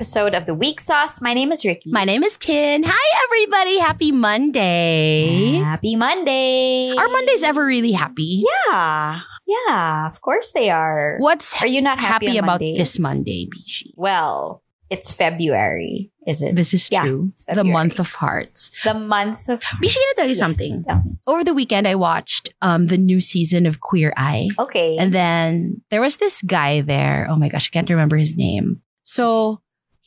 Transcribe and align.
episode 0.00 0.34
of 0.34 0.46
the 0.46 0.54
Week 0.54 0.80
Sauce. 0.80 1.20
My 1.20 1.34
name 1.34 1.52
is 1.52 1.62
Riki. 1.62 1.90
My 1.92 2.04
name 2.04 2.22
is 2.24 2.38
Tin. 2.38 2.84
Hi, 2.86 3.06
everybody. 3.28 3.76
Happy 3.80 4.12
Monday. 4.12 5.56
Happy 5.60 5.94
Monday. 5.94 6.94
Are 6.96 7.06
Mondays 7.06 7.42
ever 7.42 7.66
really 7.66 7.92
happy? 7.92 8.40
Yeah. 8.40 9.20
Yeah, 9.46 10.08
of 10.08 10.22
course 10.22 10.52
they 10.52 10.70
are. 10.70 11.18
What's 11.20 11.52
Are 11.60 11.66
you 11.66 11.82
not 11.82 12.00
happy, 12.00 12.28
happy 12.28 12.38
about 12.38 12.60
this 12.60 12.98
Monday, 12.98 13.46
Bishi? 13.52 13.92
Well, 13.94 14.62
it's 14.88 15.12
February, 15.12 16.10
is 16.26 16.40
it? 16.40 16.56
This 16.56 16.72
is 16.72 16.88
Yeah, 16.90 17.02
true. 17.04 17.30
The 17.52 17.62
month 17.62 18.00
of 18.00 18.14
hearts. 18.14 18.70
the 18.82 18.94
month 18.94 19.50
of 19.50 19.60
Bishi, 19.84 20.00
can 20.00 20.08
I 20.08 20.12
tell 20.16 20.24
you 20.24 20.30
Yes, 20.30 20.38
something? 20.38 20.82
tell. 20.88 21.04
Over 21.26 21.44
the 21.44 21.52
weekend, 21.52 21.86
I 21.86 21.94
watched 21.94 22.48
um 22.62 22.86
the 22.86 22.96
new 22.96 23.20
season 23.20 23.66
of 23.66 23.80
Queer 23.80 24.14
Eye. 24.16 24.48
Okay. 24.58 24.96
And 24.96 25.12
then 25.12 25.82
there 25.90 26.00
was 26.00 26.16
this 26.16 26.40
guy 26.40 26.80
there. 26.80 27.26
Oh 27.28 27.36
my 27.36 27.50
gosh, 27.50 27.68
I 27.68 27.72
can't 27.76 27.90
remember 27.90 28.16
his 28.16 28.34
name. 28.34 28.80
So 29.02 29.60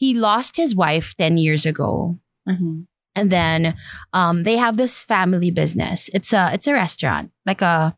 he 0.04 0.12
lost 0.14 0.60
his 0.60 0.76
wife 0.76 1.16
10 1.18 1.38
years 1.40 1.64
ago. 1.66 2.20
Mhm. 2.44 2.86
And 3.16 3.30
then 3.32 3.76
um, 4.12 4.44
they 4.44 4.58
have 4.58 4.76
this 4.76 5.06
family 5.06 5.52
business. 5.54 6.10
It's 6.18 6.34
a 6.34 6.50
it's 6.52 6.68
a 6.68 6.74
restaurant, 6.74 7.32
like 7.46 7.62
a 7.64 7.96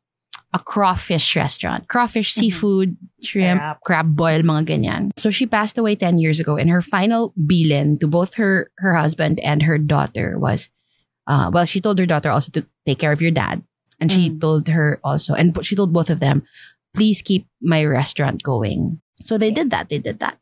a 0.55 0.59
crawfish 0.59 1.35
restaurant. 1.35 1.87
Crawfish, 1.91 2.31
Mhm. 2.31 2.39
seafood, 2.39 2.89
shrimp, 3.23 3.59
Sarap. 3.59 3.77
crab 3.87 4.07
boil, 4.15 4.39
mga 4.43 4.63
ganyan. 4.71 5.11
So 5.19 5.31
she 5.31 5.47
passed 5.47 5.75
away 5.79 5.95
10 5.99 6.19
years 6.19 6.39
ago 6.43 6.55
and 6.59 6.69
her 6.71 6.83
final 6.83 7.31
bilin 7.35 7.99
to 8.03 8.07
both 8.07 8.35
her 8.39 8.71
her 8.83 8.95
husband 8.95 9.39
and 9.43 9.63
her 9.67 9.79
daughter 9.79 10.35
was 10.39 10.67
uh, 11.27 11.49
well, 11.51 11.65
she 11.65 11.81
told 11.81 11.97
her 11.97 12.05
daughter 12.05 12.29
also 12.29 12.51
to 12.53 12.61
take 12.85 12.99
care 13.01 13.11
of 13.15 13.19
your 13.23 13.33
dad. 13.33 13.63
And 13.99 14.11
she 14.11 14.29
Mm. 14.29 14.37
told 14.43 14.67
her 14.69 14.99
also, 15.01 15.33
and 15.33 15.55
she 15.65 15.73
told 15.79 15.89
both 15.95 16.11
of 16.13 16.19
them, 16.21 16.43
please 16.93 17.23
keep 17.25 17.47
my 17.63 17.81
restaurant 17.87 18.43
going. 18.45 18.99
So 19.25 19.39
they 19.39 19.49
did 19.49 19.71
that. 19.73 19.89
They 19.89 19.97
did 19.97 20.19
that. 20.19 20.37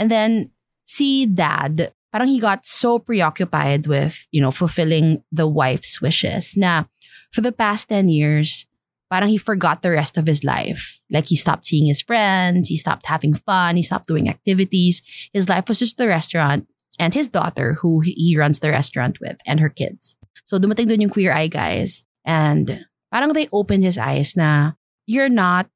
And 0.00 0.08
then 0.10 0.53
see 0.84 1.26
dad, 1.26 1.92
parang 2.12 2.28
he 2.28 2.40
got 2.40 2.66
so 2.66 2.98
preoccupied 2.98 3.86
with, 3.86 4.26
you 4.30 4.40
know, 4.40 4.50
fulfilling 4.50 5.22
the 5.32 5.48
wife's 5.48 6.00
wishes. 6.00 6.56
Na 6.56 6.84
for 7.32 7.40
the 7.40 7.52
past 7.52 7.88
10 7.88 8.08
years, 8.08 8.66
parang 9.10 9.28
he 9.28 9.38
forgot 9.38 9.82
the 9.82 9.90
rest 9.90 10.16
of 10.16 10.26
his 10.26 10.44
life. 10.44 11.00
Like 11.10 11.26
he 11.26 11.36
stopped 11.36 11.66
seeing 11.66 11.86
his 11.86 12.00
friends, 12.00 12.68
he 12.68 12.76
stopped 12.76 13.06
having 13.06 13.34
fun, 13.34 13.76
he 13.76 13.82
stopped 13.82 14.06
doing 14.06 14.28
activities. 14.28 15.02
His 15.32 15.48
life 15.48 15.68
was 15.68 15.78
just 15.78 15.98
the 15.98 16.08
restaurant 16.08 16.68
and 16.98 17.14
his 17.14 17.28
daughter 17.28 17.74
who 17.82 18.00
he 18.00 18.36
runs 18.38 18.60
the 18.60 18.70
restaurant 18.70 19.18
with 19.20 19.38
and 19.46 19.60
her 19.60 19.68
kids. 19.68 20.16
So 20.44 20.58
dumating 20.58 20.88
dun 20.88 21.00
yung 21.00 21.10
queer 21.10 21.32
eye 21.32 21.48
guys 21.48 22.04
and 22.24 22.86
parang 23.12 23.32
they 23.32 23.48
opened 23.52 23.82
his 23.82 23.98
eyes 23.98 24.36
na 24.36 24.72
you're 25.06 25.32
not 25.32 25.68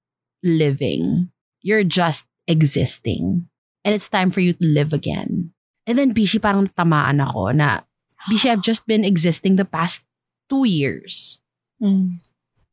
living. 0.43 1.31
You're 1.63 1.85
just 1.85 2.27
existing. 2.47 3.49
And 3.89 3.97
it's 3.97 4.13
time 4.13 4.29
for 4.29 4.45
you 4.45 4.53
to 4.53 4.67
live 4.69 4.93
again. 4.93 5.57
And 5.89 5.97
then 5.97 6.13
Bishi 6.13 6.37
parang 6.37 6.69
tamaan 6.77 7.25
ako 7.25 7.57
na 7.57 7.89
Bishi 8.29 8.53
I've 8.53 8.61
just 8.61 8.85
been 8.85 9.01
existing 9.01 9.57
the 9.57 9.65
past 9.65 10.05
two 10.53 10.69
years. 10.69 11.41
Mm. 11.81 12.21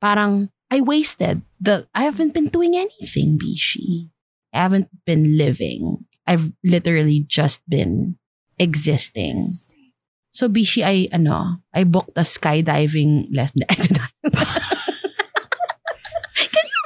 Parang 0.03 0.51
I 0.67 0.83
wasted 0.83 1.39
the 1.55 1.87
I 1.95 2.03
haven't 2.03 2.35
been 2.35 2.51
doing 2.51 2.75
anything, 2.75 3.39
Bishi. 3.39 4.11
I 4.51 4.67
haven't 4.67 4.91
been 5.07 5.39
living. 5.39 6.03
I've 6.27 6.51
literally 6.67 7.23
just 7.23 7.63
been 7.63 8.19
existing. 8.59 9.47
So 10.35 10.51
Bishi, 10.51 10.83
I 10.83 11.07
ano, 11.15 11.63
I 11.71 11.87
booked 11.87 12.19
a 12.19 12.27
skydiving 12.27 13.31
lesson. 13.31 13.63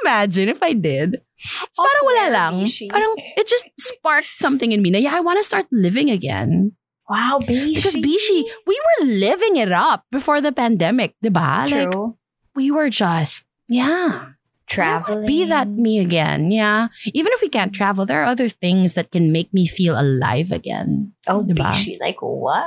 imagine 0.02 0.48
if 0.48 0.62
I 0.62 0.72
did? 0.72 1.20
So 1.40 1.80
parang 1.82 2.04
wala 2.04 2.26
lang. 2.30 2.54
Parang 2.90 3.12
it 3.36 3.46
just 3.48 3.66
sparked 3.78 4.36
something 4.36 4.72
in 4.72 4.82
me 4.82 4.90
na 4.90 4.98
yeah, 4.98 5.16
I 5.16 5.20
want 5.20 5.38
to 5.38 5.44
start 5.44 5.66
living 5.72 6.10
again. 6.10 6.72
Wow, 7.08 7.40
Bishi. 7.42 7.74
Because 7.74 7.96
Bishi, 7.96 8.46
we 8.66 8.76
were 8.78 9.06
living 9.06 9.56
it 9.56 9.72
up 9.72 10.06
before 10.12 10.40
the 10.40 10.52
pandemic, 10.52 11.16
diba? 11.24 11.66
Like 11.66 11.90
True. 11.90 12.16
we 12.54 12.70
were 12.70 12.88
just 12.88 13.44
yeah. 13.66 14.38
Traveling. 14.70 15.26
Be 15.26 15.44
that 15.46 15.66
me 15.66 15.98
again, 15.98 16.52
yeah. 16.52 16.94
Even 17.10 17.32
if 17.34 17.40
we 17.42 17.48
can't 17.48 17.74
travel, 17.74 18.06
there 18.06 18.22
are 18.22 18.30
other 18.30 18.48
things 18.48 18.94
that 18.94 19.10
can 19.10 19.32
make 19.32 19.52
me 19.52 19.66
feel 19.66 19.98
alive 19.98 20.52
again. 20.52 21.10
Oh, 21.26 21.42
Diba? 21.42 21.74
Bishi, 21.74 21.98
like 21.98 22.22
what? 22.22 22.62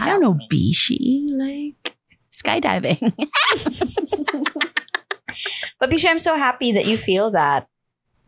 I 0.00 0.08
don't 0.08 0.22
know, 0.22 0.32
Tell 0.32 0.48
me. 0.48 0.48
Bishi, 0.48 1.28
like 1.28 1.94
skydiving. 2.32 3.12
But 5.78 5.90
Bishi, 5.90 6.08
I'm 6.08 6.18
so 6.18 6.36
happy 6.36 6.72
that 6.72 6.86
you 6.86 6.96
feel 6.96 7.30
that. 7.32 7.66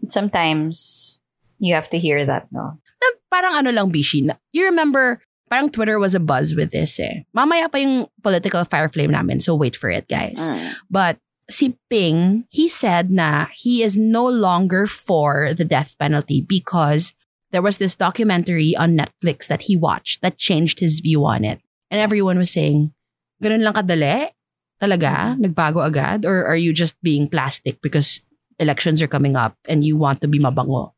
Sometimes 0.09 1.21
you 1.59 1.75
have 1.75 1.89
to 1.91 1.99
hear 1.99 2.25
that, 2.27 2.47
no? 2.53 2.79
na 3.01 3.07
parang 3.31 3.55
ano 3.55 3.71
lang 3.71 3.93
bishi. 3.93 4.25
You 4.53 4.65
remember, 4.65 5.21
parang 5.51 5.71
Twitter 5.71 5.99
was 5.99 6.15
a 6.15 6.23
buzz 6.23 6.55
with 6.55 6.71
this 6.71 6.99
eh. 7.01 7.25
Mamaya 7.37 7.71
pa 7.71 7.79
yung 7.79 8.07
political 8.23 8.65
fire 8.65 8.89
flame 8.89 9.13
namin, 9.13 9.41
so 9.41 9.55
wait 9.55 9.77
for 9.77 9.91
it 9.91 10.09
guys. 10.09 10.49
But 10.91 11.19
si 11.51 11.79
Ping, 11.91 12.45
he 12.51 12.69
said 12.69 13.11
na 13.11 13.47
he 13.55 13.83
is 13.83 13.97
no 13.97 14.27
longer 14.27 14.87
for 14.87 15.55
the 15.55 15.65
death 15.65 15.95
penalty 15.99 16.41
because 16.43 17.15
there 17.53 17.63
was 17.63 17.79
this 17.79 17.95
documentary 17.95 18.75
on 18.75 18.99
Netflix 18.99 19.47
that 19.47 19.71
he 19.71 19.77
watched 19.77 20.21
that 20.23 20.37
changed 20.37 20.81
his 20.81 21.01
view 21.01 21.25
on 21.25 21.45
it. 21.45 21.63
And 21.91 22.03
everyone 22.03 22.37
was 22.37 22.51
saying, 22.51 22.91
ganun 23.39 23.63
lang 23.63 23.79
kadali? 23.79 24.35
Talaga? 24.81 25.37
Nagbago 25.39 25.85
agad? 25.85 26.25
Or 26.25 26.45
are 26.47 26.57
you 26.57 26.73
just 26.73 27.01
being 27.03 27.29
plastic 27.29 27.81
because 27.81 28.21
elections 28.59 29.03
are 29.03 29.09
coming 29.09 29.37
up 29.37 29.57
and 29.69 29.85
you 29.85 29.97
want 29.97 30.21
to 30.21 30.29
be 30.29 30.39
mabango? 30.39 30.93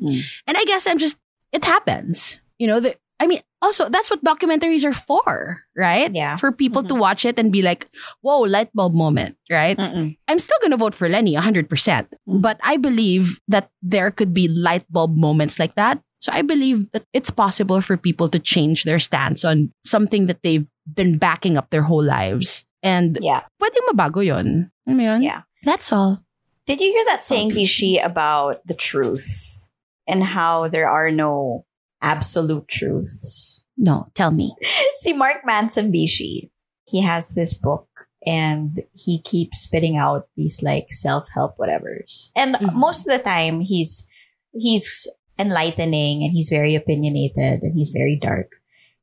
Mm. 0.00 0.22
And 0.46 0.56
I 0.56 0.64
guess 0.64 0.86
I'm 0.86 0.98
just, 0.98 1.20
it 1.52 1.64
happens. 1.64 2.40
You 2.58 2.66
know, 2.66 2.80
the, 2.80 2.96
I 3.20 3.26
mean, 3.26 3.40
also, 3.60 3.88
that's 3.88 4.10
what 4.10 4.24
documentaries 4.24 4.84
are 4.84 4.92
for, 4.92 5.62
right? 5.76 6.10
Yeah. 6.12 6.36
For 6.36 6.50
people 6.50 6.82
to 6.82 6.94
watch 6.94 7.24
it 7.24 7.38
and 7.38 7.52
be 7.52 7.62
like, 7.62 7.88
whoa, 8.20 8.40
light 8.40 8.70
bulb 8.74 8.94
moment, 8.94 9.36
right? 9.50 9.78
Mm-mm. 9.78 10.16
I'm 10.26 10.38
still 10.40 10.58
going 10.60 10.72
to 10.72 10.76
vote 10.76 10.94
for 10.94 11.08
Leni 11.08 11.34
100%. 11.34 11.68
Mm. 11.68 12.08
But 12.42 12.58
I 12.64 12.76
believe 12.76 13.38
that 13.46 13.70
there 13.80 14.10
could 14.10 14.34
be 14.34 14.48
light 14.48 14.84
bulb 14.90 15.16
moments 15.16 15.60
like 15.60 15.76
that. 15.76 16.02
So 16.18 16.32
I 16.32 16.42
believe 16.42 16.90
that 16.92 17.04
it's 17.12 17.30
possible 17.30 17.80
for 17.80 17.96
people 17.96 18.28
to 18.28 18.38
change 18.38 18.84
their 18.84 18.98
stance 18.98 19.44
on 19.44 19.72
something 19.84 20.26
that 20.26 20.42
they've 20.42 20.68
been 20.92 21.18
backing 21.18 21.56
up 21.56 21.70
their 21.70 21.82
whole 21.82 22.02
lives. 22.02 22.64
And 22.82 23.18
Yeah. 23.20 23.42
pwedeng 23.62 23.86
mabago 23.90 24.24
yun. 24.24 24.70
Alam 24.86 24.96
mo 24.98 25.02
yun? 25.02 25.22
Yeah. 25.22 25.42
That's 25.64 25.92
all. 25.92 26.24
Did 26.66 26.80
you 26.80 26.90
hear 26.90 27.04
that 27.06 27.22
saying, 27.22 27.52
Oh, 27.52 27.54
Bishi, 27.56 28.02
about 28.04 28.56
the 28.66 28.74
truth 28.74 29.70
and 30.06 30.22
how 30.22 30.68
there 30.68 30.88
are 30.88 31.10
no 31.10 31.64
absolute 32.02 32.66
truths? 32.68 33.64
No, 33.76 34.10
tell 34.14 34.30
me. 34.30 34.54
See, 35.02 35.12
Mark 35.12 35.42
Manson, 35.46 35.92
Bishi, 35.92 36.50
he 36.90 37.02
has 37.02 37.34
this 37.34 37.54
book 37.54 37.88
and 38.26 38.76
he 38.94 39.22
keeps 39.22 39.58
spitting 39.58 39.98
out 39.98 40.28
these 40.36 40.62
like 40.62 40.86
self-help 40.90 41.58
whatevers. 41.58 42.30
And 42.36 42.54
Mhm. 42.56 42.74
most 42.74 43.06
of 43.06 43.10
the 43.16 43.22
time 43.22 43.60
he's 43.62 44.06
he's 44.54 45.08
enlightening 45.38 46.22
and 46.22 46.30
he's 46.32 46.48
very 46.50 46.74
opinionated 46.74 47.62
and 47.62 47.74
he's 47.74 47.90
very 47.90 48.18
dark. 48.20 48.61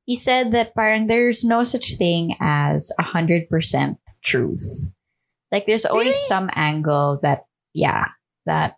He 0.10 0.18
said 0.18 0.50
that 0.58 0.74
parang 0.74 1.06
there's 1.06 1.46
no 1.46 1.62
such 1.62 1.94
thing 1.94 2.34
as 2.42 2.90
a 2.98 3.14
hundred 3.14 3.46
percent 3.46 4.02
truth. 4.26 4.90
Like 5.54 5.70
there's 5.70 5.86
always 5.86 6.18
Really? 6.18 6.26
some 6.26 6.50
angle 6.58 7.22
that 7.22 7.46
yeah, 7.78 8.18
that 8.50 8.74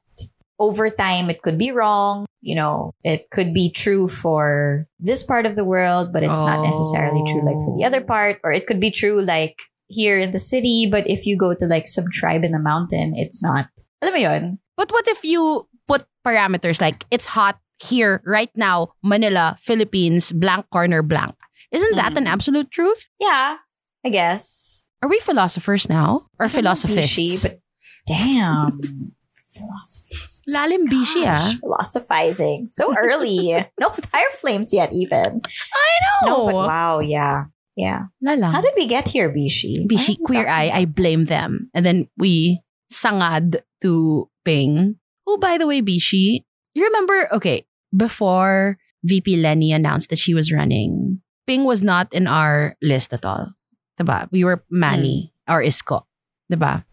over 0.60 0.92
time 0.92 1.32
it 1.32 1.40
could 1.40 1.56
be 1.56 1.72
wrong. 1.72 2.28
You 2.44 2.60
know, 2.60 2.92
it 3.08 3.32
could 3.32 3.56
be 3.56 3.72
true 3.72 4.12
for 4.12 4.92
this 5.00 5.24
part 5.24 5.48
of 5.48 5.56
the 5.56 5.64
world, 5.64 6.12
but 6.12 6.20
it's 6.20 6.44
not 6.44 6.68
necessarily 6.68 7.24
true 7.24 7.48
like 7.48 7.64
for 7.64 7.80
the 7.80 7.88
other 7.88 8.04
oh. 8.04 8.12
part. 8.12 8.44
Or 8.44 8.52
it 8.52 8.68
could 8.68 8.84
be 8.84 8.92
true 8.92 9.24
like 9.24 9.56
here 9.88 10.20
in 10.20 10.36
the 10.36 10.44
city, 10.44 10.84
but 10.92 11.08
if 11.08 11.24
you 11.24 11.40
go 11.40 11.56
to 11.56 11.64
like 11.64 11.88
some 11.88 12.12
tribe 12.12 12.44
in 12.44 12.52
the 12.52 12.60
mountain, 12.60 13.16
it's 13.16 13.40
not. 13.40 13.72
Alam 14.04 14.14
mo 14.16 14.20
yun? 14.20 14.44
But 14.76 14.92
what 14.92 15.08
if 15.08 15.24
you 15.24 15.72
put 15.88 16.04
parameters 16.28 16.84
like 16.84 17.08
it's 17.08 17.28
hot 17.28 17.56
here 17.82 18.22
right 18.26 18.52
now, 18.56 18.94
Manila, 19.04 19.58
Philippines, 19.60 20.32
blank 20.32 20.70
corner 20.70 21.02
blank? 21.02 21.36
Isn't 21.72 21.96
that 21.96 22.14
Mhm. 22.14 22.18
an 22.18 22.28
absolute 22.28 22.70
truth? 22.70 23.08
Yeah, 23.20 23.58
I 24.06 24.10
guess. 24.10 24.92
Are 25.02 25.10
we 25.10 25.20
philosophers 25.20 25.90
now? 25.90 26.28
Or 26.40 26.46
I 26.46 26.50
philosophists? 26.50 27.18
Bishi, 27.18 27.42
but 27.42 27.60
damn. 28.06 29.16
Philosophists. 29.52 30.42
Lalim 30.48 30.88
bishi, 30.88 31.28
ah. 31.28 31.40
Philosophizing. 31.60 32.68
So 32.68 32.94
early. 32.96 33.52
no 33.80 33.90
fire 33.90 34.32
flames 34.40 34.74
yet, 34.74 34.92
even. 34.94 35.42
I 35.44 35.92
know. 36.04 36.28
No, 36.28 36.38
but 36.48 36.68
wow, 36.68 37.00
yeah. 37.00 37.52
Yeah. 37.76 38.12
Lala. 38.22 38.48
How 38.52 38.62
did 38.62 38.74
we 38.76 38.86
get 38.86 39.08
here, 39.08 39.32
Bishi? 39.32 39.88
Bishi, 39.88 40.16
Why 40.16 40.16
are 40.16 40.20
we 40.20 40.26
queer 40.26 40.48
eye, 40.48 40.72
I 40.74 40.86
blame 40.86 41.26
them. 41.26 41.70
And 41.74 41.86
then 41.86 42.08
we 42.18 42.60
sangad 42.92 43.60
to 43.82 44.30
Ping. 44.44 44.96
Who, 45.26 45.38
by 45.40 45.58
the 45.58 45.68
way, 45.68 45.82
Bishi, 45.82 46.44
you 46.76 46.84
remember, 46.84 47.28
okay, 47.34 47.66
before 47.96 48.78
VP 49.04 49.38
Leni 49.38 49.72
announced 49.72 50.10
that 50.10 50.20
she 50.20 50.34
was 50.34 50.52
running, 50.52 51.22
Ping 51.48 51.64
was 51.64 51.82
not 51.82 52.12
in 52.14 52.28
our 52.28 52.76
list 52.82 53.14
at 53.14 53.26
all. 53.26 53.54
Diba? 54.00 54.28
We 54.32 54.44
were 54.44 54.64
Manny 54.70 55.34
or 55.48 55.62
Isko. 55.62 56.04
Diba? 56.52 56.86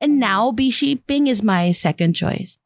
And 0.00 0.18
now, 0.18 0.50
Bishi, 0.52 1.00
Ping 1.06 1.26
is 1.26 1.42
my 1.42 1.72
second 1.72 2.14
choice. 2.14 2.56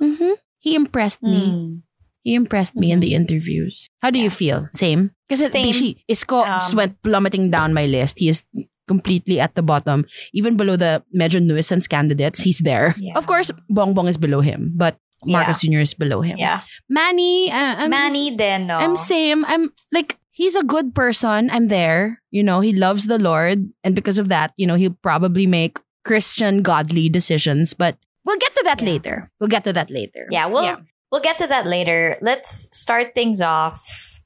hmm 0.00 0.34
He 0.58 0.74
impressed 0.74 1.22
me. 1.22 1.50
Mm. 1.50 1.82
He 2.24 2.34
impressed 2.34 2.74
me 2.74 2.90
in 2.90 3.00
the 3.00 3.12
interviews. 3.14 3.86
How 4.00 4.08
do 4.10 4.18
you 4.18 4.30
feel? 4.30 4.68
Same? 4.74 5.10
Same. 5.30 5.66
Bishi, 5.68 6.00
Isko 6.08 6.40
Um, 6.40 6.56
just 6.58 6.74
went 6.74 6.96
plummeting 7.02 7.50
down 7.50 7.74
my 7.74 7.84
list. 7.84 8.18
He 8.18 8.28
is 8.32 8.44
completely 8.88 9.40
at 9.40 9.54
the 9.54 9.62
bottom. 9.62 10.06
Even 10.32 10.56
below 10.56 10.76
the 10.76 11.04
major 11.12 11.40
nuisance 11.40 11.86
candidates, 11.86 12.40
he's 12.40 12.60
there. 12.60 12.94
Yeah. 12.96 13.12
Of 13.18 13.26
course, 13.26 13.50
Bongbong 13.70 14.08
is 14.08 14.16
below 14.16 14.40
him, 14.40 14.72
but 14.74 14.96
Marcos 15.32 15.60
Jr. 15.62 15.78
is 15.80 15.94
below 15.94 16.20
him. 16.22 16.36
Yeah. 16.38 16.62
Manny, 16.88 17.50
uh, 17.50 17.84
I'm, 17.84 17.90
Manny 17.90 18.34
then, 18.36 18.66
no. 18.66 18.78
I'm 18.78 18.96
same. 18.96 19.44
I'm 19.46 19.70
like 19.92 20.18
he's 20.30 20.56
a 20.56 20.64
good 20.64 20.94
person. 20.94 21.50
I'm 21.50 21.68
there. 21.68 22.20
You 22.30 22.42
know, 22.42 22.60
he 22.60 22.72
loves 22.72 23.06
the 23.06 23.18
Lord, 23.18 23.70
and 23.82 23.94
because 23.94 24.18
of 24.18 24.28
that, 24.28 24.52
you 24.56 24.66
know, 24.66 24.74
he'll 24.74 24.96
probably 25.02 25.46
make 25.46 25.78
Christian, 26.04 26.62
godly 26.62 27.08
decisions. 27.08 27.74
But 27.74 27.96
we'll 28.24 28.38
get 28.38 28.54
to 28.56 28.62
that 28.64 28.80
Yeah. 28.80 28.88
later. 28.90 29.30
We'll 29.40 29.48
get 29.52 29.64
to 29.64 29.72
that 29.72 29.90
later. 29.90 30.26
Yeah, 30.30 30.46
we'll 30.46 30.64
Yeah. 30.64 30.76
we'll 31.12 31.22
get 31.22 31.38
to 31.38 31.46
that 31.46 31.66
later. 31.66 32.16
Let's 32.20 32.68
start 32.76 33.14
things 33.14 33.40
off 33.40 33.80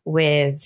with 0.05 0.59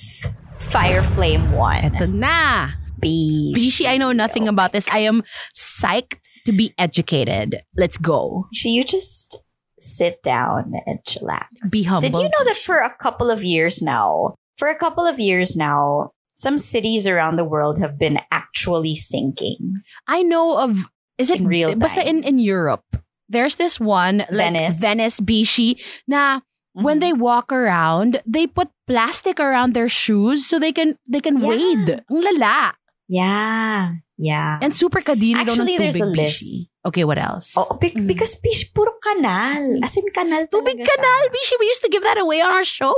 Fire 0.56 1.02
Flame 1.02 1.52
One. 1.52 1.82
Eto 1.82 2.06
na. 2.12 2.70
B. 3.02 3.52
Bishi, 3.56 3.84
I 3.90 3.98
know 3.98 4.12
nothing 4.12 4.46
about 4.46 4.72
this. 4.72 4.86
I 4.86 5.00
am 5.00 5.24
psyched 5.58 6.22
to 6.46 6.52
be 6.52 6.72
educated. 6.78 7.62
Let's 7.76 7.98
go. 7.98 8.46
She, 8.54 8.70
you 8.70 8.84
just 8.84 9.41
sit 9.82 10.22
down 10.22 10.72
and 10.86 10.98
chillax. 11.04 11.48
Be 11.70 11.82
humble, 11.84 12.00
Did 12.08 12.16
you 12.16 12.30
know 12.30 12.44
that 12.46 12.56
for 12.56 12.78
a 12.78 12.94
couple 12.96 13.30
of 13.30 13.42
years 13.42 13.82
now, 13.82 14.34
for 14.56 14.68
a 14.68 14.78
couple 14.78 15.04
of 15.06 15.18
years 15.18 15.56
now, 15.56 16.10
some 16.32 16.56
cities 16.56 17.06
around 17.06 17.36
the 17.36 17.44
world 17.44 17.78
have 17.80 17.98
been 17.98 18.18
actually 18.30 18.94
sinking. 18.96 19.74
I 20.08 20.22
know 20.22 20.56
of 20.58 20.86
is 21.18 21.28
it 21.28 21.40
In 21.40 21.46
real 21.46 21.76
basta 21.76 22.00
in 22.06 22.24
in 22.24 22.38
Europe. 22.38 22.84
There's 23.28 23.56
this 23.56 23.80
one 23.80 24.24
like 24.32 24.52
Venice. 24.52 24.80
Venice 24.80 25.20
Bishi 25.20 25.76
na 26.08 26.40
when 26.72 26.96
Mhm. 26.96 27.00
they 27.00 27.12
walk 27.12 27.52
around, 27.52 28.20
they 28.24 28.46
put 28.48 28.72
plastic 28.88 29.36
around 29.40 29.72
their 29.76 29.88
shoes 29.92 30.44
so 30.48 30.58
they 30.58 30.72
can 30.72 30.96
they 31.04 31.20
can 31.20 31.36
Yeah. 31.36 31.48
wade. 31.48 31.90
Ang 32.08 32.20
lala. 32.24 32.72
Yeah. 33.08 34.01
Yeah. 34.18 34.58
And 34.62 34.76
super 34.76 35.00
kadiri 35.00 35.40
daw 35.42 35.56
ng 35.56 35.64
Actually, 35.64 35.76
there's 35.78 36.00
a 36.00 36.06
list. 36.06 36.52
Bishi. 36.52 36.68
Okay, 36.84 37.04
what 37.04 37.18
else? 37.18 37.54
Oh, 37.56 37.78
be- 37.80 37.94
Mm. 37.94 38.06
because 38.10 38.34
bish, 38.42 38.70
puro 38.74 38.92
kanal. 39.00 39.78
As 39.82 39.96
in 39.96 40.04
kanal 40.14 40.46
Tubig 40.50 40.78
siya. 40.78 40.86
kanal, 40.86 41.22
Bishi. 41.32 41.54
We 41.58 41.66
used 41.66 41.82
to 41.82 41.90
give 41.90 42.02
that 42.02 42.18
away 42.18 42.42
on 42.42 42.50
our 42.50 42.66
show. 42.66 42.92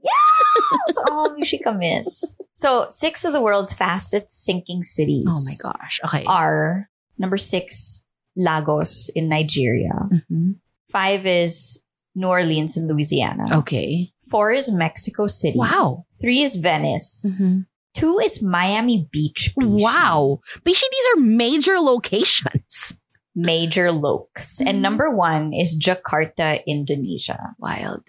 Yes! 0.00 0.92
oh, 1.10 1.34
miss. 1.78 2.36
So, 2.54 2.86
six 2.88 3.24
of 3.24 3.32
the 3.32 3.42
world's 3.42 3.72
fastest 3.74 4.28
sinking 4.28 4.82
cities 4.82 5.26
Oh 5.28 5.40
my 5.44 5.72
gosh. 5.72 6.00
Okay. 6.06 6.24
are 6.26 6.88
number 7.18 7.36
six, 7.36 8.06
Lagos 8.36 9.10
in 9.14 9.28
Nigeria. 9.28 9.94
Mhm. 10.30 10.56
Five 10.90 11.26
is 11.26 11.82
New 12.14 12.26
Orleans 12.28 12.76
in 12.76 12.88
Louisiana. 12.88 13.46
Okay. 13.62 14.10
Four 14.30 14.50
is 14.52 14.70
Mexico 14.72 15.26
City. 15.26 15.58
Wow. 15.58 16.06
Three 16.20 16.40
is 16.42 16.56
Venice. 16.56 17.38
Mhm. 17.38 17.66
Two 17.98 18.22
is 18.22 18.38
Miami 18.38 19.10
Beach. 19.10 19.50
Bishi. 19.58 19.82
Wow. 19.82 20.38
Bishi, 20.62 20.86
these 20.86 21.06
are 21.16 21.20
major 21.20 21.82
locations. 21.82 22.94
Major 23.34 23.90
lokes. 23.90 24.62
Mhm. 24.62 24.66
And 24.70 24.82
number 24.82 25.10
one 25.10 25.50
is 25.50 25.74
Jakarta, 25.74 26.62
Indonesia. 26.62 27.58
Wild. 27.58 28.06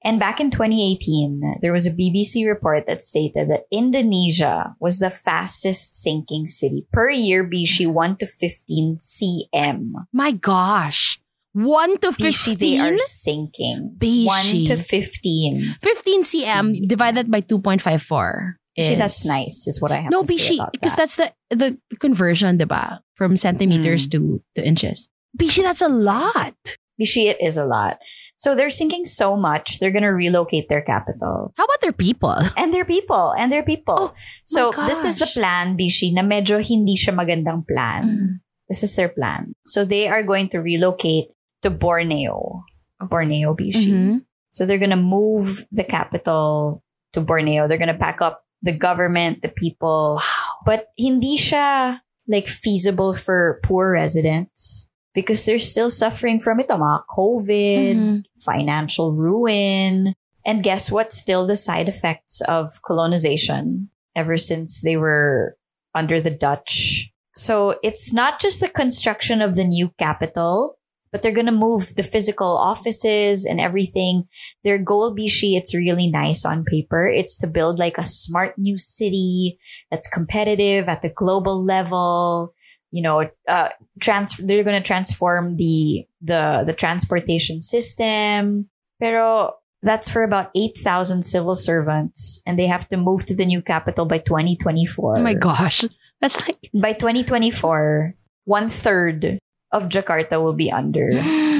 And 0.00 0.16
back 0.16 0.40
in 0.40 0.48
2018, 0.48 1.60
there 1.60 1.72
was 1.72 1.84
a 1.84 1.92
BBC 1.92 2.48
report 2.48 2.86
that 2.86 3.02
stated 3.02 3.50
that 3.52 3.68
Indonesia 3.68 4.72
was 4.80 5.00
the 5.00 5.10
fastest 5.10 5.92
sinking 5.92 6.46
city 6.46 6.86
per 6.92 7.10
year, 7.10 7.44
Bishi 7.44 7.84
1 7.84 8.16
to 8.16 8.26
15 8.26 8.96
cm. 8.96 9.92
My 10.12 10.32
gosh. 10.32 11.20
1 11.52 11.98
to 11.98 12.12
15? 12.12 12.24
Bishi, 12.24 12.52
they 12.56 12.78
are 12.78 12.96
sinking. 12.98 13.96
Bishi. 13.98 14.24
1 14.24 14.64
to 14.70 14.76
15. 14.76 15.76
15 15.82 16.22
cm 16.22 16.64
C. 16.72 16.86
divided 16.86 17.30
by 17.30 17.40
2.54. 17.42 18.56
See, 18.82 18.94
that's 18.94 19.26
nice, 19.26 19.66
is 19.66 19.80
what 19.80 19.90
I 19.92 19.96
have 20.06 20.10
No, 20.10 20.20
to 20.22 20.26
say 20.26 20.56
No, 20.56 20.64
Bishi, 20.64 20.72
because 20.72 20.94
that. 20.96 21.10
that's 21.10 21.16
the 21.16 21.32
the 21.50 21.68
conversion, 21.98 22.58
diba? 22.58 23.00
From 23.16 23.36
centimeters 23.36 24.06
Mm. 24.06 24.10
to, 24.12 24.20
to 24.54 24.60
inches. 24.66 25.08
Bishi, 25.36 25.62
that's 25.62 25.82
a 25.82 25.88
lot. 25.90 26.54
Bishi, 27.00 27.26
it 27.30 27.38
is 27.40 27.56
a 27.56 27.64
lot. 27.66 27.98
So 28.36 28.54
they're 28.54 28.70
sinking 28.70 29.04
so 29.06 29.36
much, 29.36 29.78
they're 29.78 29.90
going 29.94 30.06
to 30.06 30.14
relocate 30.14 30.68
their 30.68 30.82
capital. 30.82 31.50
How 31.56 31.64
about 31.66 31.80
their 31.82 31.92
people? 31.94 32.34
And 32.56 32.70
their 32.74 32.84
people, 32.86 33.34
and 33.38 33.50
their 33.50 33.62
people. 33.66 34.14
Oh, 34.14 34.14
so 34.44 34.70
this 34.86 35.04
is 35.04 35.18
the 35.18 35.26
plan, 35.26 35.76
Bishi, 35.78 36.14
na 36.14 36.22
medyo 36.22 36.58
hindi 36.62 36.94
siya 36.94 37.14
magandang 37.14 37.66
plan. 37.66 38.02
Mm. 38.06 38.30
This 38.68 38.82
is 38.82 38.94
their 38.94 39.08
plan. 39.10 39.54
So 39.66 39.84
they 39.84 40.06
are 40.06 40.22
going 40.22 40.48
to 40.54 40.58
relocate 40.58 41.32
to 41.62 41.70
Borneo. 41.70 42.62
Borneo, 43.02 43.54
Bishi. 43.54 43.90
Mhm. 43.94 44.22
So 44.50 44.66
they're 44.66 44.78
going 44.82 44.94
to 44.94 44.98
move 44.98 45.66
the 45.70 45.84
capital 45.84 46.82
to 47.14 47.20
Borneo. 47.22 47.66
They're 47.68 47.78
going 47.78 47.94
to 47.94 47.98
pack 47.98 48.20
up 48.22 48.42
the 48.62 48.76
government, 48.76 49.42
the 49.42 49.52
people. 49.54 50.20
Wow. 50.20 50.54
But 50.64 50.88
hindi 50.98 51.38
siya 51.38 52.00
like 52.26 52.46
feasible 52.46 53.14
for 53.14 53.60
poor 53.64 53.92
residents 53.92 54.90
because 55.14 55.44
they're 55.44 55.58
still 55.58 55.90
suffering 55.90 56.38
from 56.38 56.58
mga 56.58 57.02
COVID, 57.10 57.94
Mhm. 57.96 58.22
financial 58.36 59.12
ruin. 59.12 60.14
And 60.44 60.62
guess 60.62 60.90
what? 60.90 61.12
Still 61.12 61.46
the 61.46 61.56
side 61.56 61.88
effects 61.88 62.40
of 62.46 62.80
colonization 62.82 63.90
ever 64.14 64.36
since 64.36 64.80
they 64.82 64.96
were 64.96 65.56
under 65.94 66.20
the 66.20 66.30
Dutch. 66.30 67.10
So 67.34 67.78
it's 67.82 68.12
not 68.12 68.40
just 68.40 68.60
the 68.60 68.68
construction 68.68 69.42
of 69.42 69.54
the 69.54 69.64
new 69.64 69.90
capital, 69.98 70.77
but 71.12 71.22
they're 71.22 71.32
going 71.32 71.46
to 71.46 71.52
move 71.52 71.94
the 71.96 72.02
physical 72.02 72.56
offices 72.56 73.44
and 73.44 73.60
everything. 73.60 74.24
Their 74.64 74.78
goal, 74.78 75.14
Bishi, 75.14 75.56
it's 75.56 75.74
really 75.74 76.10
nice 76.10 76.44
on 76.44 76.64
paper. 76.64 77.08
It's 77.08 77.36
to 77.38 77.46
build 77.46 77.78
like 77.78 77.98
a 77.98 78.04
smart 78.04 78.54
new 78.58 78.76
city 78.76 79.58
that's 79.90 80.08
competitive 80.08 80.88
at 80.88 81.02
the 81.02 81.12
global 81.14 81.64
level. 81.64 82.54
You 82.90 83.02
know, 83.02 83.30
uh, 83.46 83.68
trans- 84.00 84.38
they're 84.38 84.64
going 84.64 84.80
to 84.80 84.86
transform 84.86 85.56
the, 85.56 86.06
the, 86.20 86.64
the 86.66 86.74
transportation 86.74 87.60
system. 87.60 88.68
Pero 89.00 89.54
that's 89.82 90.10
for 90.10 90.24
about 90.24 90.50
8,000 90.56 91.22
civil 91.22 91.54
servants 91.54 92.42
and 92.46 92.58
they 92.58 92.66
have 92.66 92.88
to 92.88 92.96
move 92.96 93.24
to 93.26 93.36
the 93.36 93.46
new 93.46 93.62
capital 93.62 94.06
by 94.06 94.18
2024. 94.18 95.18
Oh 95.18 95.22
my 95.22 95.34
gosh. 95.34 95.84
That's 96.20 96.40
like 96.40 96.58
By 96.74 96.94
2024, 96.94 98.14
one 98.44 98.68
third 98.68 99.38
of 99.72 99.88
Jakarta 99.88 100.42
will 100.42 100.54
be 100.54 100.70
under 100.72 101.10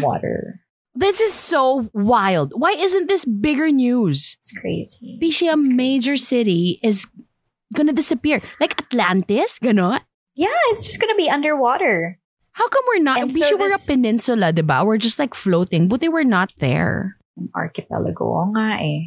water. 0.00 0.60
this 0.94 1.20
is 1.20 1.32
so 1.32 1.90
wild. 1.92 2.52
Why 2.56 2.72
isn't 2.72 3.08
this 3.08 3.24
bigger 3.24 3.70
news? 3.70 4.36
It's 4.40 4.52
crazy. 4.52 5.18
Bishi, 5.20 5.48
a 5.48 5.54
It's 5.54 5.68
major 5.68 6.16
city 6.16 6.80
is 6.82 7.06
gonna 7.74 7.92
disappear. 7.92 8.40
Like 8.60 8.78
Atlantis, 8.80 9.58
ganon. 9.58 10.00
Yeah, 10.36 10.58
it's 10.70 10.86
just 10.86 11.00
gonna 11.00 11.16
be 11.18 11.28
underwater. 11.28 12.18
How 12.52 12.66
come 12.66 12.84
we're 12.88 13.02
not? 13.02 13.20
And 13.20 13.30
Bishi, 13.30 13.50
so 13.50 13.56
we're 13.56 13.74
a 13.74 13.86
peninsula, 13.86 14.52
diba? 14.52 14.84
We're 14.84 14.98
just 14.98 15.18
like 15.18 15.34
floating, 15.34 15.86
but 15.86 16.00
they 16.00 16.08
were 16.08 16.24
not 16.24 16.54
there. 16.58 17.16
Archipelago. 17.54 18.50
Nga 18.50 18.78
eh. 18.82 19.00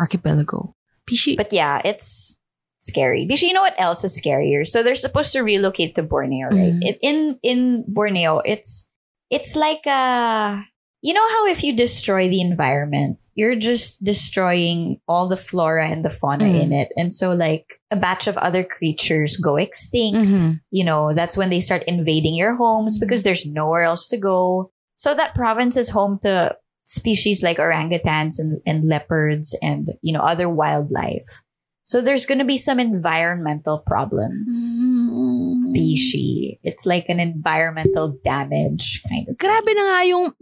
Archipelago. 0.00 0.74
Bishi, 1.08 1.36
But 1.36 1.52
yeah, 1.52 1.80
it's 1.84 2.37
scary. 2.80 3.24
Because 3.26 3.42
you 3.42 3.52
know 3.52 3.62
what 3.62 3.74
else 3.78 4.04
is 4.04 4.20
scarier? 4.20 4.66
So 4.66 4.82
they're 4.82 4.94
supposed 4.94 5.32
to 5.32 5.40
relocate 5.40 5.94
to 5.96 6.02
Borneo, 6.02 6.48
right? 6.48 6.74
Mhm. 6.74 6.82
It, 6.82 6.98
in 7.02 7.38
in 7.42 7.84
Borneo, 7.88 8.40
it's 8.44 8.90
it's 9.30 9.54
like 9.56 9.86
a 9.86 10.62
you 11.02 11.14
know 11.14 11.28
how 11.28 11.46
if 11.48 11.62
you 11.62 11.74
destroy 11.76 12.28
the 12.28 12.40
environment, 12.40 13.18
you're 13.34 13.54
just 13.54 14.02
destroying 14.02 15.00
all 15.06 15.28
the 15.28 15.36
flora 15.36 15.86
and 15.88 16.04
the 16.04 16.10
fauna 16.10 16.44
Mhm. 16.44 16.60
in 16.62 16.72
it. 16.72 16.88
And 16.96 17.12
so 17.12 17.32
like 17.32 17.78
a 17.90 17.96
batch 17.96 18.26
of 18.26 18.36
other 18.38 18.64
creatures 18.64 19.36
go 19.36 19.56
extinct. 19.56 20.18
Mhm. 20.28 20.60
You 20.70 20.84
know, 20.84 21.14
that's 21.14 21.36
when 21.36 21.50
they 21.50 21.60
start 21.60 21.84
invading 21.86 22.34
your 22.34 22.56
homes 22.56 22.98
because 22.98 23.22
there's 23.22 23.46
nowhere 23.46 23.82
else 23.84 24.08
to 24.08 24.16
go. 24.18 24.70
So 24.96 25.14
that 25.14 25.34
province 25.36 25.76
is 25.76 25.90
home 25.90 26.18
to 26.22 26.56
species 26.84 27.42
like 27.44 27.58
orangutans 27.58 28.38
and, 28.40 28.60
and 28.66 28.88
leopards 28.88 29.54
and, 29.62 29.90
you 30.02 30.12
know, 30.12 30.20
other 30.20 30.48
wildlife. 30.48 31.42
So 31.88 32.04
there's 32.04 32.28
going 32.28 32.36
to 32.36 32.44
be 32.44 32.60
some 32.60 32.76
environmental 32.76 33.80
problems. 33.80 34.84
Mm. 34.92 35.72
Bishi. 35.72 36.60
It's 36.60 36.84
like 36.84 37.08
an 37.08 37.16
environmental 37.16 38.12
damage 38.20 39.00
kind 39.08 39.24
of 39.24 39.40
thing. 39.40 39.48
Grabe 39.48 39.72
na 39.72 39.82
nga 39.88 40.00
yung, 40.04 40.36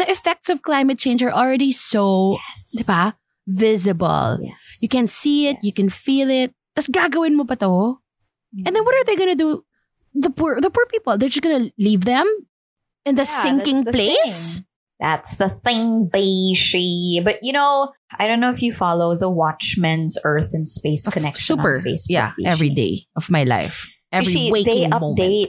the 0.00 0.08
effects 0.08 0.48
of 0.48 0.64
climate 0.64 0.96
change 0.96 1.20
are 1.20 1.28
already 1.28 1.72
so, 1.76 2.32
Yes. 2.40 2.80
diba? 2.80 3.12
Visible. 3.44 4.40
Yes. 4.40 4.80
You 4.80 4.88
can 4.88 5.04
see 5.04 5.52
it, 5.52 5.60
you 5.60 5.76
can 5.76 5.92
feel 5.92 6.32
it. 6.32 6.56
Tapos 6.72 6.88
gagawin 6.88 7.36
mo 7.36 7.44
pa 7.44 7.60
to? 7.60 8.00
And 8.64 8.72
then 8.72 8.80
what 8.80 8.96
are 8.96 9.04
they 9.04 9.16
gonna 9.16 9.36
do? 9.36 9.68
The 10.16 10.32
poor, 10.32 10.56
the 10.56 10.72
poor 10.72 10.88
people, 10.88 11.20
they're 11.20 11.28
just 11.28 11.44
gonna 11.44 11.68
leave 11.76 12.08
them 12.08 12.24
in 13.04 13.12
the 13.20 13.28
Yeah, 13.28 13.42
sinking 13.44 13.84
the 13.84 13.92
place? 13.92 14.64
thing. 14.64 14.67
That's 15.00 15.36
the 15.36 15.48
thing, 15.48 16.10
Bishi. 16.10 17.22
But 17.22 17.38
you 17.42 17.52
know, 17.52 17.92
I 18.18 18.26
don't 18.26 18.40
know 18.40 18.50
if 18.50 18.62
you 18.62 18.72
follow 18.72 19.16
the 19.16 19.30
Watchmen's 19.30 20.18
Earth 20.24 20.50
and 20.52 20.66
Space 20.66 21.08
Connection 21.08 21.56
Super. 21.56 21.76
on 21.76 21.82
Facebook. 21.82 22.06
yeah, 22.08 22.32
Bishi. 22.38 22.46
every 22.46 22.70
day 22.70 23.06
of 23.16 23.30
my 23.30 23.44
life. 23.44 23.86
Every 24.10 24.32
Bishi, 24.32 24.50
waking 24.52 24.74
they 24.74 24.88
moment. 24.88 25.48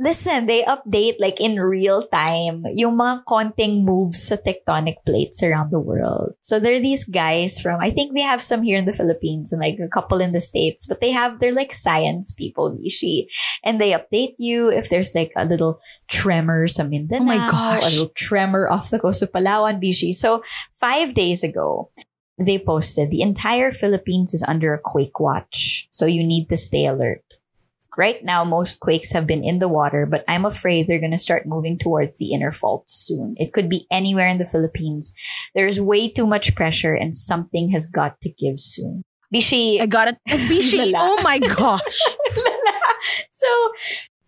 Listen, 0.00 0.46
they 0.48 0.64
update 0.64 1.20
like 1.20 1.36
in 1.36 1.60
real 1.60 2.08
time 2.08 2.64
yung 2.72 2.96
mga 2.96 3.20
konting 3.28 3.84
moves 3.84 4.32
sa 4.32 4.40
tectonic 4.40 4.96
plates 5.04 5.44
around 5.44 5.68
the 5.68 5.78
world. 5.78 6.32
So 6.40 6.56
there 6.56 6.72
are 6.72 6.80
these 6.80 7.04
guys 7.04 7.60
from, 7.60 7.84
I 7.84 7.92
think 7.92 8.16
they 8.16 8.24
have 8.24 8.40
some 8.40 8.64
here 8.64 8.80
in 8.80 8.88
the 8.88 8.96
Philippines 8.96 9.52
and 9.52 9.60
like 9.60 9.76
a 9.76 9.92
couple 9.92 10.24
in 10.24 10.32
the 10.32 10.40
States, 10.40 10.88
but 10.88 11.04
they 11.04 11.12
have, 11.12 11.36
they're 11.36 11.52
like 11.52 11.76
science 11.76 12.32
people, 12.32 12.72
Mishi. 12.72 13.28
And 13.62 13.76
they 13.76 13.92
update 13.92 14.40
you 14.40 14.72
if 14.72 14.88
there's 14.88 15.14
like 15.14 15.36
a 15.36 15.44
little 15.44 15.84
tremor 16.08 16.66
sa 16.66 16.84
Mindanao, 16.88 17.20
Oh 17.20 17.36
my 17.36 17.50
gosh. 17.52 17.84
a 17.84 17.90
little 17.92 18.12
tremor 18.16 18.72
off 18.72 18.88
the 18.88 18.98
coast 18.98 19.20
of 19.20 19.32
Palawan, 19.32 19.84
Bishi. 19.84 20.16
So 20.16 20.40
five 20.80 21.12
days 21.12 21.44
ago, 21.44 21.92
they 22.40 22.58
posted 22.58 23.10
the 23.10 23.20
entire 23.20 23.70
Philippines 23.70 24.32
is 24.32 24.42
under 24.48 24.72
a 24.72 24.80
quake 24.80 25.20
watch. 25.20 25.86
So 25.90 26.06
you 26.06 26.24
need 26.24 26.48
to 26.48 26.56
stay 26.56 26.86
alert. 26.86 27.20
Right 27.98 28.22
now, 28.24 28.44
most 28.44 28.78
quakes 28.80 29.12
have 29.12 29.26
been 29.26 29.42
in 29.42 29.58
the 29.58 29.68
water, 29.68 30.06
but 30.06 30.24
I'm 30.28 30.44
afraid 30.44 30.86
they're 30.86 31.00
going 31.00 31.10
to 31.10 31.18
start 31.18 31.44
moving 31.46 31.76
towards 31.78 32.18
the 32.18 32.32
inner 32.32 32.52
faults 32.52 32.92
soon. 32.94 33.34
It 33.36 33.52
could 33.52 33.68
be 33.68 33.86
anywhere 33.90 34.28
in 34.28 34.38
the 34.38 34.46
Philippines. 34.46 35.12
There's 35.54 35.80
way 35.80 36.08
too 36.08 36.26
much 36.26 36.54
pressure 36.54 36.94
and 36.94 37.14
something 37.14 37.70
has 37.72 37.86
got 37.86 38.20
to 38.22 38.30
give 38.30 38.58
soon. 38.60 39.02
Bishi, 39.34 39.80
I 39.80 39.86
got 39.86 40.08
it. 40.08 40.18
Bishi, 40.28 40.92
oh 40.96 41.20
my 41.22 41.38
gosh. 41.58 42.00
so, 43.28 43.48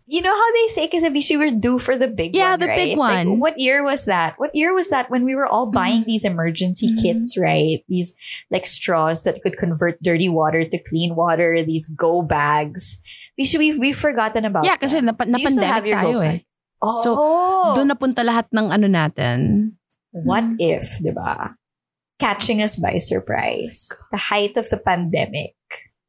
you 0.07 0.21
know 0.21 0.35
how 0.35 0.52
they 0.52 0.66
say, 0.69 0.88
kasi 0.88 1.09
Bishi, 1.11 1.38
we're 1.38 1.54
due 1.59 1.78
for 1.78 1.97
the 1.97 2.09
big 2.09 2.35
Yeah, 2.35 2.50
one, 2.50 2.50
Yeah, 2.50 2.57
the 2.57 2.66
big 2.75 2.88
right? 2.88 2.99
Like, 2.99 3.26
one. 3.26 3.38
what 3.40 3.59
year 3.59 3.83
was 3.85 4.04
that? 4.07 4.35
What 4.38 4.50
year 4.54 4.75
was 4.75 4.90
that 4.90 5.11
when 5.11 5.25
we 5.25 5.35
were 5.35 5.47
all 5.47 5.71
buying 5.71 6.04
these 6.04 6.25
emergency 6.25 6.92
Mhm. 6.92 7.02
kits, 7.02 7.38
right? 7.38 7.78
These 7.88 8.14
like 8.50 8.66
straws 8.66 9.23
that 9.25 9.40
could 9.42 9.57
convert 9.57 10.02
dirty 10.02 10.28
water 10.28 10.64
to 10.64 10.78
clean 10.90 11.14
water, 11.14 11.62
these 11.64 11.87
go 11.87 12.23
bags. 12.23 13.00
Bishi, 13.39 13.57
we've, 13.59 13.79
we've 13.81 13.97
forgotten 13.97 14.45
about 14.45 14.65
Yeah, 14.65 14.77
kasi 14.77 15.01
that. 15.01 15.17
nap- 15.17 15.25
Do 15.25 15.33
you 15.41 15.49
still 15.51 15.65
have 15.65 15.85
na-pandemic 15.85 15.89
your 15.89 15.99
tayo 15.99 16.19
eh. 16.21 16.39
Oh, 16.83 16.99
So, 17.01 17.11
Doon 17.79 17.89
napunta 17.89 18.21
lahat 18.27 18.51
ng 18.53 18.69
ano 18.69 18.87
natin. 18.91 19.39
what 20.12 20.45
Mm-hmm. 20.45 20.61
if, 20.77 20.85
di 21.01 21.11
ba? 21.15 21.57
Catching 22.21 22.61
us 22.61 22.77
by 22.77 22.99
surprise. 23.01 23.91
The 24.12 24.29
height 24.29 24.55
of 24.61 24.69
the 24.69 24.77
pandemic. 24.79 25.57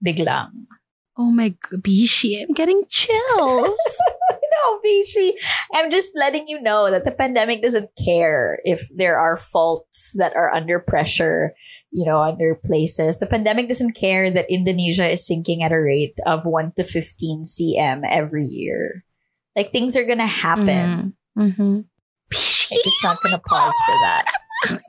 Biglang. 0.03 0.67
Oh 1.15 1.29
my 1.31 1.53
god, 1.55 1.79
Bishi, 1.85 2.41
I'm 2.41 2.51
getting 2.53 2.83
chills. 2.89 3.77
No, 4.53 4.79
Bishi. 4.85 5.33
I'm 5.73 5.89
just 5.89 6.13
letting 6.15 6.45
you 6.47 6.61
know 6.61 6.87
that 6.93 7.03
the 7.03 7.11
pandemic 7.11 7.61
doesn't 7.65 7.89
care 7.97 8.61
if 8.63 8.85
there 8.95 9.17
are 9.17 9.35
faults 9.35 10.13
that 10.15 10.31
are 10.37 10.53
under 10.53 10.79
pressure, 10.79 11.51
you 11.93 12.05
know, 12.05 12.17
under 12.19 12.59
places. 12.65 13.19
The 13.19 13.27
pandemic 13.27 13.67
doesn't 13.69 13.93
care 13.93 14.31
that 14.31 14.49
Indonesia 14.49 15.07
is 15.07 15.25
sinking 15.25 15.61
at 15.63 15.71
a 15.71 15.79
rate 15.79 16.17
of 16.25 16.45
1 16.45 16.73
to 16.77 16.83
15 16.83 17.43
cm 17.45 18.01
every 18.09 18.45
year. 18.45 19.05
Like 19.55 19.71
things 19.71 19.95
are 19.95 20.03
gonna 20.05 20.25
happen. 20.27 21.13
Mhm. 21.37 21.85
Like 22.33 22.85
it's 22.85 23.03
not 23.03 23.21
gonna 23.21 23.39
pause 23.39 23.75
for 23.85 23.95
that. 24.03 24.25
That 24.63 24.79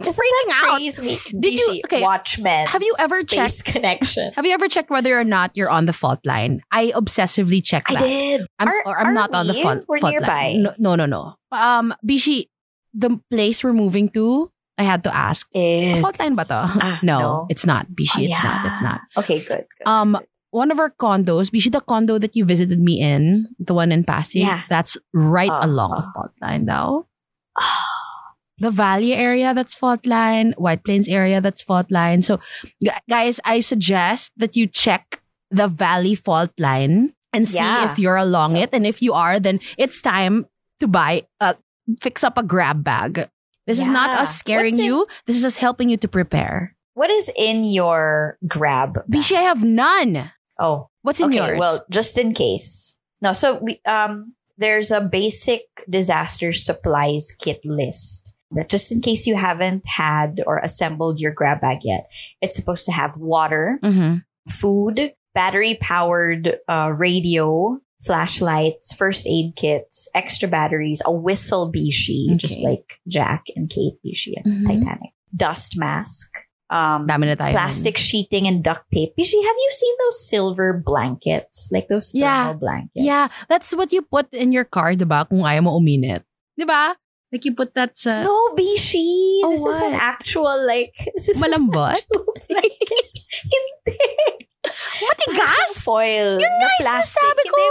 out. 0.70 0.78
Did 0.78 1.52
you- 1.54 1.80
okay, 1.84 2.00
Watchmen. 2.00 2.68
have 2.68 2.82
you 2.82 2.94
ever 3.00 3.18
Space 3.26 3.60
Connection? 3.60 4.32
Have 4.36 4.46
you 4.46 4.52
ever 4.54 4.68
checked 4.68 4.88
whether 4.88 5.18
or 5.18 5.24
not 5.24 5.50
you're 5.56 5.68
on 5.68 5.86
the 5.86 5.92
fault 5.92 6.20
line? 6.24 6.60
I 6.70 6.92
obsessively 6.94 7.58
check 7.64 7.82
I 7.88 7.94
that. 7.94 8.00
did. 8.00 8.46
I'm, 8.60 8.68
Are- 8.68 8.82
or 8.86 8.96
I'm 9.00 9.14
not 9.14 9.34
on 9.34 9.48
the 9.48 9.52
we? 9.54 9.62
fault, 9.64 9.84
We're 9.88 9.98
fault 9.98 10.12
nearby. 10.12 10.54
line. 10.54 10.62
No, 10.62 10.74
no, 10.78 10.94
no, 10.94 11.06
no. 11.06 11.34
Um, 11.50 11.92
Bishi, 12.06 12.46
the 12.94 13.18
place 13.30 13.64
we're 13.64 13.72
moving 13.72 14.10
to, 14.10 14.52
I 14.78 14.82
had 14.82 15.04
to 15.04 15.14
ask. 15.14 15.48
Is 15.54 16.02
Fault 16.02 16.18
line 16.18 16.34
ba 16.36 16.44
to? 16.50 16.58
Ah, 16.82 16.98
no, 17.02 17.18
no. 17.18 17.46
it's 17.48 17.64
not. 17.66 17.86
Bishi, 17.94 18.26
Oh, 18.26 18.30
it's 18.30 18.42
not. 18.42 18.58
It's 18.66 18.82
not. 18.82 19.00
Okay, 19.16 19.38
good. 19.38 19.66
good, 19.78 19.86
Um, 19.86 20.12
good. 20.18 20.26
One 20.50 20.70
of 20.70 20.78
our 20.78 20.90
condos, 20.90 21.50
Bishi, 21.50 21.70
the 21.70 21.80
condo 21.82 22.18
that 22.18 22.34
you 22.36 22.44
visited 22.44 22.78
me 22.78 23.00
in, 23.02 23.48
the 23.58 23.74
one 23.74 23.90
in 23.90 24.02
Pasig, 24.04 24.42
Yeah. 24.42 24.62
that's 24.68 24.96
right 25.12 25.50
Uh, 25.50 25.66
along 25.66 25.90
the 25.98 26.06
uh. 26.06 26.12
fault 26.14 26.32
line 26.42 26.66
though. 26.66 27.06
the 28.58 28.70
Valley 28.70 29.14
area 29.14 29.52
that's 29.54 29.74
fault 29.74 30.06
line, 30.06 30.54
White 30.58 30.84
Plains 30.84 31.08
area 31.08 31.40
that's 31.40 31.62
fault 31.62 31.90
line. 31.90 32.22
So, 32.22 32.38
guys, 33.10 33.40
I 33.44 33.60
suggest 33.60 34.30
that 34.36 34.54
you 34.54 34.66
check 34.66 35.22
the 35.50 35.66
Valley 35.66 36.14
fault 36.14 36.50
line 36.58 37.14
and 37.32 37.46
see 37.48 37.58
Yeah. 37.58 37.90
if 37.90 37.98
you're 37.98 38.16
along 38.18 38.54
it. 38.56 38.70
And 38.72 38.86
if 38.86 39.02
you 39.02 39.12
are, 39.12 39.38
then 39.42 39.58
it's 39.78 40.00
time 40.00 40.46
to 40.78 40.86
buy 40.86 41.22
a 41.40 41.54
fix 42.00 42.22
up 42.22 42.38
a 42.38 42.42
grab 42.46 42.82
bag. 42.84 43.28
This 43.66 43.78
is 43.78 43.88
not 43.88 44.10
us 44.10 44.36
scaring 44.36 44.78
in- 44.78 44.84
you. 44.84 45.06
This 45.26 45.36
is 45.36 45.44
us 45.44 45.56
helping 45.56 45.88
you 45.88 45.96
to 45.98 46.08
prepare. 46.08 46.76
What 46.94 47.10
is 47.10 47.30
in 47.36 47.64
your 47.64 48.38
grab? 48.46 48.94
bag? 48.94 49.04
Bishi, 49.10 49.36
I 49.36 49.42
have 49.42 49.64
none. 49.64 50.30
Oh, 50.60 50.88
What's 51.02 51.20
in 51.20 51.26
okay. 51.34 51.36
yours? 51.36 51.58
Well, 51.58 51.84
just 51.90 52.16
in 52.18 52.32
case. 52.34 52.98
No, 53.20 53.32
so 53.32 53.58
we 53.60 53.80
um 53.86 54.34
there's 54.58 54.90
a 54.92 55.00
basic 55.00 55.62
disaster 55.90 56.52
supplies 56.52 57.32
kit 57.40 57.58
list 57.64 58.34
that 58.52 58.70
just 58.70 58.92
in 58.92 59.00
case 59.00 59.26
you 59.26 59.34
haven't 59.34 59.82
had 59.96 60.40
or 60.46 60.58
assembled 60.58 61.18
your 61.18 61.32
grab 61.32 61.60
bag 61.60 61.78
yet, 61.82 62.04
it's 62.40 62.54
supposed 62.54 62.86
to 62.86 62.92
have 62.92 63.16
water, 63.16 63.80
Mhm. 63.82 64.22
food, 64.48 65.12
battery 65.34 65.76
powered 65.80 66.58
uh, 66.68 66.92
radio, 66.96 67.80
flashlights, 68.04 68.92
first 68.94 69.26
aid 69.26 69.56
kits, 69.56 70.08
extra 70.14 70.48
batteries, 70.48 71.02
a 71.04 71.12
whistle 71.12 71.72
bishi, 71.72 72.36
just 72.36 72.62
like 72.62 73.00
Jack 73.08 73.44
and 73.56 73.68
Kate 73.70 73.98
bishi 74.04 74.32
and 74.44 74.62
Mhm. 74.62 74.66
Titanic, 74.66 75.12
dust 75.34 75.74
mask, 75.76 76.28
um, 76.70 77.06
Dami 77.08 77.26
na 77.32 77.34
tayo. 77.34 77.52
plastic 77.52 77.96
sheeting 77.96 78.46
and 78.46 78.62
duct 78.62 78.84
tape. 78.92 79.12
Bishi, 79.18 79.40
have 79.40 79.58
you 79.58 79.70
seen 79.72 79.94
those 80.04 80.18
silver 80.28 80.76
blankets? 80.84 81.70
Like 81.72 81.88
those 81.88 82.12
thermal 82.12 82.28
Yeah. 82.28 82.52
blankets? 82.54 83.04
Yeah, 83.04 83.26
that's 83.48 83.72
what 83.74 83.92
you 83.92 84.02
put 84.02 84.28
in 84.32 84.52
your 84.52 84.64
car, 84.68 84.92
diba? 84.94 85.28
Kung 85.28 85.42
ayaw 85.42 85.62
mo 85.64 85.78
uminit. 85.80 86.22
Diba? 86.60 86.94
Like 87.34 87.42
you 87.44 87.50
put 87.56 87.74
that 87.74 87.98
sa 87.98 88.22
No, 88.22 88.54
Bishi. 88.54 89.42
Oh, 89.42 89.50
this 89.50 89.66
is 89.66 89.80
an 89.82 89.98
actual, 89.98 90.54
like, 90.70 90.94
this 91.18 91.26
is 91.28 91.42
an 91.42 91.50
malambot. 91.50 91.98
actual 91.98 92.30
blanket. 92.46 93.10
Hindi. 93.42 93.98
Matigas? 94.64 95.84
Foil. 95.84 96.40
Yun 96.40 96.52
nga 96.60 96.70
sinasabi 96.80 97.42
ko. 97.52 97.62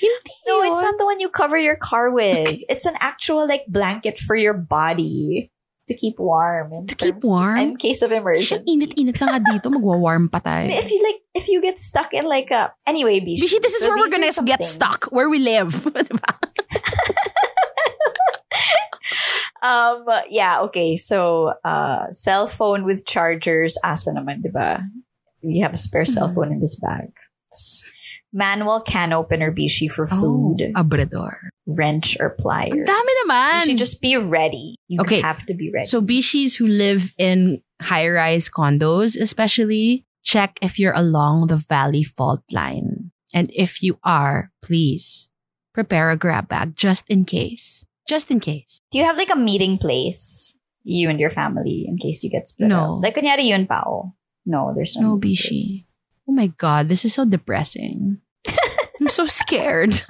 Hindi 0.00 0.32
No, 0.46 0.62
it's 0.62 0.80
not 0.82 0.94
the 0.98 1.04
one 1.06 1.18
you 1.20 1.28
cover 1.28 1.58
your 1.58 1.76
car 1.76 2.10
with. 2.10 2.58
It's 2.68 2.86
an 2.86 2.94
actual, 3.00 3.46
like, 3.46 3.66
blanket 3.68 4.18
for 4.18 4.36
your 4.36 4.54
body 4.54 5.50
to 5.90 5.94
keep 5.94 6.18
warm. 6.18 6.70
In 6.72 6.86
To 6.86 6.94
keep 6.94 7.18
warm? 7.26 7.58
In 7.58 7.76
case 7.76 8.02
of 8.02 8.12
emergency. 8.14 8.62
init-init 8.62 9.18
na 9.18 9.26
nga 9.34 9.40
dito. 9.42 9.66
Magwa-warm 9.74 10.30
pa 10.30 10.38
tayo. 10.38 10.70
If 10.70 10.90
you 10.90 11.02
like, 11.02 11.20
if 11.34 11.48
you 11.50 11.58
get 11.62 11.78
stuck 11.78 12.14
in 12.14 12.26
like 12.30 12.50
a 12.54 12.70
anyway, 12.86 13.18
Bishi. 13.18 13.50
Bishi, 13.50 13.58
this 13.62 13.74
is 13.74 13.82
so 13.82 13.90
where 13.90 13.98
we're 13.98 14.10
gonna 14.10 14.30
get 14.46 14.62
things. 14.62 14.70
stuck. 14.78 15.10
Where 15.10 15.28
we 15.28 15.38
live. 15.42 15.74
Um, 19.62 20.06
yeah, 20.30 20.60
okay. 20.72 20.96
So, 20.96 21.52
uh, 21.64 22.08
cell 22.10 22.46
phone 22.46 22.84
with 22.84 23.04
chargers, 23.04 23.76
asa 23.84 24.12
naman, 24.16 24.40
diba? 24.40 24.88
You 25.42 25.62
have 25.64 25.72
a 25.74 25.76
spare 25.80 26.04
cell 26.04 26.28
Mhm. 26.28 26.34
phone 26.34 26.52
in 26.52 26.60
this 26.60 26.76
bag. 26.76 27.10
Manual 28.32 28.80
can 28.80 29.12
opener, 29.12 29.50
Bishi, 29.50 29.90
for 29.90 30.06
Oh, 30.06 30.20
food, 30.20 30.58
abrador. 30.78 31.50
wrench, 31.66 32.16
or 32.20 32.36
pliers. 32.38 32.70
Ang 32.70 32.86
dami 32.86 33.12
naman. 33.26 33.54
You 33.60 33.66
should 33.74 33.78
just 33.82 34.00
be 34.00 34.16
ready. 34.16 34.76
You 34.86 35.00
Okay. 35.02 35.20
have 35.20 35.42
to 35.46 35.54
be 35.54 35.70
ready. 35.74 35.86
So 35.90 36.00
Bishis 36.00 36.56
who 36.62 36.66
live 36.70 37.10
in 37.18 37.58
high-rise 37.82 38.46
condos, 38.48 39.18
especially, 39.18 40.06
check 40.22 40.58
if 40.62 40.78
you're 40.78 40.94
along 40.94 41.48
the 41.48 41.56
valley 41.58 42.04
fault 42.04 42.42
line. 42.52 43.10
And 43.34 43.50
if 43.54 43.82
you 43.82 43.98
are, 44.06 44.52
please 44.62 45.26
prepare 45.74 46.10
a 46.10 46.16
grab 46.18 46.46
bag 46.48 46.76
just 46.76 47.02
in 47.10 47.24
case. 47.24 47.82
Just 48.06 48.30
in 48.30 48.38
case. 48.38 48.78
Do 48.90 48.98
you 48.98 49.04
have 49.06 49.16
like 49.18 49.30
a 49.34 49.38
meeting 49.38 49.78
place, 49.78 50.58
you 50.82 51.10
and 51.10 51.18
your 51.18 51.30
family, 51.30 51.82
in 51.86 51.96
case 51.98 52.22
you 52.22 52.30
get 52.30 52.46
split 52.46 52.68
No. 52.70 52.98
up? 52.98 53.02
Like, 53.02 53.14
kunyari 53.18 53.46
yun 53.50 53.66
pao. 53.66 54.14
No, 54.46 54.72
there's 54.74 54.96
no, 54.96 55.18
Bishi. 55.18 55.60
place. 55.60 55.92
Oh 56.28 56.32
my 56.32 56.48
god, 56.48 56.88
this 56.88 57.04
is 57.04 57.14
so 57.14 57.24
depressing. 57.24 58.18
I'm 59.00 59.08
so 59.08 59.24
scared. 59.30 60.02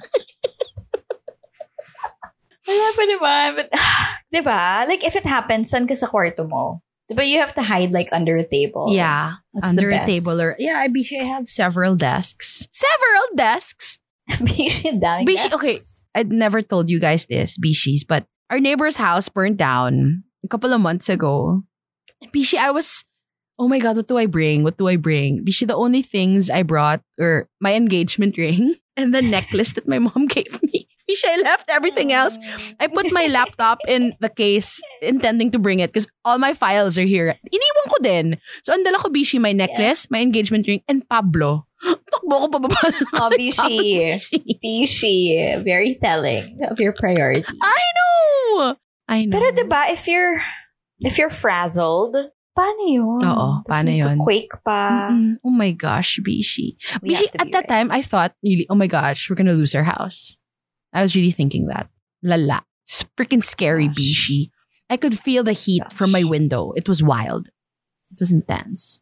Wala 2.67 2.87
pa 2.93 3.03
naman. 3.03 3.47
But, 3.57 3.67
diba? 4.33 4.87
Like, 4.87 5.03
if 5.03 5.15
it 5.15 5.25
happens, 5.25 5.69
san 5.69 5.87
ka 5.87 5.93
sa 5.93 6.07
kwarto 6.07 6.47
mo? 6.47 6.81
Diba 7.11 7.27
you 7.27 7.39
have 7.43 7.53
to 7.59 7.63
hide 7.63 7.91
like 7.91 8.07
under 8.15 8.37
a 8.37 8.47
table? 8.47 8.87
yeah, 8.93 9.43
That's 9.53 9.69
under 9.75 9.89
the 9.89 10.03
a 10.03 10.05
table 10.07 10.39
or 10.39 10.55
yeah, 10.59 10.79
I 10.79 10.87
Bishi, 10.87 11.19
I 11.19 11.27
have 11.27 11.49
several 11.51 11.95
desks. 11.99 12.67
Several 12.71 13.25
desks. 13.35 13.99
Bishi, 14.47 14.95
daming 14.95 15.27
Bishi, 15.27 15.51
okay. 15.51 15.75
I'd 16.15 16.31
never 16.31 16.61
told 16.61 16.87
you 16.89 16.99
guys 17.03 17.25
this, 17.25 17.57
Bishis, 17.57 18.05
but 18.07 18.23
our 18.49 18.59
neighbor's 18.63 18.95
house 18.95 19.27
burned 19.27 19.57
down 19.57 20.23
a 20.45 20.47
couple 20.47 20.71
of 20.71 20.79
months 20.79 21.09
ago. 21.09 21.63
Bishi, 22.31 22.55
I 22.55 22.71
was, 22.71 23.03
oh 23.59 23.67
my 23.67 23.79
God, 23.79 23.97
what 23.97 24.07
do 24.07 24.17
I 24.17 24.25
bring? 24.25 24.63
What 24.63 24.77
do 24.77 24.87
I 24.87 24.95
bring? 24.95 25.45
Bishi, 25.45 25.67
the 25.67 25.75
only 25.75 26.01
things 26.01 26.49
I 26.49 26.63
brought 26.63 27.01
were 27.17 27.47
my 27.59 27.73
engagement 27.73 28.37
ring 28.37 28.75
and 28.97 29.13
the 29.13 29.21
necklace 29.21 29.73
that 29.73 29.87
my 29.87 29.99
mom 29.99 30.27
gave 30.35 30.61
me. 30.63 30.87
Bishi, 31.09 31.25
I 31.27 31.41
left 31.41 31.69
everything 31.69 32.13
else. 32.13 32.37
I 32.79 32.87
put 32.87 33.11
my 33.11 33.27
laptop 33.27 33.79
in 33.87 34.13
the 34.19 34.29
case 34.29 34.79
intending 35.01 35.51
to 35.51 35.59
bring 35.59 35.79
it 35.79 35.91
because 35.91 36.07
all 36.23 36.37
my 36.37 36.53
files 36.53 36.97
are 36.97 37.05
here. 37.05 37.35
Iniwan 37.51 37.85
ko 37.89 37.97
din. 38.01 38.37
So, 38.63 38.71
ang 38.71 38.83
dala 38.83 38.97
ko, 38.97 39.09
Bishi, 39.09 39.39
my 39.41 39.51
necklace, 39.51 40.07
my 40.09 40.21
engagement 40.21 40.67
ring, 40.67 40.81
and 40.87 41.03
Pablo. 41.09 41.67
Takbo 41.83 42.45
ko 42.45 42.47
pababa. 42.47 42.79
Oh, 43.19 43.29
Bishi. 43.35 44.15
Bishi. 44.63 45.63
Very 45.65 45.97
telling 45.99 46.45
of 46.69 46.79
your 46.79 46.93
priorities. 46.93 47.49
I 47.61 47.81
know! 47.97 48.75
I 49.09 49.25
know. 49.25 49.35
Pero 49.35 49.51
diba, 49.51 49.91
if 49.91 50.07
you're, 50.07 50.39
if 51.01 51.17
you're 51.17 51.33
frazzled, 51.33 52.15
paano 52.51 52.81
yun? 52.87 53.21
Oo, 53.23 53.47
Tapos 53.63 53.69
paano 53.71 53.91
yun? 53.91 54.15
Quake 54.19 54.55
pa. 54.63 55.09
Mm-mm. 55.09 55.39
Oh 55.43 55.53
my 55.53 55.71
gosh, 55.71 56.19
Bishi. 56.19 56.75
We 57.01 57.15
Bishi, 57.15 57.27
at 57.39 57.49
that 57.51 57.65
ready. 57.65 57.71
time, 57.71 57.87
I 57.91 58.01
thought, 58.01 58.35
really, 58.43 58.67
oh 58.69 58.75
my 58.75 58.87
gosh, 58.87 59.29
we're 59.29 59.39
gonna 59.39 59.55
lose 59.57 59.73
our 59.75 59.87
house. 59.87 60.37
I 60.91 61.01
was 61.01 61.15
really 61.15 61.31
thinking 61.31 61.67
that. 61.71 61.87
Lala. 62.21 62.63
It's 62.83 63.07
freaking 63.15 63.43
scary, 63.43 63.87
Gosh. 63.87 63.95
Bishi. 63.95 64.51
I 64.91 64.97
could 64.99 65.15
feel 65.15 65.43
the 65.47 65.55
heat 65.55 65.87
from 65.95 66.11
my 66.11 66.23
window. 66.27 66.75
It 66.75 66.89
was 66.91 66.99
wild. 67.01 67.47
It 68.11 68.19
was 68.19 68.31
intense. 68.35 68.99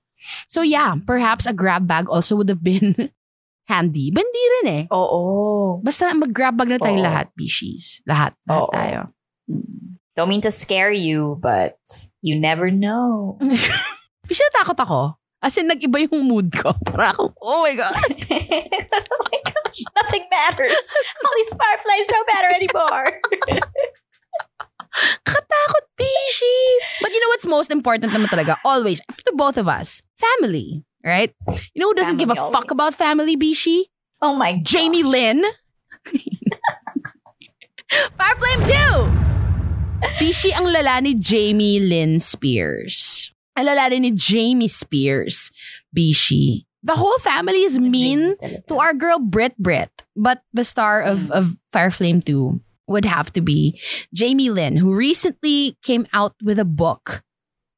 So 0.47 0.61
yeah, 0.61 0.93
perhaps 1.01 1.49
a 1.49 1.53
grab 1.53 1.87
bag 1.89 2.05
also 2.05 2.35
would 2.37 2.49
have 2.53 2.61
been 2.61 2.93
handy. 3.71 4.11
But 4.13 4.21
hindi 4.29 4.43
rin 4.61 4.65
eh. 4.69 4.83
Oo. 4.93 5.81
Basta 5.81 6.13
mag-grab 6.13 6.61
bag 6.61 6.69
na 6.69 6.77
tayo 6.77 7.01
Oo. 7.01 7.05
lahat, 7.09 7.33
Bishis. 7.33 8.05
Lahat. 8.05 8.37
Lahat 8.45 8.61
Oo. 8.61 8.73
tayo. 8.75 8.99
Don't 10.19 10.27
mean 10.27 10.43
to 10.43 10.51
scare 10.51 10.91
you, 10.91 11.39
but 11.39 11.79
you 12.19 12.35
never 12.35 12.67
know. 12.67 13.39
Bishi, 14.27 14.43
natakot 14.51 14.75
ako. 14.75 15.15
As 15.39 15.55
in, 15.55 15.71
nag-iba 15.71 16.11
yung 16.11 16.27
mood 16.27 16.51
ko. 16.51 16.75
Para 16.91 17.15
ako, 17.15 17.31
oh 17.39 17.63
my 17.63 17.71
God. 17.71 17.95
oh 17.95 19.21
my 19.31 19.39
gosh, 19.47 19.79
nothing 19.95 20.27
matters. 20.27 20.83
All 21.23 21.35
these 21.39 21.55
fireflies 21.55 22.07
don't 22.11 22.27
matter 22.35 22.51
anymore. 22.51 23.07
Katakot, 25.23 25.85
Bishi. 25.95 26.59
But 26.99 27.15
you 27.15 27.23
know 27.23 27.31
what's 27.31 27.47
most 27.47 27.71
important 27.71 28.11
naman 28.11 28.27
talaga? 28.27 28.59
Always, 28.67 28.99
to 29.23 29.31
both 29.39 29.55
of 29.55 29.71
us, 29.71 30.03
family. 30.19 30.83
Right? 30.99 31.31
You 31.71 31.79
know 31.79 31.95
who 31.95 31.95
doesn't 31.95 32.19
give 32.19 32.27
a 32.27 32.35
Family 32.35 32.51
fuck 32.51 32.67
about 32.75 32.91
family, 32.99 33.39
Bishi? 33.39 33.87
Oh 34.19 34.35
my 34.35 34.59
gosh. 34.59 34.67
Jamie 34.67 35.07
Lynn. 35.07 35.47
Fireflame 38.19 38.67
2! 39.15 39.28
Bishi 40.19 40.51
ang 40.53 40.67
lala 40.71 41.01
ni 41.01 41.13
Jamie 41.15 41.79
Lynn 41.79 42.19
Spears. 42.19 43.31
Ang 43.55 43.65
lala 43.65 43.89
ni 43.89 44.11
Jamie 44.11 44.67
Spears. 44.67 45.51
Bishi. 45.95 46.65
The 46.83 46.95
whole 46.95 47.17
family 47.19 47.67
is 47.67 47.77
mean 47.77 48.35
to 48.67 48.75
our 48.79 48.93
girl 48.93 49.19
Brit 49.19 49.57
Brit. 49.59 49.91
But 50.15 50.43
the 50.53 50.63
star 50.63 51.01
of, 51.01 51.29
of 51.31 51.57
Fireflame 51.73 52.23
2 52.23 52.59
would 52.87 53.05
have 53.05 53.33
to 53.33 53.41
be 53.41 53.79
Jamie 54.13 54.49
Lynn, 54.49 54.77
who 54.77 54.95
recently 54.95 55.77
came 55.83 56.07
out 56.13 56.35
with 56.41 56.57
a 56.57 56.65
book 56.65 57.23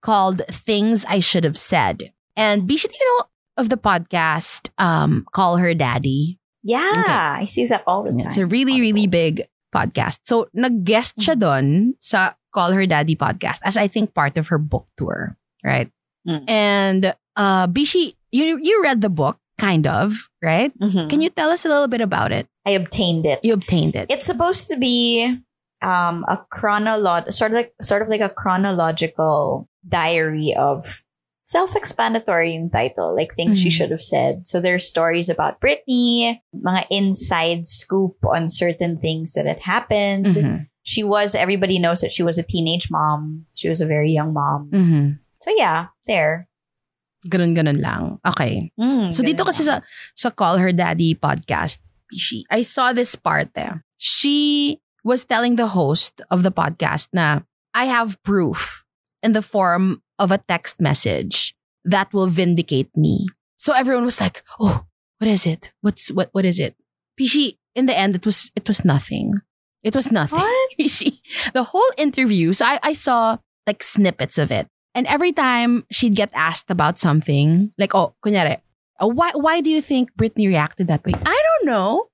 called 0.02 0.42
Things 0.50 1.06
I 1.06 1.20
Should 1.20 1.44
Have 1.44 1.58
Said. 1.58 2.14
And 2.38 2.70
Bishi, 2.70 2.86
you 2.94 3.18
know 3.18 3.26
of 3.58 3.70
the 3.70 3.78
podcast 3.78 4.70
um, 4.78 5.26
Call 5.34 5.58
Her 5.58 5.74
Daddy? 5.74 6.40
Yeah, 6.64 7.38
I 7.42 7.46
see 7.46 7.66
that 7.68 7.84
all 7.88 8.04
the 8.04 8.12
time. 8.12 8.28
It's 8.28 8.38
a 8.38 8.46
really, 8.46 8.80
really 8.80 9.08
big 9.08 9.42
podcast. 9.74 10.20
So, 10.28 10.48
nag-guest 10.54 11.18
siya 11.18 11.40
doon 11.40 11.96
sa 12.00 12.36
Call 12.54 12.76
Her 12.76 12.86
Daddy 12.86 13.16
podcast 13.16 13.64
as 13.64 13.76
I 13.80 13.88
think 13.88 14.14
part 14.14 14.38
of 14.38 14.48
her 14.52 14.60
book 14.60 14.88
tour, 15.00 15.40
right? 15.64 15.90
Mm. 16.28 16.44
And 16.48 17.02
uh, 17.36 17.66
Bishi, 17.68 18.14
you 18.32 18.60
you 18.62 18.84
read 18.84 19.02
the 19.02 19.10
book, 19.10 19.40
kind 19.58 19.88
of, 19.88 20.30
right? 20.44 20.70
Mhm. 20.78 21.10
Can 21.10 21.22
you 21.22 21.30
tell 21.32 21.50
us 21.50 21.64
a 21.66 21.70
little 21.72 21.88
bit 21.88 22.02
about 22.02 22.32
it? 22.32 22.48
I 22.68 22.72
obtained 22.78 23.26
it. 23.26 23.40
You 23.42 23.54
obtained 23.54 23.96
it. 23.96 24.12
It's 24.12 24.26
supposed 24.28 24.68
to 24.70 24.78
be 24.78 25.26
um 25.82 26.22
a 26.30 26.38
chronolo- 26.54 27.32
sort 27.34 27.52
of 27.52 27.58
like 27.58 27.74
sort 27.82 28.02
of 28.04 28.08
like 28.12 28.22
a 28.22 28.30
chronological 28.30 29.66
diary 29.88 30.54
of 30.58 31.04
self-explanatory 31.52 32.56
yung 32.56 32.72
title, 32.72 33.12
like 33.12 33.36
things 33.36 33.60
she 33.60 33.68
Mhm. 33.68 33.76
should 33.76 33.92
have 33.92 34.02
said. 34.04 34.48
So 34.48 34.64
there's 34.64 34.88
stories 34.88 35.28
about 35.28 35.60
Britney, 35.60 36.40
mga 36.56 36.88
inside 36.88 37.68
scoop 37.68 38.16
on 38.24 38.48
certain 38.48 38.96
things 38.96 39.36
that 39.36 39.44
had 39.44 39.68
happened. 39.68 40.32
Mhm. 40.40 40.72
She 40.88 41.04
was 41.04 41.36
everybody 41.36 41.76
knows 41.78 42.00
that 42.02 42.16
she 42.16 42.24
was 42.24 42.40
a 42.40 42.48
teenage 42.48 42.88
mom. 42.90 43.46
She 43.54 43.68
was 43.68 43.84
a 43.84 43.90
very 43.90 44.10
young 44.16 44.32
mom. 44.34 44.72
Mhm. 44.72 45.20
So 45.44 45.52
yeah, 45.60 45.92
there. 46.08 46.48
Ganun-ganun 47.28 47.78
lang. 47.84 48.18
Okay. 48.26 48.74
Mm, 48.82 49.14
So 49.14 49.22
dito 49.22 49.46
kasi 49.46 49.62
lang. 49.68 49.86
sa, 50.16 50.30
sa 50.30 50.30
Call 50.34 50.58
Her 50.58 50.74
Daddy 50.74 51.14
podcast, 51.14 51.78
she, 52.10 52.48
I 52.50 52.66
saw 52.66 52.96
this 52.98 53.14
part 53.14 53.54
there. 53.54 53.86
She 54.02 54.80
was 55.06 55.22
telling 55.22 55.54
the 55.54 55.78
host 55.78 56.26
of 56.34 56.42
the 56.42 56.50
podcast 56.50 57.14
na, 57.14 57.46
I 57.78 57.86
have 57.86 58.18
proof 58.26 58.90
in 59.22 59.38
the 59.38 59.46
form 59.46 60.02
of 60.22 60.30
a 60.30 60.38
text 60.38 60.80
message 60.80 61.58
that 61.84 62.14
will 62.14 62.28
vindicate 62.28 62.96
me. 62.96 63.26
So 63.58 63.74
everyone 63.74 64.06
was 64.06 64.22
like, 64.22 64.44
oh, 64.60 64.86
what 65.18 65.28
is 65.28 65.48
it? 65.50 65.74
What's, 65.82 66.12
what, 66.12 66.30
what 66.32 66.46
is 66.46 66.60
it? 66.60 66.76
Pishi, 67.20 67.58
in 67.74 67.88
the 67.88 67.98
end, 67.98 68.16
it 68.16 68.26
was, 68.26 68.52
it 68.56 68.68
was 68.68 68.86
nothing. 68.86 69.34
It 69.82 69.96
was 69.96 70.12
nothing. 70.12 70.40
What? 70.40 70.70
The 71.54 71.64
whole 71.64 71.92
interview, 71.98 72.54
so 72.54 72.66
I, 72.66 72.80
I 72.84 72.94
saw 72.94 73.38
like 73.66 73.82
snippets 73.82 74.38
of 74.38 74.52
it. 74.52 74.68
And 74.94 75.08
every 75.08 75.32
time 75.32 75.86
she'd 75.90 76.16
get 76.16 76.30
asked 76.36 76.70
about 76.70 77.00
something, 77.00 77.72
like, 77.78 77.96
oh, 77.96 78.14
kunyari, 78.24 78.62
oh, 79.00 79.08
why, 79.08 79.32
why 79.34 79.62
do 79.62 79.72
you 79.72 79.82
think 79.82 80.14
Britney 80.16 80.48
reacted 80.48 80.88
that 80.88 81.06
way? 81.06 81.14
I 81.26 81.42
don't 81.42 81.66
know. 81.66 82.08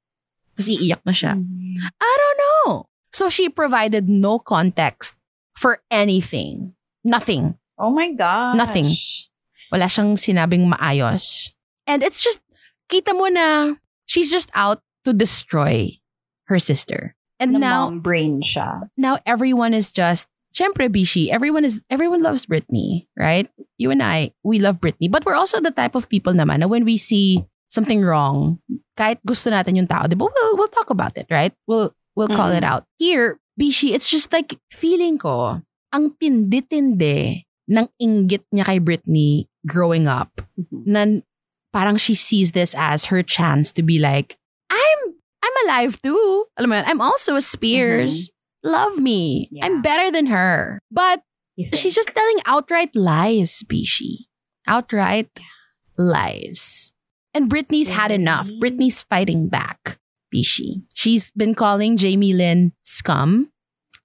Tapos 0.55 0.69
iiyak 0.69 1.03
na 1.05 1.11
siya. 1.11 1.35
Mm. 1.35 1.75
I 1.99 2.11
don't 2.17 2.39
know. 2.39 2.85
So 3.11 3.29
she 3.29 3.49
provided 3.49 4.07
no 4.07 4.39
context 4.39 5.15
for 5.53 5.81
anything. 5.91 6.73
Nothing. 7.03 7.57
Oh 7.77 7.91
my 7.93 8.11
gosh. 8.13 8.57
Nothing. 8.57 8.87
Wala 9.71 9.85
siyang 9.85 10.17
sinabing 10.17 10.65
maayos. 10.69 11.51
And 11.85 12.01
it's 12.03 12.23
just, 12.23 12.41
kita 12.89 13.13
mo 13.13 13.27
na, 13.29 13.75
she's 14.05 14.31
just 14.31 14.49
out 14.55 14.81
to 15.05 15.13
destroy 15.13 15.99
her 16.51 16.59
sister. 16.59 17.15
And 17.39 17.53
Na 17.53 17.59
now, 17.59 17.81
mom 17.89 18.01
brain 18.01 18.41
siya. 18.41 18.89
now 18.97 19.19
everyone 19.25 19.73
is 19.73 19.91
just 19.91 20.27
Syempre, 20.57 20.89
Bishi, 20.89 21.29
everyone 21.29 21.61
is 21.61 21.85
everyone 21.85 22.25
loves 22.25 22.49
Britney, 22.49 23.05
right? 23.13 23.45
You 23.77 23.91
and 23.93 24.01
I, 24.01 24.33
we 24.41 24.57
love 24.57 24.81
Britney. 24.81 25.05
But 25.05 25.21
we're 25.21 25.37
also 25.37 25.61
the 25.61 25.69
type 25.69 25.93
of 25.93 26.09
people 26.09 26.33
naman 26.33 26.65
na 26.65 26.67
when 26.67 26.81
we 26.81 26.97
see 26.97 27.45
something 27.69 28.01
wrong, 28.01 28.57
kahit 28.97 29.21
gusto 29.21 29.53
natin 29.53 29.77
yung 29.77 29.85
tao, 29.85 30.09
di 30.09 30.17
ba, 30.17 30.25
we'll, 30.25 30.57
we'll 30.57 30.73
talk 30.73 30.89
about 30.89 31.13
it, 31.13 31.27
right? 31.29 31.53
We'll 31.69 31.93
we'll 32.17 32.31
call 32.33 32.49
Mm. 32.49 32.57
it 32.57 32.65
out. 32.65 32.89
Here, 32.97 33.37
Bishi, 33.53 33.93
it's 33.93 34.09
just 34.09 34.33
like 34.33 34.57
feeling 34.73 35.21
ko, 35.21 35.61
ang 35.93 36.17
tindi-tindi 36.17 37.45
ng 37.67 37.87
inggit 37.99 38.47
niya 38.55 38.65
kay 38.65 38.79
Britney 38.79 39.51
growing 39.67 40.07
up 40.07 40.41
na 40.71 41.19
parang 41.75 41.99
she 41.99 42.15
sees 42.15 42.51
this 42.51 42.73
as 42.77 43.11
her 43.11 43.21
chance 43.21 43.71
to 43.75 43.83
be 43.83 43.99
like, 43.99 44.39
I'm 44.71 44.99
I'm 45.43 45.55
alive 45.67 46.01
too. 46.01 46.47
Alam 46.57 46.69
mo 46.71 46.75
yun, 46.79 46.85
I'm 46.87 47.03
also 47.03 47.35
a 47.35 47.43
Spears. 47.43 48.31
Love 48.63 48.97
me. 48.97 49.47
Yeah. 49.51 49.67
I'm 49.67 49.81
better 49.81 50.09
than 50.11 50.27
her. 50.27 50.79
But 50.89 51.21
she's 51.59 51.95
just 51.95 52.11
telling 52.15 52.39
outright 52.47 52.95
lies, 52.95 53.63
Bishi. 53.63 54.27
Outright 54.65 55.29
lies. 55.97 56.91
And 57.33 57.51
Britney's 57.51 57.89
had 57.89 58.11
enough. 58.11 58.49
Britney's 58.59 59.03
fighting 59.03 59.47
back, 59.47 59.99
Bishi. 60.33 60.83
She's 60.95 61.29
been 61.31 61.53
calling 61.53 61.95
Jamie 61.95 62.33
Lynn 62.33 62.73
scum 62.83 63.51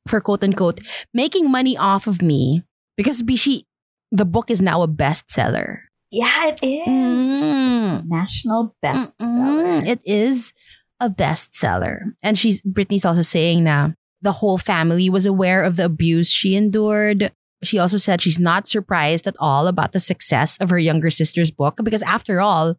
for 0.07 0.21
quote 0.21 0.45
unquote 0.45 0.81
making 1.15 1.51
money 1.51 1.77
off 1.79 2.07
of 2.07 2.21
me 2.21 2.63
because 2.97 3.23
Bishi, 3.23 3.63
the 4.11 4.25
book 4.25 4.51
is 4.51 4.61
now 4.61 4.83
a 4.83 4.89
bestseller. 4.89 5.79
Yeah, 6.11 6.49
it 6.49 6.59
is. 6.63 7.43
It's 7.43 7.87
a 7.87 7.89
Mm. 8.03 8.05
national 8.07 8.77
bestseller. 8.85 9.83
Mm, 9.83 9.87
It 9.87 10.01
is 10.05 10.53
a 11.01 11.09
bestseller. 11.09 12.13
And 12.23 12.37
she's 12.39 12.61
Britney's 12.63 13.05
also 13.05 13.23
saying 13.23 13.65
now 13.65 13.95
the 14.21 14.33
whole 14.33 14.59
family 14.59 15.09
was 15.11 15.25
aware 15.27 15.65
of 15.65 15.77
the 15.77 15.85
abuse 15.87 16.29
she 16.31 16.55
endured. 16.55 17.33
She 17.65 17.79
also 17.79 17.97
said 17.97 18.21
she's 18.21 18.39
not 18.39 18.69
surprised 18.69 19.27
at 19.27 19.37
all 19.39 19.67
about 19.67 19.93
the 19.93 20.01
success 20.01 20.57
of 20.61 20.69
her 20.71 20.79
younger 20.79 21.11
sister's 21.11 21.51
book 21.51 21.79
because 21.83 22.03
after 22.03 22.41
all, 22.41 22.77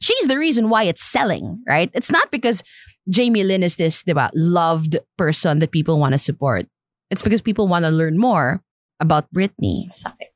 she's 0.00 0.26
the 0.26 0.38
reason 0.38 0.70
why 0.70 0.84
it's 0.84 1.04
selling, 1.04 1.62
right? 1.68 1.90
It's 1.94 2.10
not 2.10 2.30
because 2.30 2.62
Jamie 3.08 3.44
Lynn 3.44 3.62
is 3.62 3.76
this 3.76 4.02
diba, 4.02 4.30
loved 4.34 4.96
person 5.18 5.58
that 5.58 5.70
people 5.72 5.98
want 5.98 6.12
to 6.12 6.18
support. 6.18 6.66
It's 7.10 7.22
because 7.22 7.42
people 7.42 7.68
want 7.68 7.84
to 7.84 7.90
learn 7.90 8.16
more 8.18 8.62
about 9.00 9.26
Britney. 9.32 9.88
Sakit. 9.88 10.30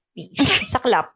Saklap. 0.65 1.13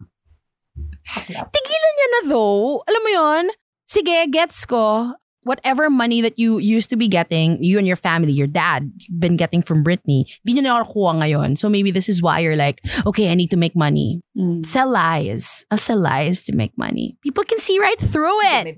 Saklap. 1.09 1.49
tigilan 1.51 1.93
niya 1.97 2.09
na 2.09 2.21
though. 2.29 2.85
Alam 2.85 3.03
mo 3.03 3.11
yon? 3.11 3.45
Sige, 3.89 4.29
gets 4.31 4.69
ko. 4.69 5.17
Whatever 5.49 5.89
money 5.89 6.21
that 6.21 6.37
you 6.37 6.59
used 6.59 6.91
to 6.91 6.97
be 6.97 7.09
getting, 7.09 7.57
you 7.65 7.79
and 7.79 7.87
your 7.87 7.97
family, 7.97 8.33
your 8.33 8.51
dad, 8.51 8.93
been 9.09 9.39
getting 9.41 9.63
from 9.63 9.81
Britney, 9.81 10.29
di 10.45 10.53
niya 10.53 10.69
nakakuha 10.69 11.25
ngayon. 11.25 11.57
So 11.57 11.73
maybe 11.73 11.89
this 11.89 12.09
is 12.11 12.21
why 12.21 12.41
you're 12.45 12.59
like, 12.59 12.85
okay, 13.07 13.33
I 13.33 13.35
need 13.35 13.49
to 13.51 13.57
make 13.57 13.73
money. 13.73 14.21
Mm. 14.37 14.67
Sell 14.67 14.91
lies. 14.91 15.65
I'll 15.71 15.81
sell 15.81 15.97
lies 15.97 16.45
to 16.45 16.53
make 16.53 16.77
money. 16.77 17.17
People 17.25 17.45
can 17.49 17.59
see 17.59 17.81
right 17.81 17.97
through 17.97 18.37
it. 18.61 18.77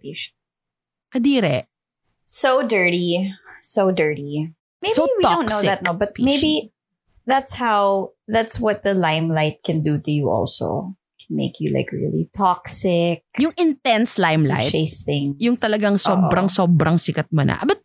Kadire. 1.10 1.66
So 2.22 2.62
dirty. 2.62 3.34
So 3.58 3.90
dirty. 3.90 4.54
Maybe 4.80 4.94
So 4.94 5.08
we 5.18 5.22
don't 5.26 5.50
know 5.50 5.62
that, 5.62 5.82
no, 5.82 5.92
but 5.92 6.14
maybe 6.18 6.70
that's 7.26 7.54
how, 7.54 8.12
that's 8.32 8.62
what 8.62 8.82
the 8.86 8.94
limelight 8.94 9.60
can 9.66 9.82
do 9.82 9.98
to 10.00 10.10
you 10.10 10.30
also. 10.30 10.96
make 11.30 11.62
you 11.62 11.70
like 11.70 11.88
really 11.94 12.28
toxic. 12.34 13.22
Yung 13.38 13.54
intense 13.54 14.18
limelight, 14.18 14.66
chase 14.66 15.06
things. 15.06 15.38
yung 15.38 15.54
talagang 15.54 15.96
sobrang 15.96 16.50
Oo. 16.50 16.52
sobrang 16.52 16.98
sikat 16.98 17.30
mo 17.30 17.46
na. 17.46 17.62
But 17.62 17.80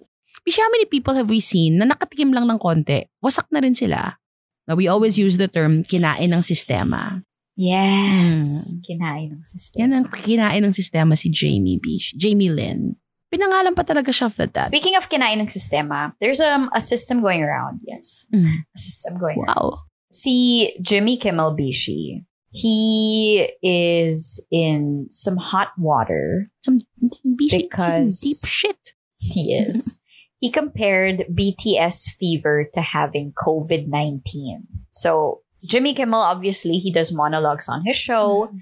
how 0.57 0.69
many 0.73 0.89
people 0.89 1.13
have 1.13 1.29
we 1.29 1.39
seen 1.39 1.77
na 1.77 1.85
nakatikim 1.85 2.33
lang 2.33 2.49
ng 2.49 2.57
konti, 2.57 3.05
wasak 3.21 3.45
na 3.53 3.61
rin 3.61 3.77
sila? 3.77 4.17
Now, 4.65 4.73
we 4.73 4.89
always 4.89 5.21
use 5.21 5.37
the 5.37 5.45
term 5.45 5.85
kinain 5.85 6.33
ng 6.33 6.41
sistema. 6.41 7.21
Yes. 7.53 8.73
Kinain 8.81 9.37
ng 9.37 9.43
system. 9.45 9.77
Yan 9.85 9.93
ang 9.93 10.05
kinain 10.09 10.65
ng 10.65 10.73
sistema 10.73 11.13
si 11.13 11.29
Jamie 11.29 11.77
Bish. 11.77 12.17
Jamie 12.17 12.49
Lynn. 12.49 12.97
Pinangalan 13.29 13.77
pa 13.77 13.85
talaga 13.85 14.09
siya 14.09 14.27
of 14.27 14.35
that. 14.41 14.57
that. 14.57 14.67
Speaking 14.73 14.97
of 14.97 15.05
kinain 15.05 15.37
ng 15.37 15.49
sistema, 15.49 16.17
there's 16.17 16.41
um, 16.41 16.67
a 16.73 16.81
system 16.81 17.21
going 17.21 17.45
around. 17.45 17.79
Yes. 17.85 18.25
Mm. 18.33 18.65
A 18.65 18.79
system 18.79 19.21
going 19.21 19.37
around. 19.37 19.77
Wow. 19.77 19.94
See, 20.15 20.77
Jimmy 20.81 21.17
Kimmel 21.17 21.57
Bishi, 21.57 22.23
he 22.53 23.51
is 23.61 24.45
in 24.49 25.07
some 25.09 25.35
hot 25.35 25.73
water. 25.77 26.49
Some 26.63 26.77
Bishi 27.25 27.63
Because- 27.63 28.21
deep 28.21 28.49
shit. 28.49 28.93
He 29.19 29.53
is. 29.53 29.99
he 30.39 30.49
compared 30.49 31.25
BTS 31.29 32.11
fever 32.11 32.65
to 32.73 32.79
having 32.79 33.33
COVID 33.33 33.87
19. 33.87 34.67
So, 34.89 35.41
Jimmy 35.67 35.93
Kimmel, 35.93 36.21
obviously, 36.21 36.77
he 36.77 36.91
does 36.93 37.11
monologues 37.11 37.67
on 37.67 37.83
his 37.85 37.97
show. 37.97 38.53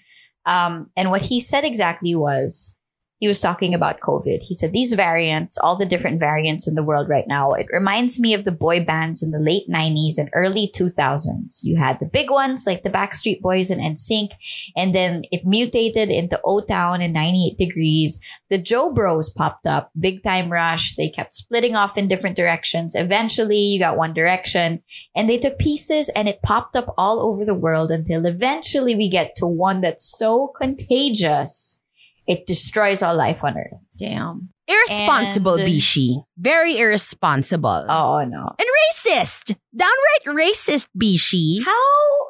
Um, 0.47 0.87
and 0.97 1.11
what 1.11 1.21
he 1.23 1.39
said 1.39 1.63
exactly 1.63 2.15
was 2.15 2.77
he 3.23 3.27
was 3.27 3.39
talking 3.39 3.73
about 3.73 4.01
COVID. 4.01 4.39
He 4.41 4.53
said, 4.53 4.73
These 4.73 4.91
variants, 4.95 5.57
all 5.57 5.77
the 5.77 5.85
different 5.85 6.19
variants 6.19 6.67
in 6.67 6.75
the 6.75 6.83
world 6.83 7.07
right 7.07 7.23
now, 7.25 7.53
it 7.53 7.67
reminds 7.71 8.19
me 8.19 8.33
of 8.33 8.43
the 8.43 8.51
boy 8.51 8.83
bands 8.83 9.23
in 9.23 9.31
the 9.31 9.39
late 9.39 9.63
90s 9.69 10.17
and 10.17 10.29
early 10.33 10.69
2000s. 10.77 11.61
You 11.63 11.77
had 11.77 12.01
the 12.01 12.09
big 12.11 12.29
ones 12.29 12.65
like 12.67 12.83
the 12.83 12.89
Backstreet 12.89 13.39
Boys 13.39 13.69
and 13.69 13.79
NSYNC, 13.79 14.31
and 14.75 14.93
then 14.93 15.21
it 15.31 15.45
mutated 15.45 16.09
into 16.09 16.37
O 16.43 16.59
Town 16.59 17.01
and 17.01 17.13
98 17.13 17.57
Degrees. 17.57 18.19
The 18.49 18.57
Joe 18.57 18.91
Bros 18.91 19.29
popped 19.29 19.67
up, 19.67 19.91
big 19.97 20.21
time 20.21 20.51
rush. 20.51 20.95
They 20.95 21.07
kept 21.07 21.31
splitting 21.31 21.77
off 21.77 21.97
in 21.97 22.09
different 22.09 22.35
directions. 22.35 22.93
Eventually, 22.93 23.57
you 23.57 23.79
got 23.79 23.95
One 23.95 24.13
Direction, 24.13 24.83
and 25.15 25.29
they 25.29 25.37
took 25.37 25.57
pieces 25.59 26.11
and 26.13 26.27
it 26.27 26.43
popped 26.43 26.75
up 26.75 26.87
all 26.97 27.21
over 27.21 27.45
the 27.45 27.55
world 27.57 27.89
until 27.89 28.25
eventually 28.25 28.97
we 28.97 29.07
get 29.07 29.33
to 29.37 29.47
one 29.47 29.79
that's 29.79 30.03
so 30.03 30.49
contagious 30.49 31.79
it 32.27 32.45
destroys 32.45 33.01
all 33.03 33.15
life 33.15 33.43
on 33.43 33.57
earth. 33.57 33.85
Damn. 33.99 34.49
Irresponsible, 34.67 35.55
And- 35.55 35.67
Bishi. 35.67 36.23
Very 36.37 36.77
irresponsible. 36.77 37.85
Oh 37.89 38.23
no. 38.23 38.49
And 38.57 38.67
racist. 38.93 39.55
Downright 39.75 40.25
racist, 40.27 40.87
Bishi. 40.97 41.63
How 41.63 41.81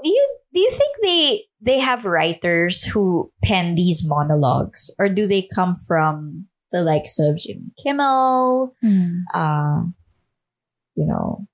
you 0.04 0.38
do 0.54 0.60
you 0.60 0.72
think 0.72 0.96
they 1.04 1.42
they 1.62 1.80
have 1.80 2.06
writers 2.06 2.84
who 2.86 3.32
pen 3.44 3.76
these 3.76 4.02
monologues 4.06 4.90
or 5.00 5.10
do 5.10 5.28
they 5.28 5.48
come 5.54 5.74
from 5.88 6.48
the 6.72 6.82
likes 6.82 7.20
of 7.20 7.38
Jimmy 7.38 7.70
Kimmel, 7.82 8.74
Hmm. 8.82 9.20
uh 9.34 9.82
you 10.96 11.06
know, 11.08 11.48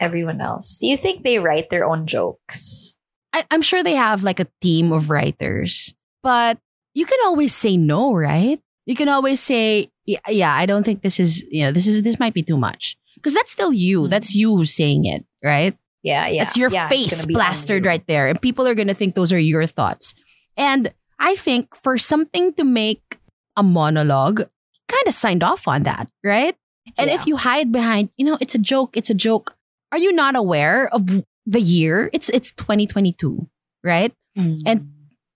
everyone 0.00 0.40
else? 0.40 0.78
Do 0.80 0.86
you 0.86 0.96
think 0.96 1.22
they 1.22 1.38
write 1.38 1.70
their 1.70 1.84
own 1.86 2.06
jokes? 2.06 2.98
I, 3.32 3.44
I'm 3.50 3.62
sure 3.62 3.82
they 3.82 3.94
have 3.94 4.22
like 4.22 4.40
a 4.40 4.46
team 4.60 4.90
of 4.92 5.10
writers, 5.10 5.94
but 6.22 6.58
you 6.94 7.06
can 7.06 7.18
always 7.26 7.54
say 7.54 7.76
no, 7.76 8.14
right? 8.14 8.60
You 8.86 8.94
can 8.94 9.08
always 9.08 9.40
say, 9.40 9.90
yeah, 10.06 10.18
yeah 10.28 10.54
I 10.54 10.66
don't 10.66 10.84
think 10.84 11.02
this 11.02 11.20
is, 11.20 11.44
you 11.50 11.64
know, 11.64 11.72
this 11.72 11.86
is, 11.86 12.02
this 12.02 12.18
might 12.18 12.34
be 12.34 12.42
too 12.42 12.56
much. 12.56 12.96
Because 13.14 13.34
that's 13.34 13.50
still 13.50 13.72
you. 13.72 14.02
Mhm. 14.02 14.10
That's 14.10 14.34
you 14.34 14.56
who's 14.56 14.72
saying 14.74 15.04
it, 15.04 15.24
right? 15.44 15.76
Yeah, 16.02 16.28
yeah. 16.28 16.44
That's 16.44 16.56
your 16.56 16.70
Yeah, 16.70 16.88
face 16.88 17.14
gonna 17.14 17.26
be 17.26 17.34
on 17.34 17.40
plastered 17.40 17.84
right 17.84 18.06
there. 18.06 18.28
And 18.28 18.40
people 18.40 18.66
are 18.66 18.74
going 18.74 18.88
to 18.88 18.94
think 18.94 19.14
those 19.14 19.32
are 19.32 19.38
your 19.38 19.66
thoughts. 19.66 20.14
And 20.56 20.92
I 21.18 21.34
think 21.34 21.74
for 21.74 21.98
something 21.98 22.54
to 22.54 22.64
make 22.64 23.18
a 23.56 23.62
monologue, 23.62 24.42
kind 24.88 25.06
of 25.06 25.12
signed 25.14 25.42
off 25.42 25.66
on 25.68 25.82
that, 25.82 26.08
right? 26.24 26.54
And 26.96 27.10
Yeah. 27.10 27.16
if 27.16 27.26
you 27.26 27.36
hide 27.36 27.72
behind, 27.72 28.10
you 28.16 28.24
know, 28.24 28.38
it's 28.40 28.54
a 28.54 28.58
joke, 28.58 28.96
it's 28.96 29.10
a 29.10 29.14
joke. 29.14 29.56
Are 29.92 29.98
you 29.98 30.12
not 30.12 30.36
aware 30.36 30.88
of 30.94 31.24
the 31.44 31.60
year? 31.60 32.08
It's 32.12 32.28
it's 32.30 32.52
2022, 32.52 33.48
right? 33.82 34.12
Mm. 34.38 34.62
And 34.64 34.88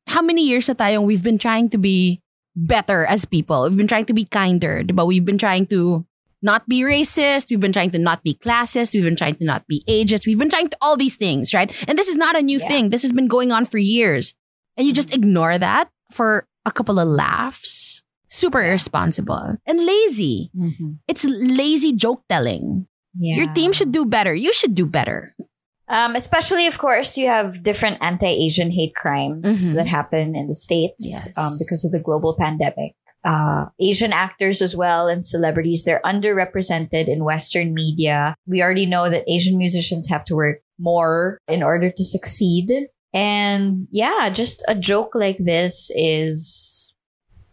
how 0.07 0.23
many 0.23 0.47
years 0.47 0.69
na 0.69 0.75
tayong 0.75 1.05
we've 1.05 1.23
been 1.23 1.39
trying 1.39 1.69
to 1.71 1.79
be 1.79 2.21
better 2.57 3.07
as 3.07 3.25
people. 3.25 3.65
We've 3.69 3.77
been 3.79 3.89
trying 3.89 4.07
to 4.07 4.15
be 4.15 4.25
kinder, 4.25 4.85
but 4.93 5.07
we've 5.07 5.25
been 5.25 5.39
trying 5.39 5.67
to 5.73 6.05
not 6.43 6.69
be 6.69 6.83
racist. 6.83 7.49
We've 7.51 7.61
been 7.63 7.73
trying 7.73 7.91
to 7.93 7.99
not 7.99 8.23
be 8.23 8.35
classist. 8.35 8.93
We've 8.95 9.05
been 9.07 9.17
trying 9.17 9.37
to 9.37 9.45
not 9.45 9.67
be 9.69 9.83
ageist. 9.89 10.27
We've 10.27 10.39
been 10.39 10.51
trying 10.51 10.69
to 10.69 10.77
all 10.83 10.97
these 10.97 11.17
things, 11.17 11.55
right? 11.55 11.71
And 11.89 11.97
this 11.97 12.09
is 12.09 12.17
not 12.17 12.37
a 12.37 12.43
new 12.43 12.59
Yeah. 12.59 12.69
thing. 12.69 12.91
This 12.91 13.03
has 13.03 13.13
been 13.13 13.29
going 13.29 13.53
on 13.53 13.65
for 13.65 13.79
years. 13.79 14.35
And 14.77 14.87
you 14.87 14.93
just 14.93 15.11
Mhm. 15.11 15.23
ignore 15.23 15.57
that 15.59 15.89
for 16.11 16.47
a 16.67 16.73
couple 16.73 16.99
of 16.99 17.07
laughs. 17.09 18.03
Super 18.29 18.61
irresponsible 18.65 19.57
and 19.67 19.87
lazy. 19.87 20.51
Mhm. 20.57 20.99
It's 21.07 21.25
lazy 21.25 21.93
joke 21.93 22.25
telling. 22.29 22.87
Yeah. 23.15 23.45
Your 23.45 23.55
team 23.55 23.73
should 23.73 23.93
do 23.93 24.05
better. 24.05 24.35
You 24.35 24.53
should 24.53 24.75
do 24.75 24.87
better. 24.87 25.37
Um, 25.89 26.15
especially, 26.15 26.67
of 26.67 26.79
course, 26.79 27.17
you 27.19 27.27
have 27.27 27.63
different 27.63 27.99
anti-Asian 28.01 28.71
hate 28.71 28.95
crimes 28.95 29.73
Mhm. 29.73 29.75
that 29.77 29.87
happen 29.87 30.35
in 30.37 30.47
the 30.47 30.55
states 30.55 31.05
Yes. 31.07 31.37
um, 31.37 31.57
because 31.59 31.85
of 31.85 31.93
the 31.93 32.01
global 32.03 32.35
pandemic. 32.39 32.95
Uh, 33.25 33.67
Asian 33.81 34.13
actors 34.13 34.61
as 34.61 34.75
well 34.75 35.07
and 35.07 35.25
celebrities 35.25 35.85
they're 35.85 36.01
underrepresented 36.05 37.07
in 37.09 37.23
Western 37.25 37.73
media. 37.73 38.35
We 38.49 38.63
already 38.63 38.87
know 38.87 39.09
that 39.09 39.23
Asian 39.31 39.57
musicians 39.59 40.09
have 40.09 40.25
to 40.25 40.35
work 40.35 40.59
more 40.79 41.39
in 41.47 41.63
order 41.63 41.89
to 41.91 42.05
succeed. 42.05 42.69
And 43.15 43.87
yeah, 43.93 44.29
just 44.33 44.65
a 44.67 44.75
joke 44.75 45.15
like 45.15 45.37
this 45.39 45.91
is, 45.95 46.95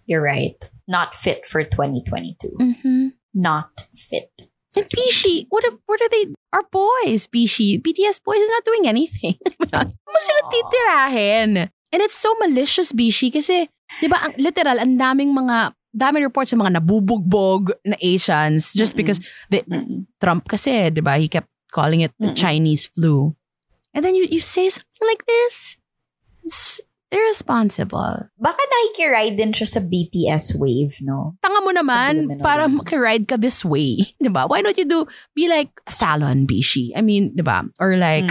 you're 0.08 0.22
right, 0.24 0.56
not 0.88 1.14
fit 1.14 1.46
for 1.46 1.64
2022. 1.64 2.50
Mm-hmm. 2.60 3.08
Not 3.36 3.88
fit. 3.94 4.39
And 4.78 4.86
Bishi, 4.86 5.50
what 5.50 5.66
are, 5.66 5.74
what 5.86 6.02
are 6.02 6.10
they? 6.10 6.30
Our 6.54 6.64
boys, 6.70 7.26
Bishi. 7.26 7.82
BTS 7.82 8.22
boys 8.22 8.38
are 8.38 8.54
not 8.54 8.66
doing 8.66 8.86
anything. 8.86 9.36
Mo 9.74 10.18
sila 10.22 10.42
titirahin. 10.54 11.70
And 11.90 12.00
it's 12.06 12.18
so 12.18 12.34
malicious, 12.38 12.94
Bishi, 12.94 13.34
kasi, 13.34 13.66
di 13.98 14.06
ba, 14.06 14.22
ang, 14.22 14.38
literal, 14.38 14.78
ang 14.78 14.94
daming 15.02 15.34
mga, 15.34 15.74
daming 15.90 16.30
reports 16.30 16.54
sa 16.54 16.58
mga 16.62 16.78
nabubugbog 16.78 17.74
na 17.82 17.98
Asians 17.98 18.78
just 18.78 18.94
because 18.94 19.18
the, 19.50 19.66
Trump 20.22 20.46
kasi, 20.46 20.94
di 20.94 21.02
ba, 21.02 21.18
he 21.18 21.26
kept 21.26 21.50
calling 21.74 22.06
it 22.06 22.14
the 22.22 22.30
Mm-mm. 22.30 22.38
Chinese 22.38 22.94
flu. 22.94 23.34
And 23.94 24.06
then 24.06 24.14
you, 24.14 24.30
you 24.30 24.38
say 24.38 24.70
something 24.70 25.08
like 25.10 25.26
this? 25.26 25.78
It's 26.46 26.82
irresponsible. 27.12 28.30
Baka 28.38 28.62
nakikiride 28.62 29.38
din 29.38 29.52
siya 29.54 29.68
sa 29.68 29.82
BTS 29.82 30.56
wave, 30.58 30.94
no? 31.06 31.36
Tanga 31.42 31.62
mo 31.62 31.72
naman 31.74 32.38
para 32.40 32.70
makiride 32.70 33.26
ka 33.28 33.38
this 33.38 33.66
way. 33.66 34.02
Ba? 34.22 34.46
Why 34.48 34.62
don't 34.62 34.78
you 34.78 34.86
do, 34.86 35.06
be 35.36 35.50
like 35.50 35.70
Fallon 35.90 36.46
Bishi? 36.46 36.92
I 36.96 37.02
mean, 37.02 37.34
ba? 37.40 37.66
Or 37.80 37.96
like, 37.98 38.30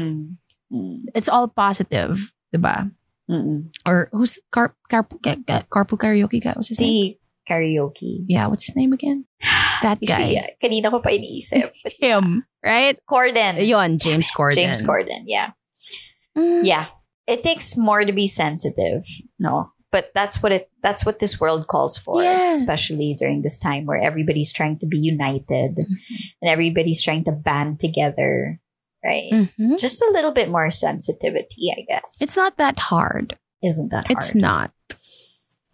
Mm. 0.69 1.09
It's 1.17 1.33
all 1.33 1.49
positive. 1.49 2.29
Ba? 2.53 2.93
Mm-mm. 3.25 3.73
Or 3.89 4.09
who's 4.13 4.37
car, 4.53 4.77
carpool, 4.93 5.17
ca- 5.25 5.41
ca- 5.49 5.65
carpool 5.73 5.97
karaoke 5.97 6.45
guy? 6.45 6.53
What's 6.53 6.69
his 6.69 6.81
name? 6.81 6.89
Si 6.93 7.19
karaoke. 7.49 8.29
Yeah, 8.29 8.49
what's 8.53 8.69
his 8.69 8.77
name 8.77 8.93
again? 8.93 9.25
That 9.81 9.97
guy. 10.05 10.37
Siya, 10.37 10.45
kanina 10.61 10.93
ko 10.93 11.01
pa 11.01 11.09
iniisip. 11.09 11.73
Him, 12.05 12.45
right? 12.61 13.01
Corden. 13.09 13.65
Yon, 13.65 13.97
James 14.05 14.29
Corden. 14.29 14.61
James 14.61 14.85
Corden, 14.85 15.25
yeah. 15.25 15.57
Mm. 16.37 16.61
Yeah. 16.69 16.93
It 17.29 17.43
takes 17.45 17.77
more 17.77 18.05
to 18.05 18.13
be 18.13 18.27
sensitive, 18.27 19.05
no? 19.39 19.73
But 19.93 20.11
that's 20.15 20.43
what 20.43 20.53
it 20.53 20.71
that's 20.83 21.05
what 21.07 21.19
this 21.19 21.39
world 21.41 21.67
calls 21.69 21.97
for, 21.97 22.23
Yes. 22.23 22.61
especially 22.61 23.15
during 23.19 23.43
this 23.43 23.59
time 23.59 23.85
where 23.87 24.01
everybody's 24.01 24.53
trying 24.53 24.79
to 24.81 24.87
be 24.87 24.99
united 24.99 25.77
Mm-hmm. 25.77 26.17
and 26.43 26.49
everybody's 26.51 27.03
trying 27.03 27.25
to 27.25 27.33
band 27.33 27.79
together, 27.81 28.61
right? 29.05 29.29
Mhm. 29.33 29.79
Just 29.79 30.01
a 30.03 30.11
little 30.13 30.33
bit 30.33 30.51
more 30.51 30.69
sensitivity, 30.71 31.73
I 31.73 31.85
guess. 31.89 32.19
It's 32.21 32.37
not 32.37 32.57
that 32.57 32.79
hard. 32.93 33.37
isn't 33.63 33.91
that 33.91 34.07
hard? 34.07 34.19
It's 34.19 34.35
not. 34.35 34.71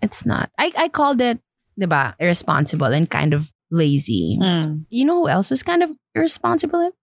It's 0.03 0.25
not. 0.25 0.51
I, 0.59 0.73
I 0.77 0.89
called 0.89 1.21
it, 1.21 1.39
di 1.79 1.87
ba, 1.87 2.15
irresponsible 2.19 2.87
and 2.93 3.09
kind 3.11 3.35
of 3.35 3.51
lazy. 3.71 4.39
Mm. 4.41 4.87
You 4.91 5.05
know 5.05 5.21
who 5.23 5.29
else 5.29 5.51
was 5.51 5.63
kind 5.63 5.83
of 5.83 5.91
irresponsible 6.15 6.81
and 6.81 6.95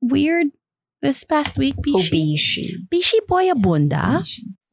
weird 0.00 0.48
this 1.02 1.24
past 1.24 1.56
week? 1.56 1.76
Bishi. 1.76 2.10
Obishi. 2.10 2.66
Bishi 2.92 3.26
Boy 3.26 3.50
Abunda. 3.50 4.22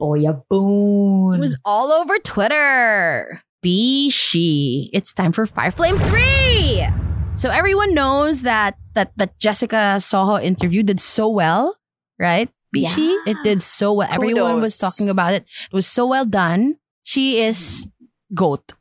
Boya 0.01 0.41
Boon. 0.49 1.35
It 1.35 1.39
was 1.39 1.57
all 1.65 1.91
over 1.91 2.17
Twitter. 2.19 3.41
Bishi. 3.63 4.89
It's 4.93 5.13
time 5.13 5.31
for 5.31 5.45
Fire 5.45 5.71
Flame 5.71 5.97
3. 5.97 6.87
So 7.35 7.49
everyone 7.49 7.93
knows 7.93 8.43
that 8.43 8.77
that 8.93 9.11
that 9.17 9.37
Jessica 9.39 9.99
Soho 9.99 10.39
interview 10.39 10.83
did 10.83 11.01
so 11.01 11.27
well, 11.27 11.75
right? 12.19 12.49
Bishi. 12.75 13.15
Yeah. 13.25 13.33
It 13.33 13.37
did 13.43 13.61
so 13.61 13.93
well. 13.93 14.07
Everyone 14.11 14.59
was 14.59 14.77
talking 14.77 15.09
about 15.09 15.33
it. 15.33 15.43
It 15.71 15.73
was 15.73 15.87
so 15.87 16.05
well 16.05 16.25
done. 16.25 16.77
She 17.03 17.41
is 17.41 17.87
GOAT. 18.33 18.73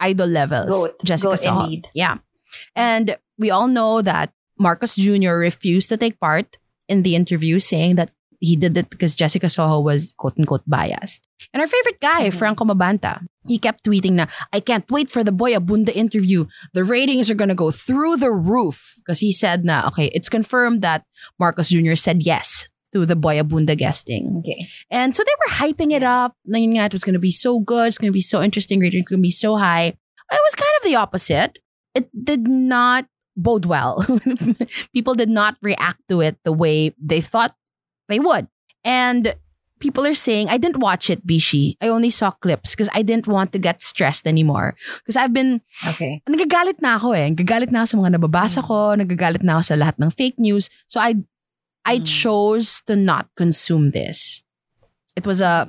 Idol 0.00 0.28
levels. 0.28 0.70
Goat. 0.70 0.96
Jessica 1.04 1.30
Goat 1.30 1.38
Soho. 1.38 1.60
indeed. 1.64 1.88
Yeah. 1.94 2.18
And 2.76 3.16
we 3.38 3.50
all 3.50 3.68
know 3.68 4.02
that 4.02 4.32
Marcos 4.58 4.96
Jr. 4.96 5.32
refused 5.32 5.88
to 5.88 5.96
take 5.96 6.20
part 6.20 6.58
in 6.92 7.02
the 7.02 7.16
interview, 7.16 7.58
saying 7.58 7.96
that 7.96 8.12
he 8.42 8.56
did 8.58 8.76
it 8.76 8.90
because 8.90 9.14
Jessica 9.14 9.48
Soho 9.48 9.80
was 9.80 10.14
quote 10.18 10.34
unquote 10.36 10.66
biased. 10.66 11.22
And 11.54 11.62
our 11.62 11.70
favorite 11.70 12.00
guy, 12.02 12.26
Mhm. 12.28 12.34
Franco 12.34 12.64
Mabanta, 12.66 13.22
he 13.46 13.56
kept 13.56 13.86
tweeting 13.86 14.18
na, 14.18 14.26
I 14.52 14.58
can't 14.58 14.84
wait 14.90 15.10
for 15.14 15.22
the 15.22 15.30
Boy 15.30 15.54
Abunda 15.54 15.94
interview. 15.94 16.46
The 16.74 16.82
ratings 16.82 17.30
are 17.30 17.38
gonna 17.38 17.54
go 17.54 17.70
through 17.70 18.18
the 18.18 18.34
roof. 18.34 18.98
Because 18.98 19.22
he 19.22 19.30
said 19.32 19.64
na, 19.64 19.86
okay, 19.88 20.10
it's 20.12 20.28
confirmed 20.28 20.82
that 20.82 21.06
Marcos 21.38 21.70
Jr. 21.70 21.94
said 21.94 22.26
yes 22.26 22.66
to 22.92 23.06
the 23.06 23.16
Boy 23.16 23.38
Abunda 23.38 23.78
guesting. 23.78 24.42
Okay. 24.42 24.66
And 24.90 25.14
so 25.14 25.22
they 25.22 25.36
were 25.46 25.52
hyping 25.62 25.94
it 25.94 26.02
up. 26.02 26.34
Na 26.44 26.58
yun 26.58 26.74
nga, 26.74 26.90
it 26.90 26.92
was 26.98 27.06
going 27.06 27.14
to 27.16 27.22
be 27.22 27.32
so 27.32 27.62
good. 27.62 27.88
It's 27.88 27.96
going 27.98 28.10
to 28.10 28.20
be 28.20 28.20
so 28.20 28.42
interesting. 28.42 28.82
Ratings 28.82 29.06
going 29.08 29.22
to 29.22 29.30
be 29.30 29.30
so 29.30 29.56
high. 29.56 29.94
It 30.34 30.42
was 30.46 30.54
kind 30.58 30.74
of 30.76 30.84
the 30.84 30.96
opposite. 30.98 31.62
It 31.94 32.10
did 32.12 32.48
not 32.48 33.06
bode 33.36 33.64
well. 33.66 34.04
people 34.92 35.14
did 35.14 35.30
not 35.30 35.56
react 35.62 36.00
to 36.08 36.20
it 36.20 36.36
the 36.44 36.52
way 36.52 36.94
they 37.00 37.20
thought 37.20 37.54
they 38.08 38.18
would. 38.20 38.48
And 38.84 39.34
people 39.80 40.06
are 40.06 40.14
saying, 40.14 40.48
I 40.48 40.58
didn't 40.58 40.78
watch 40.78 41.10
it, 41.10 41.26
Bishi. 41.26 41.76
I 41.80 41.88
only 41.88 42.10
saw 42.10 42.30
clips 42.30 42.74
because 42.74 42.88
I 42.94 43.02
didn't 43.02 43.26
want 43.26 43.52
to 43.52 43.58
get 43.58 43.82
stressed 43.82 44.26
anymore. 44.26 44.74
Because 45.02 45.16
I've 45.16 45.32
been 45.32 45.60
Okay. 45.88 46.22
nagagalit 46.28 46.78
na 46.82 46.96
ako 46.98 47.12
eh. 47.12 47.30
Nagagalit 47.30 47.70
na 47.72 47.82
ako 47.82 47.86
sa 47.86 47.96
mga 47.98 48.10
nababasa 48.18 48.60
ko. 48.62 48.94
Nagagalit 48.94 49.42
na 49.42 49.58
ako 49.58 49.62
sa 49.62 49.74
lahat 49.74 49.98
ng 49.98 50.10
fake 50.14 50.38
news. 50.38 50.70
So 50.86 51.00
I 51.00 51.14
I 51.82 51.98
Mm. 51.98 52.06
chose 52.06 52.78
to 52.86 52.94
not 52.94 53.26
consume 53.34 53.90
this. 53.90 54.46
It 55.18 55.26
was 55.26 55.42
a 55.42 55.66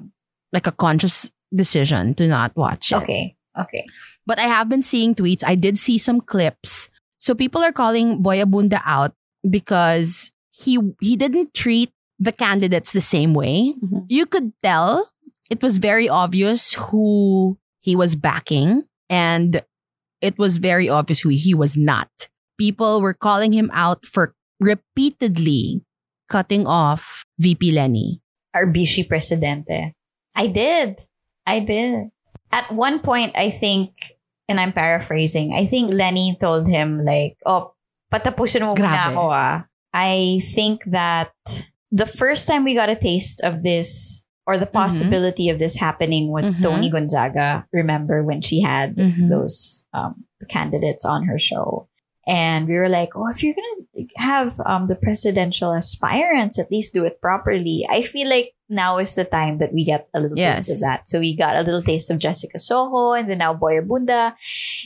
like 0.54 0.70
a 0.70 0.76
conscious 0.76 1.34
decision 1.50 2.14
to 2.22 2.30
not 2.30 2.54
watch 2.54 2.94
it. 2.94 3.02
Okay. 3.02 3.34
Okay. 3.58 3.86
But 4.26 4.38
I 4.38 4.46
have 4.46 4.70
been 4.70 4.86
seeing 4.86 5.18
tweets. 5.18 5.42
I 5.42 5.58
did 5.58 5.78
see 5.82 5.98
some 5.98 6.22
clips. 6.22 6.93
So 7.24 7.32
people 7.34 7.64
are 7.64 7.72
calling 7.72 8.20
Boy 8.20 8.44
Abunda 8.44 8.84
out 8.84 9.16
because 9.48 10.36
he 10.52 10.76
he 11.00 11.16
didn't 11.16 11.54
treat 11.56 11.96
the 12.20 12.36
candidates 12.36 12.92
the 12.92 13.00
same 13.00 13.32
way. 13.32 13.72
Mhm. 13.80 14.12
You 14.12 14.28
could 14.28 14.52
tell 14.60 15.08
it 15.48 15.64
was 15.64 15.80
very 15.80 16.12
obvious 16.12 16.76
who 16.92 17.56
he 17.80 17.96
was 17.96 18.20
backing 18.20 18.84
and 19.08 19.64
it 20.20 20.36
was 20.38 20.60
very 20.60 20.92
obvious 20.92 21.24
who 21.24 21.32
he 21.32 21.56
was 21.56 21.80
not. 21.80 22.12
People 22.60 23.00
were 23.00 23.16
calling 23.16 23.56
him 23.56 23.72
out 23.72 24.04
for 24.04 24.36
repeatedly 24.60 25.80
cutting 26.28 26.68
off 26.68 27.24
VP 27.40 27.72
Leni. 27.72 28.20
Our 28.52 28.68
Bishi 28.68 29.08
Presidente. 29.08 29.96
I 30.36 30.48
did. 30.52 31.00
I 31.48 31.64
did. 31.64 32.12
At 32.52 32.68
one 32.72 33.00
point, 33.00 33.32
I 33.36 33.50
think, 33.50 33.96
and 34.50 34.60
I'm 34.60 34.74
paraphrasing, 34.74 35.54
I 35.56 35.66
think 35.66 35.92
Leni 35.92 36.38
told 36.40 36.68
him 36.68 37.02
like, 37.02 37.38
oh, 37.46 37.74
patapusin 38.12 38.62
mo 38.62 38.74
muna 38.76 38.78
Grabe. 38.78 39.12
ako 39.16 39.24
ah. 39.32 39.66
I 39.94 40.42
think 40.54 40.84
that 40.90 41.32
the 41.92 42.06
first 42.10 42.48
time 42.48 42.64
we 42.64 42.74
got 42.74 42.90
a 42.90 42.96
taste 42.98 43.42
of 43.44 43.62
this 43.64 44.26
or 44.46 44.58
the 44.58 44.66
possibility 44.68 45.48
of 45.50 45.58
this 45.60 45.78
happening 45.78 46.28
was 46.34 46.56
Mhm. 46.58 46.62
Toni 46.64 46.90
Gonzaga. 46.90 47.66
Remember 47.72 48.24
when 48.26 48.42
she 48.42 48.60
had 48.62 48.98
Mhm. 48.98 49.30
those 49.30 49.86
um, 49.94 50.26
candidates 50.50 51.06
on 51.06 51.26
her 51.30 51.38
show? 51.38 51.88
And 52.28 52.68
we 52.68 52.76
were 52.80 52.88
like, 52.90 53.16
oh, 53.16 53.28
if 53.30 53.44
you're 53.44 53.56
going 53.56 53.84
to 53.84 54.08
have 54.20 54.56
um, 54.66 54.88
the 54.88 54.96
presidential 54.96 55.72
aspirants, 55.76 56.58
at 56.58 56.72
least 56.72 56.94
do 56.96 57.04
it 57.06 57.20
properly. 57.22 57.84
I 57.92 58.02
feel 58.02 58.28
like 58.32 58.56
now 58.74 58.98
is 58.98 59.16
the 59.16 59.24
time 59.26 59.58
that 59.60 59.74
we 59.74 59.86
get 59.86 60.08
a 60.14 60.20
little 60.20 60.38
Yes. 60.38 60.66
taste 60.66 60.78
of 60.78 60.80
that. 60.82 61.08
So 61.08 61.20
we 61.20 61.36
got 61.36 61.56
a 61.56 61.62
little 61.62 61.82
taste 61.82 62.10
of 62.12 62.20
Jessica 62.20 62.58
Soho 62.60 63.14
and 63.14 63.30
then 63.30 63.38
now 63.40 63.54
Boy 63.54 63.80
Abunda. 63.80 64.34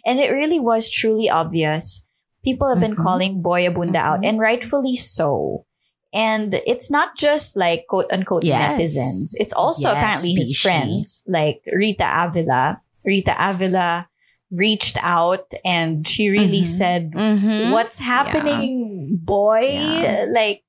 And 0.06 0.20
it 0.20 0.32
really 0.32 0.60
was 0.60 0.90
truly 0.90 1.30
obvious. 1.30 2.06
People 2.44 2.70
have 2.70 2.80
been 2.80 2.96
Mhm. 2.96 3.04
calling 3.04 3.42
Boy 3.42 3.68
Abunda 3.68 3.98
out, 3.98 4.22
Mhm. 4.22 4.26
and 4.30 4.40
rightfully 4.40 4.96
so. 4.96 5.66
And 6.14 6.54
it's 6.66 6.90
not 6.90 7.18
just 7.18 7.56
like 7.58 7.86
quote 7.90 8.12
unquote 8.12 8.44
Yes. 8.46 8.80
netizens. 8.80 9.32
It's 9.36 9.54
also 9.54 9.90
Yes, 9.90 9.98
apparently 9.98 10.34
his 10.34 10.54
Bishi. 10.54 10.62
friends, 10.62 11.22
like 11.28 11.62
Rita 11.72 12.08
Avila. 12.08 12.82
Rita 13.06 13.36
Avila 13.38 14.08
reached 14.50 14.98
out 15.04 15.52
and 15.66 16.08
she 16.08 16.30
really 16.30 16.62
Mhm. 16.62 16.78
said, 16.80 17.12
Mm-hmm. 17.12 17.72
What's 17.72 18.00
happening, 18.00 19.20
boy? 19.22 19.68
Yeah. 19.70 20.26
Like, 20.32 20.64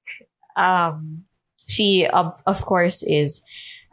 um, 0.57 1.25
she 1.69 2.07
of 2.13 2.33
of 2.47 2.65
course 2.65 3.03
is 3.07 3.43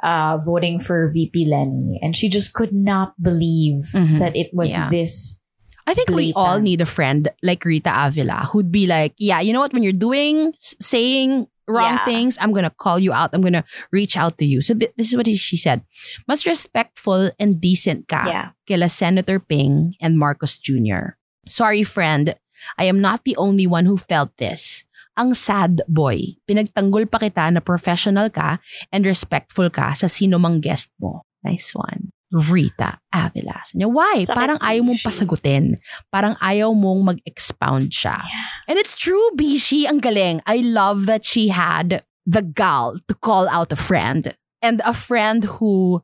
uh 0.04 0.38
voting 0.44 0.80
for 0.80 1.10
VP 1.12 1.46
Leni, 1.48 2.00
and 2.02 2.16
she 2.16 2.30
just 2.30 2.54
could 2.54 2.74
not 2.74 3.14
believe 3.22 3.84
Mhm. 3.94 4.18
that 4.20 4.36
it 4.36 4.50
was 4.54 4.72
Yeah. 4.72 4.90
this. 4.90 5.40
I 5.86 5.94
think 5.94 6.10
we 6.10 6.34
all 6.34 6.58
need 6.60 6.82
a 6.82 6.90
friend 6.90 7.30
like 7.46 7.62
Rita 7.64 7.94
Avila 7.94 8.50
who'd 8.50 8.72
be 8.74 8.88
like, 8.90 9.14
yeah, 9.22 9.38
you 9.40 9.54
know 9.54 9.60
what? 9.62 9.70
When 9.72 9.84
you're 9.86 9.94
doing, 9.94 10.50
saying 10.60 11.46
wrong 11.70 12.02
Yeah. 12.02 12.06
things, 12.10 12.38
I'm 12.42 12.50
going 12.58 12.66
to 12.66 12.74
call 12.74 12.98
you 12.98 13.14
out. 13.14 13.30
I'm 13.38 13.42
going 13.46 13.54
to 13.54 13.62
reach 13.94 14.18
out 14.18 14.38
to 14.42 14.46
you. 14.50 14.62
So 14.66 14.74
th- 14.74 14.94
this 14.98 15.10
is 15.10 15.16
what 15.18 15.30
she 15.30 15.58
said. 15.58 15.86
Mas 16.26 16.46
respectful 16.50 17.30
and 17.38 17.62
decent 17.62 18.08
ka 18.10 18.26
Yeah, 18.26 18.48
kila 18.66 18.90
Senator 18.90 19.38
Ping 19.38 19.94
and 20.02 20.18
Marcos 20.18 20.58
Jr. 20.58 21.22
Sorry, 21.46 21.84
friend. 21.86 22.34
I 22.82 22.86
am 22.90 22.98
not 22.98 23.22
the 23.22 23.38
only 23.38 23.68
one 23.70 23.86
who 23.86 23.98
felt 23.98 24.34
this. 24.42 24.85
Ang 25.16 25.32
sad 25.32 25.80
boy. 25.88 26.36
Pinagtanggol 26.44 27.08
pa 27.08 27.24
kita 27.24 27.48
na 27.52 27.64
professional 27.64 28.28
ka 28.28 28.60
and 28.92 29.08
respectful 29.08 29.72
ka 29.72 29.96
sa 29.96 30.12
sino 30.12 30.36
mang 30.36 30.60
guest 30.60 30.92
mo. 31.00 31.24
Nice 31.44 31.72
one. 31.72 32.12
Rita 32.36 33.00
Avila. 33.14 33.64
Why? 33.88 34.28
Sakit 34.28 34.36
Parang 34.36 34.60
ayaw 34.60 34.84
mong 34.84 35.00
pasagutin. 35.00 35.80
Parang 36.12 36.36
ayaw 36.44 36.76
mong 36.76 37.16
mag-expound 37.16 37.96
siya. 37.96 38.28
And 38.68 38.76
it's 38.76 38.98
true, 38.98 39.32
Bishi. 39.38 39.88
Ang 39.88 40.04
galing. 40.04 40.44
I 40.44 40.60
love 40.60 41.06
that 41.06 41.24
she 41.24 41.48
had 41.48 42.04
the 42.26 42.42
gall 42.42 43.00
to 43.08 43.14
call 43.16 43.48
out 43.48 43.72
a 43.72 43.80
friend. 43.80 44.36
And 44.60 44.82
a 44.84 44.92
friend 44.92 45.46
who 45.62 46.02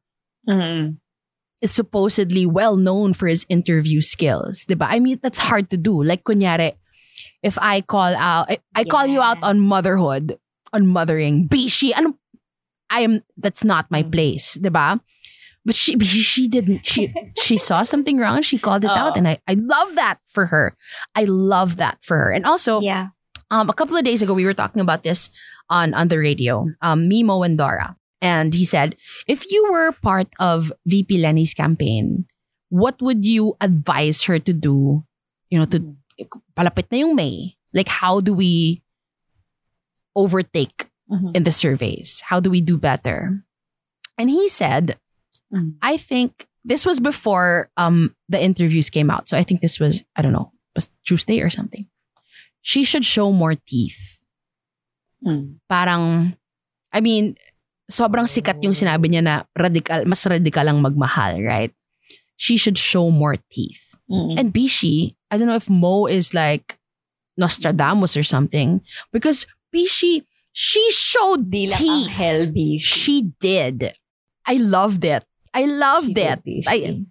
is 1.62 1.72
supposedly 1.74 2.46
well 2.46 2.78
known 2.78 3.12
for 3.12 3.28
his 3.28 3.46
interview 3.50 4.00
skills. 4.00 4.64
Diba? 4.70 4.88
I 4.88 5.02
mean, 5.02 5.20
that's 5.22 5.40
hard 5.40 5.70
to 5.72 5.78
do. 5.78 6.00
Like, 6.00 6.24
kunyari, 6.24 6.78
if 7.44 7.58
I 7.60 7.82
call 7.82 8.14
out, 8.16 8.50
I, 8.52 8.60
I 8.76 8.84
call 8.84 9.06
you 9.08 9.22
out 9.22 9.42
on 9.42 9.60
motherhood, 9.60 10.38
on 10.74 10.88
mothering, 10.88 11.48
Bishi, 11.48 11.92
ano, 11.96 12.18
I 12.90 13.02
am, 13.02 13.24
that's 13.38 13.64
not 13.64 13.90
my 13.90 14.04
Mm. 14.04 14.12
place. 14.12 14.58
Diba? 14.58 15.00
But 15.64 15.76
she, 15.76 15.94
she 16.00 16.48
didn't, 16.48 16.88
she, 16.88 17.14
she 17.38 17.56
saw 17.56 17.84
something 17.84 18.18
wrong. 18.18 18.42
She 18.42 18.58
called 18.58 18.84
it 18.84 18.90
out. 18.90 19.14
Oh. 19.14 19.18
And 19.18 19.28
I, 19.28 19.38
I 19.48 19.54
love 19.54 19.94
that 19.94 20.18
for 20.26 20.48
her. 20.48 20.76
I 21.14 21.26
love 21.26 21.78
that 21.78 22.00
for 22.02 22.18
her. 22.18 22.32
And 22.32 22.46
also, 22.48 22.82
yeah. 22.82 23.10
um, 23.52 23.70
a 23.70 23.74
couple 23.74 23.96
of 23.96 24.04
days 24.04 24.24
ago, 24.24 24.34
we 24.34 24.44
were 24.44 24.56
talking 24.56 24.82
about 24.82 25.04
this 25.04 25.30
on, 25.70 25.94
on 25.94 26.08
the 26.08 26.18
radio, 26.18 26.66
um, 26.82 27.08
Mimo 27.08 27.46
and 27.46 27.60
Dora. 27.60 27.96
And 28.24 28.56
he 28.56 28.66
said, 28.66 28.98
if 29.28 29.52
you 29.52 29.70
were 29.72 29.92
part 29.92 30.30
of 30.40 30.74
VP 30.88 31.20
Leni's 31.22 31.54
campaign, 31.54 32.26
what 32.70 33.00
would 33.00 33.24
you 33.24 33.54
advise 33.62 34.24
her 34.24 34.40
to 34.40 34.54
do? 34.54 35.06
You 35.52 35.60
know, 35.60 35.66
to 35.66 35.96
palapit 36.56 36.92
na 36.92 37.00
yung 37.06 37.16
May. 37.16 37.58
Like, 37.74 37.88
how 37.88 38.20
do 38.20 38.34
we 38.34 38.84
overtake 40.16 40.90
Mhm. 41.10 41.36
in 41.36 41.44
the 41.44 41.52
surveys? 41.52 42.22
How 42.28 42.40
do 42.40 42.50
we 42.50 42.62
do 42.62 42.78
better? 42.78 43.44
And 44.18 44.30
he 44.30 44.50
said, 44.50 44.98
Mm. 45.52 45.76
I 45.84 45.98
think 46.00 46.48
this 46.64 46.86
was 46.88 47.04
before 47.04 47.68
um, 47.76 48.16
the 48.32 48.40
interviews 48.40 48.90
came 48.90 49.12
out. 49.12 49.28
So 49.28 49.36
I 49.36 49.44
think 49.44 49.60
this 49.60 49.80
was, 49.84 50.04
I 50.16 50.22
don't 50.24 50.32
know, 50.32 50.56
was 50.76 50.88
Tuesday 51.04 51.42
or 51.44 51.50
something. 51.52 51.88
She 52.64 52.84
should 52.88 53.04
show 53.04 53.32
more 53.36 53.56
teeth. 53.56 54.24
Mm. 55.26 55.60
Parang, 55.68 56.38
I 56.94 57.02
mean, 57.04 57.36
sobrang 57.92 58.32
sikat 58.32 58.64
yung 58.64 58.72
sinabi 58.72 59.12
niya 59.12 59.24
na 59.28 59.44
radical, 59.60 60.08
mas 60.08 60.24
radical 60.26 60.64
ang 60.72 60.80
magmahal, 60.80 61.44
right? 61.44 61.76
She 62.40 62.56
should 62.56 62.78
show 62.80 63.12
more 63.12 63.36
teeth. 63.52 63.92
Mm. 64.10 64.40
And 64.40 64.48
Bishi, 64.56 65.20
I 65.32 65.38
don't 65.38 65.48
know 65.48 65.56
if 65.56 65.70
Mo 65.70 66.06
is 66.06 66.34
like 66.34 66.78
Nostradamus 67.38 68.18
or 68.18 68.24
something. 68.24 68.82
Because 69.12 69.48
Bishi, 69.74 70.26
she 70.52 70.92
showed 70.92 71.48
lang 71.54 71.70
teeth. 71.72 72.20
Angel 72.20 72.48
Bishi. 72.54 72.80
She 72.80 73.32
did. 73.40 73.94
I 74.46 74.56
loved 74.58 75.06
it. 75.06 75.24
I 75.54 75.66
loved 75.66 76.18
She 76.18 76.24
it. 76.24 76.42
I, 76.68 77.04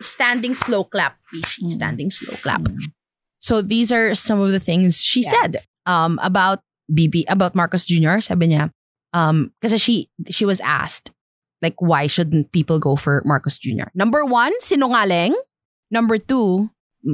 standing 0.00 0.54
slow 0.54 0.84
clap, 0.84 1.16
Bishi. 1.32 1.64
Mm. 1.64 1.70
Standing 1.70 2.10
slow 2.10 2.36
clap. 2.36 2.62
Mm. 2.62 2.78
So 3.40 3.60
these 3.62 3.92
are 3.92 4.14
some 4.14 4.40
of 4.40 4.52
the 4.52 4.60
things 4.60 5.02
she 5.02 5.22
Yeah. 5.22 5.30
said 5.30 5.56
um, 5.86 6.18
about 6.22 6.60
BB, 6.92 7.24
about 7.28 7.54
Marcos 7.54 7.86
Jr. 7.86 8.20
Sabi 8.20 8.48
niya, 8.48 8.70
um, 9.12 9.52
kasi 9.62 9.78
she, 9.78 10.08
she 10.28 10.44
was 10.44 10.60
asked, 10.60 11.12
like, 11.62 11.80
why 11.80 12.06
shouldn't 12.06 12.52
people 12.52 12.78
go 12.78 12.96
for 12.96 13.22
Marcos 13.24 13.56
Jr.? 13.58 13.88
Number 13.94 14.24
one, 14.24 14.52
sinungaling. 14.60 15.34
Number 15.90 16.18
two, 16.18 16.70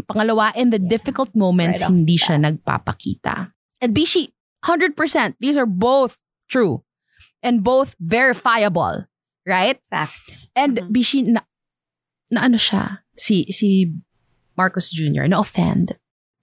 pangalawa, 0.06 0.54
in 0.56 0.70
the 0.70 0.78
Yeah. 0.80 0.88
difficult 0.88 1.34
moments, 1.34 1.82
Right 1.82 1.90
hindi 1.90 2.16
siya 2.16 2.38
nagpapakita. 2.38 3.52
And 3.82 3.94
Bishi, 3.96 4.32
100%, 4.62 5.36
these 5.40 5.58
are 5.58 5.66
both 5.66 6.18
true 6.48 6.84
and 7.42 7.62
both 7.64 7.94
verifiable, 7.98 9.06
right? 9.46 9.80
Facts. 9.88 10.50
And 10.54 10.78
Mhm. 10.78 10.90
Bishi, 10.92 11.20
na, 11.26 11.40
na 12.30 12.46
ano 12.46 12.56
siya, 12.56 13.02
si, 13.16 13.50
si 13.50 13.90
Marcos 14.56 14.90
Jr., 14.92 15.26
na-offend. 15.26 15.96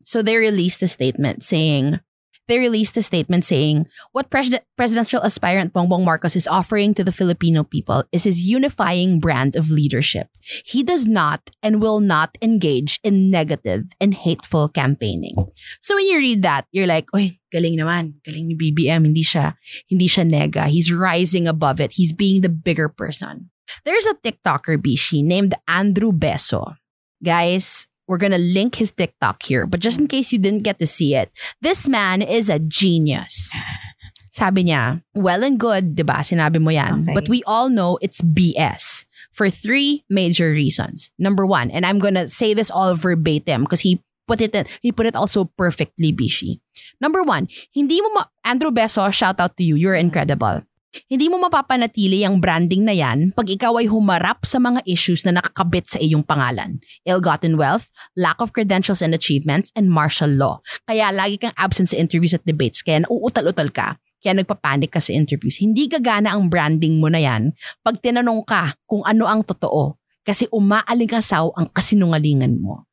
So 0.03 0.23
they 0.23 0.37
released 0.37 0.81
a 0.81 0.87
statement 0.87 1.43
saying, 1.43 1.99
they 2.47 2.57
released 2.57 2.95
a 2.97 3.03
statement 3.03 3.45
saying 3.45 3.87
what 4.11 4.29
pres- 4.29 4.59
presidential 4.75 5.23
aspirant 5.23 5.73
Bongbong 5.73 6.03
Marcos 6.03 6.35
is 6.35 6.47
offering 6.47 6.93
to 6.95 7.03
the 7.03 7.11
Filipino 7.11 7.63
people 7.63 8.03
is 8.11 8.23
his 8.23 8.41
unifying 8.41 9.19
brand 9.19 9.55
of 9.55 9.69
leadership. 9.69 10.29
He 10.65 10.83
does 10.83 11.05
not 11.05 11.51
and 11.61 11.81
will 11.81 11.99
not 11.99 12.37
engage 12.41 12.99
in 13.03 13.29
negative 13.29 13.91
and 13.99 14.13
hateful 14.13 14.69
campaigning. 14.69 15.35
So 15.81 15.95
when 15.95 16.07
you 16.07 16.17
read 16.17 16.41
that, 16.43 16.65
you're 16.71 16.87
like, 16.87 17.11
"Oy, 17.13 17.39
galing 17.51 17.75
naman. 17.75 18.23
Galing 18.23 18.47
ni 18.47 18.55
BBM. 18.55 19.03
Hindi 19.11 19.23
siya, 19.23 19.59
hindi 19.91 20.07
siya 20.07 20.23
nega. 20.23 20.71
He's 20.71 20.91
rising 20.91 21.47
above 21.47 21.79
it. 21.83 21.99
He's 21.99 22.15
being 22.15 22.41
the 22.41 22.51
bigger 22.51 22.87
person." 22.87 23.51
There's 23.83 24.07
a 24.07 24.15
TikToker 24.15 24.79
bishi 24.79 25.23
named 25.23 25.55
Andrew 25.67 26.15
Beso. 26.15 26.79
Guys, 27.19 27.87
we're 28.07 28.17
gonna 28.17 28.39
link 28.39 28.75
his 28.75 28.91
TikTok 28.91 29.43
here, 29.43 29.67
but 29.67 29.79
just 29.79 29.99
in 29.99 30.07
case 30.07 30.31
you 30.31 30.39
didn't 30.39 30.63
get 30.63 30.79
to 30.79 30.87
see 30.87 31.13
it, 31.15 31.31
this 31.61 31.87
man 31.87 32.21
is 32.21 32.49
a 32.49 32.59
genius. 32.59 33.55
Sabi 34.31 34.69
niya, 34.69 35.01
well 35.17 35.41
and 35.43 35.57
good, 35.57 35.95
di 35.97 36.03
ba? 36.05 36.21
Sinabi 36.21 36.61
mo 36.61 36.69
yan. 36.69 37.03
Okay. 37.03 37.13
But 37.13 37.25
we 37.27 37.41
all 37.49 37.69
know 37.73 37.97
it's 38.05 38.21
BS 38.21 39.05
for 39.33 39.49
three 39.49 40.05
major 40.09 40.53
reasons. 40.53 41.09
Number 41.17 41.45
one, 41.45 41.69
and 41.73 41.85
I'm 41.85 41.97
gonna 41.97 42.29
say 42.29 42.53
this 42.53 42.69
all 42.69 42.93
verbatim 42.93 43.65
because 43.65 43.81
he 43.81 44.01
put 44.27 44.41
it 44.41 44.53
in, 44.53 44.69
he 44.81 44.91
put 44.91 45.07
it 45.09 45.15
also 45.15 45.49
perfectly, 45.57 46.13
Bishi. 46.13 46.61
Number 47.01 47.23
one, 47.23 47.47
hindi 47.73 47.97
mo 48.01 48.09
ma- 48.13 48.31
Andrew 48.45 48.69
Beso, 48.69 49.09
shout 49.11 49.39
out 49.39 49.57
to 49.57 49.63
you. 49.63 49.75
You're 49.75 49.97
incredible. 49.97 50.61
Hindi 51.05 51.29
mo 51.29 51.37
mapapanatili 51.37 52.25
ang 52.25 52.41
branding 52.41 52.81
na 52.81 52.97
yan 52.97 53.37
pag 53.37 53.45
ikaw 53.45 53.77
ay 53.77 53.85
humarap 53.85 54.41
sa 54.41 54.57
mga 54.57 54.81
issues 54.89 55.21
na 55.21 55.37
nakakabit 55.37 55.85
sa 55.85 56.01
iyong 56.01 56.25
pangalan. 56.25 56.81
Ill-gotten 57.05 57.61
wealth, 57.61 57.93
lack 58.17 58.41
of 58.41 58.57
credentials 58.57 59.05
and 59.05 59.13
achievements, 59.13 59.69
and 59.77 59.93
martial 59.93 60.31
law. 60.31 60.65
Kaya 60.89 61.13
lagi 61.13 61.37
kang 61.37 61.53
absent 61.53 61.93
sa 61.93 61.99
interviews 62.01 62.33
at 62.33 62.41
debates, 62.41 62.81
kaya 62.81 63.05
nauutal-utal 63.05 63.69
ka. 63.69 64.01
Kaya 64.17 64.41
nagpapanik 64.41 64.89
ka 64.89 64.97
sa 64.97 65.13
interviews. 65.13 65.61
Hindi 65.61 65.85
gagana 65.85 66.33
ang 66.33 66.49
branding 66.49 66.97
mo 66.97 67.05
na 67.05 67.21
yan 67.21 67.53
pag 67.85 68.01
tinanong 68.01 68.41
ka 68.49 68.73
kung 68.89 69.05
ano 69.05 69.29
ang 69.29 69.45
totoo 69.45 70.01
kasi 70.25 70.49
umaalingasaw 70.49 71.53
ang 71.53 71.69
kasinungalingan 71.69 72.57
mo. 72.57 72.89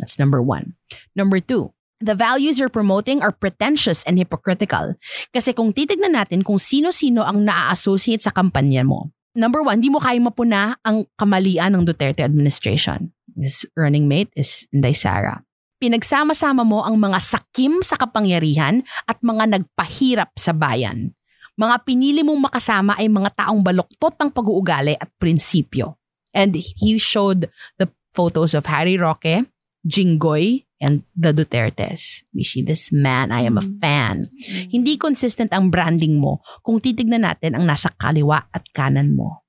That's 0.00 0.18
number 0.18 0.40
one. 0.42 0.74
Number 1.14 1.38
two, 1.38 1.70
the 2.04 2.12
values 2.12 2.60
you're 2.60 2.72
promoting 2.72 3.24
are 3.24 3.32
pretentious 3.32 4.04
and 4.04 4.20
hypocritical. 4.20 4.92
Kasi 5.32 5.56
kung 5.56 5.72
titignan 5.72 6.12
natin 6.12 6.44
kung 6.44 6.60
sino-sino 6.60 7.24
ang 7.24 7.40
naa-associate 7.48 8.20
sa 8.20 8.30
kampanya 8.30 8.84
mo. 8.84 9.08
Number 9.32 9.64
one, 9.64 9.80
di 9.80 9.88
mo 9.88 9.98
kaya 9.98 10.20
mapuna 10.20 10.76
ang 10.84 11.08
kamalian 11.16 11.74
ng 11.74 11.82
Duterte 11.88 12.22
administration. 12.22 13.10
His 13.34 13.66
running 13.74 14.06
mate 14.06 14.30
is 14.38 14.68
Inday 14.70 14.94
Sara. 14.94 15.42
Pinagsama-sama 15.82 16.62
mo 16.62 16.86
ang 16.86 17.00
mga 17.00 17.18
sakim 17.18 17.82
sa 17.82 17.98
kapangyarihan 17.98 18.86
at 19.10 19.18
mga 19.24 19.58
nagpahirap 19.58 20.30
sa 20.38 20.54
bayan. 20.54 21.18
Mga 21.58 21.76
pinili 21.82 22.22
mong 22.22 22.46
makasama 22.46 22.94
ay 22.94 23.10
mga 23.10 23.34
taong 23.34 23.58
baluktot 23.58 24.14
ng 24.22 24.30
pag-uugali 24.30 24.94
at 24.94 25.10
prinsipyo. 25.18 25.98
And 26.30 26.54
he 26.54 26.98
showed 26.98 27.50
the 27.78 27.90
photos 28.14 28.54
of 28.54 28.70
Harry 28.70 28.94
Roque, 28.94 29.46
Jinggoy, 29.84 30.64
and 30.84 31.00
the 31.16 31.32
Dutertes. 31.32 32.24
Mishi, 32.36 32.60
this 32.60 32.92
man, 32.92 33.32
I 33.32 33.48
am 33.48 33.56
a 33.56 33.64
fan. 33.80 34.28
Hindi 34.68 35.00
consistent 35.00 35.52
ang 35.56 35.72
branding 35.72 36.20
mo 36.20 36.44
kung 36.60 36.76
titignan 36.76 37.24
natin 37.24 37.56
ang 37.56 37.64
nasa 37.64 37.88
kaliwa 37.96 38.44
at 38.52 38.68
kanan 38.76 39.16
mo. 39.16 39.44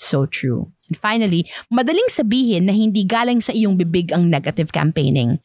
So 0.00 0.24
true. 0.26 0.72
And 0.90 0.98
finally, 0.98 1.46
madaling 1.70 2.10
sabihin 2.10 2.66
na 2.66 2.74
hindi 2.74 3.06
galing 3.06 3.38
sa 3.38 3.54
iyong 3.54 3.78
bibig 3.78 4.10
ang 4.10 4.26
negative 4.26 4.74
campaigning. 4.74 5.38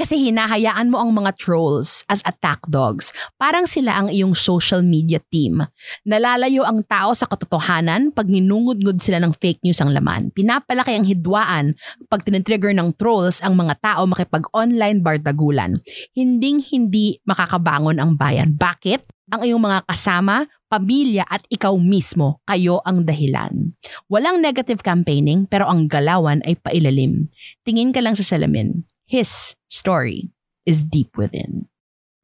Kasi 0.00 0.16
hinahayaan 0.16 0.88
mo 0.88 0.96
ang 0.96 1.12
mga 1.12 1.36
trolls 1.36 2.08
as 2.08 2.24
attack 2.24 2.64
dogs. 2.72 3.12
Parang 3.36 3.68
sila 3.68 4.00
ang 4.00 4.08
iyong 4.08 4.32
social 4.32 4.80
media 4.80 5.20
team. 5.28 5.60
Nalalayo 6.08 6.64
ang 6.64 6.80
tao 6.88 7.12
sa 7.12 7.28
katotohanan 7.28 8.08
pag 8.08 8.24
ninungod-ngod 8.24 8.96
sila 8.96 9.20
ng 9.20 9.36
fake 9.36 9.60
news 9.60 9.76
ang 9.76 9.92
laman. 9.92 10.32
Pinapalaki 10.32 10.96
ang 10.96 11.04
hidwaan 11.04 11.76
pag 12.08 12.24
tinitrigger 12.24 12.72
ng 12.72 12.96
trolls 12.96 13.44
ang 13.44 13.60
mga 13.60 13.76
tao 13.84 14.08
makipag-online 14.08 15.04
bardagulan. 15.04 15.84
Hinding-hindi 16.16 17.20
makakabangon 17.28 18.00
ang 18.00 18.16
bayan. 18.16 18.56
Bakit? 18.56 19.04
Ang 19.36 19.46
iyong 19.46 19.62
mga 19.62 19.84
kasama, 19.84 20.48
pamilya 20.72 21.28
at 21.28 21.44
ikaw 21.52 21.76
mismo, 21.76 22.42
kayo 22.48 22.80
ang 22.88 23.04
dahilan. 23.04 23.76
Walang 24.08 24.40
negative 24.40 24.80
campaigning 24.80 25.44
pero 25.44 25.68
ang 25.68 25.86
galawan 25.86 26.40
ay 26.48 26.56
pailalim. 26.56 27.28
Tingin 27.68 27.92
ka 27.92 28.00
lang 28.00 28.16
sa 28.16 28.24
salamin. 28.24 28.89
His 29.10 29.56
story 29.66 30.30
is 30.64 30.86
deep 30.86 31.18
within. 31.18 31.66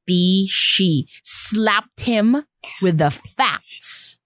B. 0.07 0.47
She 0.47 1.09
slapped 1.27 2.07
him 2.07 2.47
with 2.81 2.99
the 3.03 3.11
facts. 3.11 4.19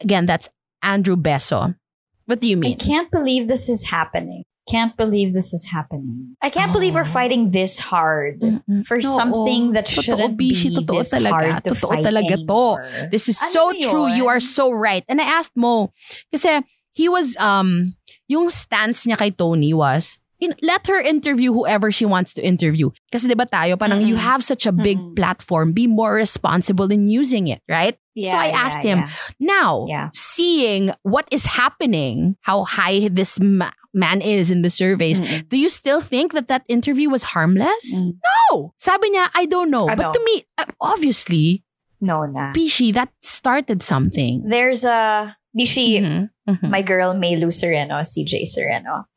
Again, 0.00 0.24
that's 0.24 0.48
Andrew 0.82 1.16
Beso. 1.16 1.76
What 2.24 2.40
do 2.40 2.48
you 2.48 2.56
I 2.56 2.60
mean? 2.72 2.78
can't 2.80 3.12
believe 3.12 3.48
this 3.48 3.68
is 3.68 3.92
happening. 3.92 4.44
Can't 4.66 4.96
believe 4.96 5.32
this 5.36 5.52
is 5.52 5.68
happening. 5.70 6.34
I 6.42 6.48
can't 6.50 6.72
believe 6.72 6.94
we're 6.96 7.06
Oh. 7.06 7.20
fighting 7.20 7.52
this 7.52 7.78
hard 7.78 8.40
Mm-mm. 8.40 8.82
for 8.88 8.96
Oo. 8.96 9.02
something 9.14 9.72
that 9.78 9.86
Totoo, 9.86 10.02
shouldn't 10.02 10.36
be 10.40 10.50
Bishi. 10.56 10.72
Totoo 10.74 10.96
this 10.98 11.14
talaga. 11.14 11.30
hard 11.30 11.64
to 11.64 11.70
Totoo 11.70 11.86
fight 11.88 12.02
talaga 12.04 12.34
to. 12.34 13.08
This 13.12 13.28
is 13.28 13.38
Ano 13.38 13.50
so 13.52 13.62
yun? 13.76 13.90
true. 13.92 14.08
You 14.10 14.26
are 14.26 14.40
so 14.40 14.72
right. 14.72 15.04
And 15.06 15.20
I 15.20 15.28
asked 15.28 15.54
Mo, 15.54 15.92
kasi 16.34 16.64
he 16.96 17.06
was, 17.12 17.36
um, 17.38 17.94
yung 18.26 18.50
stance 18.50 19.06
niya 19.06 19.20
kay 19.20 19.30
Tony 19.30 19.70
was, 19.70 20.18
in, 20.40 20.54
let 20.62 20.86
her 20.86 21.00
interview 21.00 21.52
whoever 21.52 21.90
she 21.90 22.04
wants 22.04 22.34
to 22.34 22.44
interview. 22.44 22.90
Kasi 23.12 23.28
di 23.28 23.34
ba 23.34 23.46
tayo, 23.46 23.78
parang 23.78 24.02
you 24.06 24.14
Mm-mm. 24.16 24.26
have 24.28 24.44
such 24.44 24.66
a 24.66 24.72
big 24.72 24.98
Mm-mm. 24.98 25.16
platform, 25.16 25.72
be 25.72 25.86
more 25.86 26.14
responsible 26.14 26.92
in 26.92 27.08
using 27.08 27.48
it, 27.48 27.62
right? 27.68 27.96
Yeah, 28.14 28.32
so 28.32 28.36
I 28.38 28.46
yeah, 28.48 28.60
asked 28.64 28.82
him, 28.84 28.98
yeah. 28.98 29.10
now, 29.40 29.72
seeing 30.14 30.92
what 31.02 31.28
is 31.30 31.44
happening, 31.44 32.36
how 32.42 32.64
high 32.64 33.08
this 33.08 33.38
ma- 33.40 33.76
man 33.92 34.20
is 34.20 34.50
in 34.50 34.62
the 34.62 34.70
surveys, 34.70 35.20
Mm-mm. 35.20 35.48
do 35.48 35.56
you 35.58 35.68
still 35.68 36.00
think 36.00 36.32
that 36.32 36.48
that 36.48 36.64
interview 36.68 37.08
was 37.08 37.36
harmless? 37.36 38.00
Mm. 38.04 38.16
No! 38.24 38.72
Sabi 38.76 39.10
niya, 39.12 39.28
I 39.34 39.44
don't 39.44 39.70
know. 39.70 39.86
But 39.86 40.00
Ano? 40.00 40.12
to 40.12 40.20
me, 40.24 40.44
uh, 40.58 40.64
obviously, 40.80 41.62
No 42.00 42.24
na. 42.28 42.52
Pishi, 42.52 42.92
that 42.92 43.08
started 43.24 43.80
something. 43.82 44.44
There's 44.44 44.84
a 44.84 45.32
Bishi, 45.56 45.96
Mhm, 46.04 46.28
mhm. 46.44 46.68
my 46.68 46.82
girl 46.84 47.16
Meilou 47.16 47.48
Sereno, 47.48 48.04
CJ 48.04 48.44
Sereno. 48.44 49.08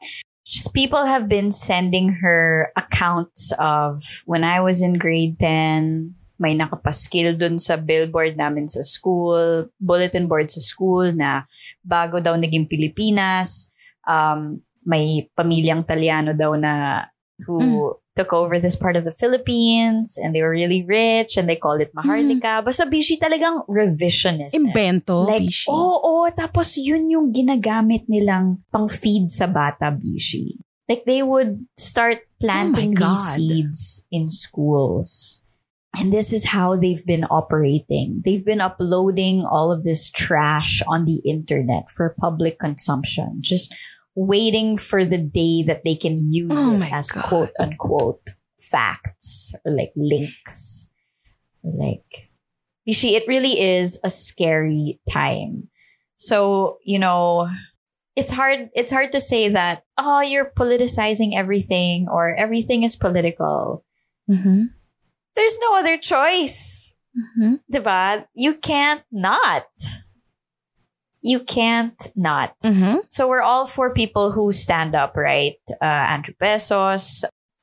People 0.73 1.05
have 1.05 1.29
been 1.29 1.53
sending 1.53 2.09
her 2.25 2.73
accounts 2.73 3.53
of 3.61 4.01
when 4.25 4.41
I 4.41 4.65
was 4.65 4.81
in 4.81 4.97
grade 4.97 5.37
10, 5.37 6.15
may 6.41 6.57
nakapaskil 6.57 7.37
dun 7.37 7.61
sa 7.61 7.77
billboard 7.77 8.33
namin 8.33 8.65
sa 8.65 8.81
school, 8.81 9.69
bulletin 9.77 10.25
board 10.25 10.49
sa 10.49 10.57
school 10.57 11.13
na 11.13 11.45
bago 11.85 12.17
daw 12.17 12.33
naging 12.33 12.65
Pilipinas. 12.65 13.75
Um, 14.09 14.65
may 14.89 15.29
pamilyang 15.37 15.85
Talyano 15.85 16.33
daw 16.33 16.57
na 16.57 17.05
who 17.45 17.93
took 18.19 18.35
over 18.35 18.59
this 18.59 18.75
part 18.75 18.99
of 18.99 19.07
the 19.07 19.15
Philippines 19.15 20.19
and 20.19 20.35
they 20.35 20.43
were 20.43 20.51
really 20.51 20.83
rich 20.83 21.39
and 21.39 21.47
they 21.47 21.55
called 21.55 21.79
it 21.79 21.95
Maharlika. 21.95 22.59
Basta 22.67 22.83
Bishi 22.83 23.15
talagang 23.15 23.63
revisionist. 23.71 24.51
Invento, 24.59 25.23
Like, 25.23 25.47
Pishi. 25.47 25.71
oo, 25.71 26.27
tapos 26.35 26.75
yun 26.75 27.07
yung 27.07 27.31
ginagamit 27.31 28.11
nilang 28.11 28.59
pang-feed 28.75 29.31
sa 29.31 29.47
bata, 29.47 29.95
Bishi. 29.95 30.59
Like, 30.91 31.07
they 31.07 31.23
would 31.23 31.63
start 31.79 32.27
planting 32.43 32.91
Oh 32.99 33.07
these 33.07 33.23
seeds 33.39 33.79
in 34.11 34.27
schools. 34.27 35.39
And 35.95 36.11
this 36.13 36.33
is 36.33 36.53
how 36.53 36.75
they've 36.75 37.01
been 37.05 37.25
operating. 37.31 38.21
They've 38.21 38.45
been 38.45 38.61
uploading 38.61 39.41
all 39.41 39.71
of 39.71 39.81
this 39.87 40.11
trash 40.11 40.83
on 40.85 41.05
the 41.05 41.23
internet 41.25 41.89
for 41.89 42.13
public 42.19 42.59
consumption, 42.59 43.41
just 43.41 43.73
waiting 44.15 44.77
for 44.77 45.05
the 45.05 45.17
day 45.17 45.63
that 45.65 45.83
they 45.85 45.95
can 45.95 46.17
use 46.31 46.55
Oh 46.57 46.81
it 46.81 46.91
as 46.91 47.11
God. 47.11 47.23
quote 47.25 47.51
unquote 47.59 48.29
facts 48.59 49.53
or 49.65 49.71
like 49.71 49.91
links. 49.95 50.93
Like, 51.63 52.29
Bishi, 52.87 53.11
it 53.13 53.27
really 53.27 53.59
is 53.59 53.99
a 54.03 54.09
scary 54.09 54.99
time. 55.09 55.69
So, 56.15 56.77
you 56.83 56.99
know, 56.99 57.47
it's 58.15 58.31
hard 58.31 58.69
it's 58.73 58.91
hard 58.91 59.11
to 59.13 59.21
say 59.21 59.49
that, 59.49 59.83
oh, 59.97 60.21
you're 60.21 60.51
politicizing 60.57 61.31
everything 61.35 62.07
or 62.11 62.35
everything 62.35 62.83
is 62.83 62.95
political. 62.95 63.85
Mhm, 64.29 64.69
There's 65.35 65.57
no 65.61 65.77
other 65.77 65.97
choice. 65.97 66.95
mhm. 67.15 67.59
Diba? 67.71 68.25
You 68.35 68.55
can't 68.55 69.03
not. 69.11 69.65
You 71.21 71.41
can't 71.41 72.01
not. 72.15 72.55
Mhm. 72.63 73.01
So 73.09 73.27
we're 73.27 73.41
all 73.41 73.65
for 73.65 73.93
people 73.93 74.31
who 74.31 74.51
stand 74.51 74.95
up, 74.95 75.17
right? 75.17 75.59
Uh, 75.81 75.85
Andrew 75.85 76.33
Beso, 76.41 76.97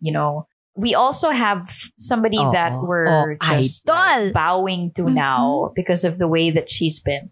you 0.00 0.12
know. 0.12 0.46
We 0.76 0.94
also 0.94 1.30
have 1.30 1.64
somebody 1.96 2.36
Oo. 2.36 2.52
that 2.52 2.72
we're 2.82 3.32
Oh, 3.32 3.36
just 3.60 3.88
idol. 3.88 4.32
bowing 4.32 4.92
to 4.96 5.02
Mhm. 5.04 5.14
now 5.14 5.72
because 5.74 6.04
of 6.04 6.18
the 6.18 6.28
way 6.28 6.50
that 6.50 6.68
she's 6.68 7.00
been 7.00 7.30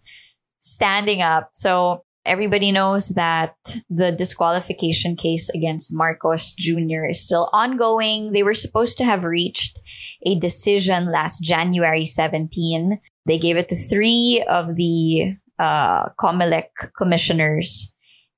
standing 0.59 1.21
up. 1.21 1.49
So 1.53 2.01
Everybody 2.27 2.71
knows 2.71 3.09
that 3.09 3.53
the 3.87 4.11
disqualification 4.11 5.15
case 5.15 5.51
against 5.53 5.93
Marcos 5.93 6.53
Jr. 6.53 7.05
is 7.05 7.23
still 7.23 7.49
ongoing. 7.53 8.31
They 8.31 8.41
were 8.41 8.55
supposed 8.55 8.97
to 8.97 9.05
have 9.05 9.23
reached 9.25 9.77
a 10.25 10.33
decision 10.33 11.03
last 11.03 11.41
January 11.43 12.03
17. 12.03 12.97
They 13.27 13.37
gave 13.37 13.57
it 13.57 13.67
to 13.69 13.75
three 13.75 14.43
of 14.49 14.75
the 14.75 15.35
uh, 15.59 16.09
COMELEC 16.19 16.69
commissioners 16.97 17.93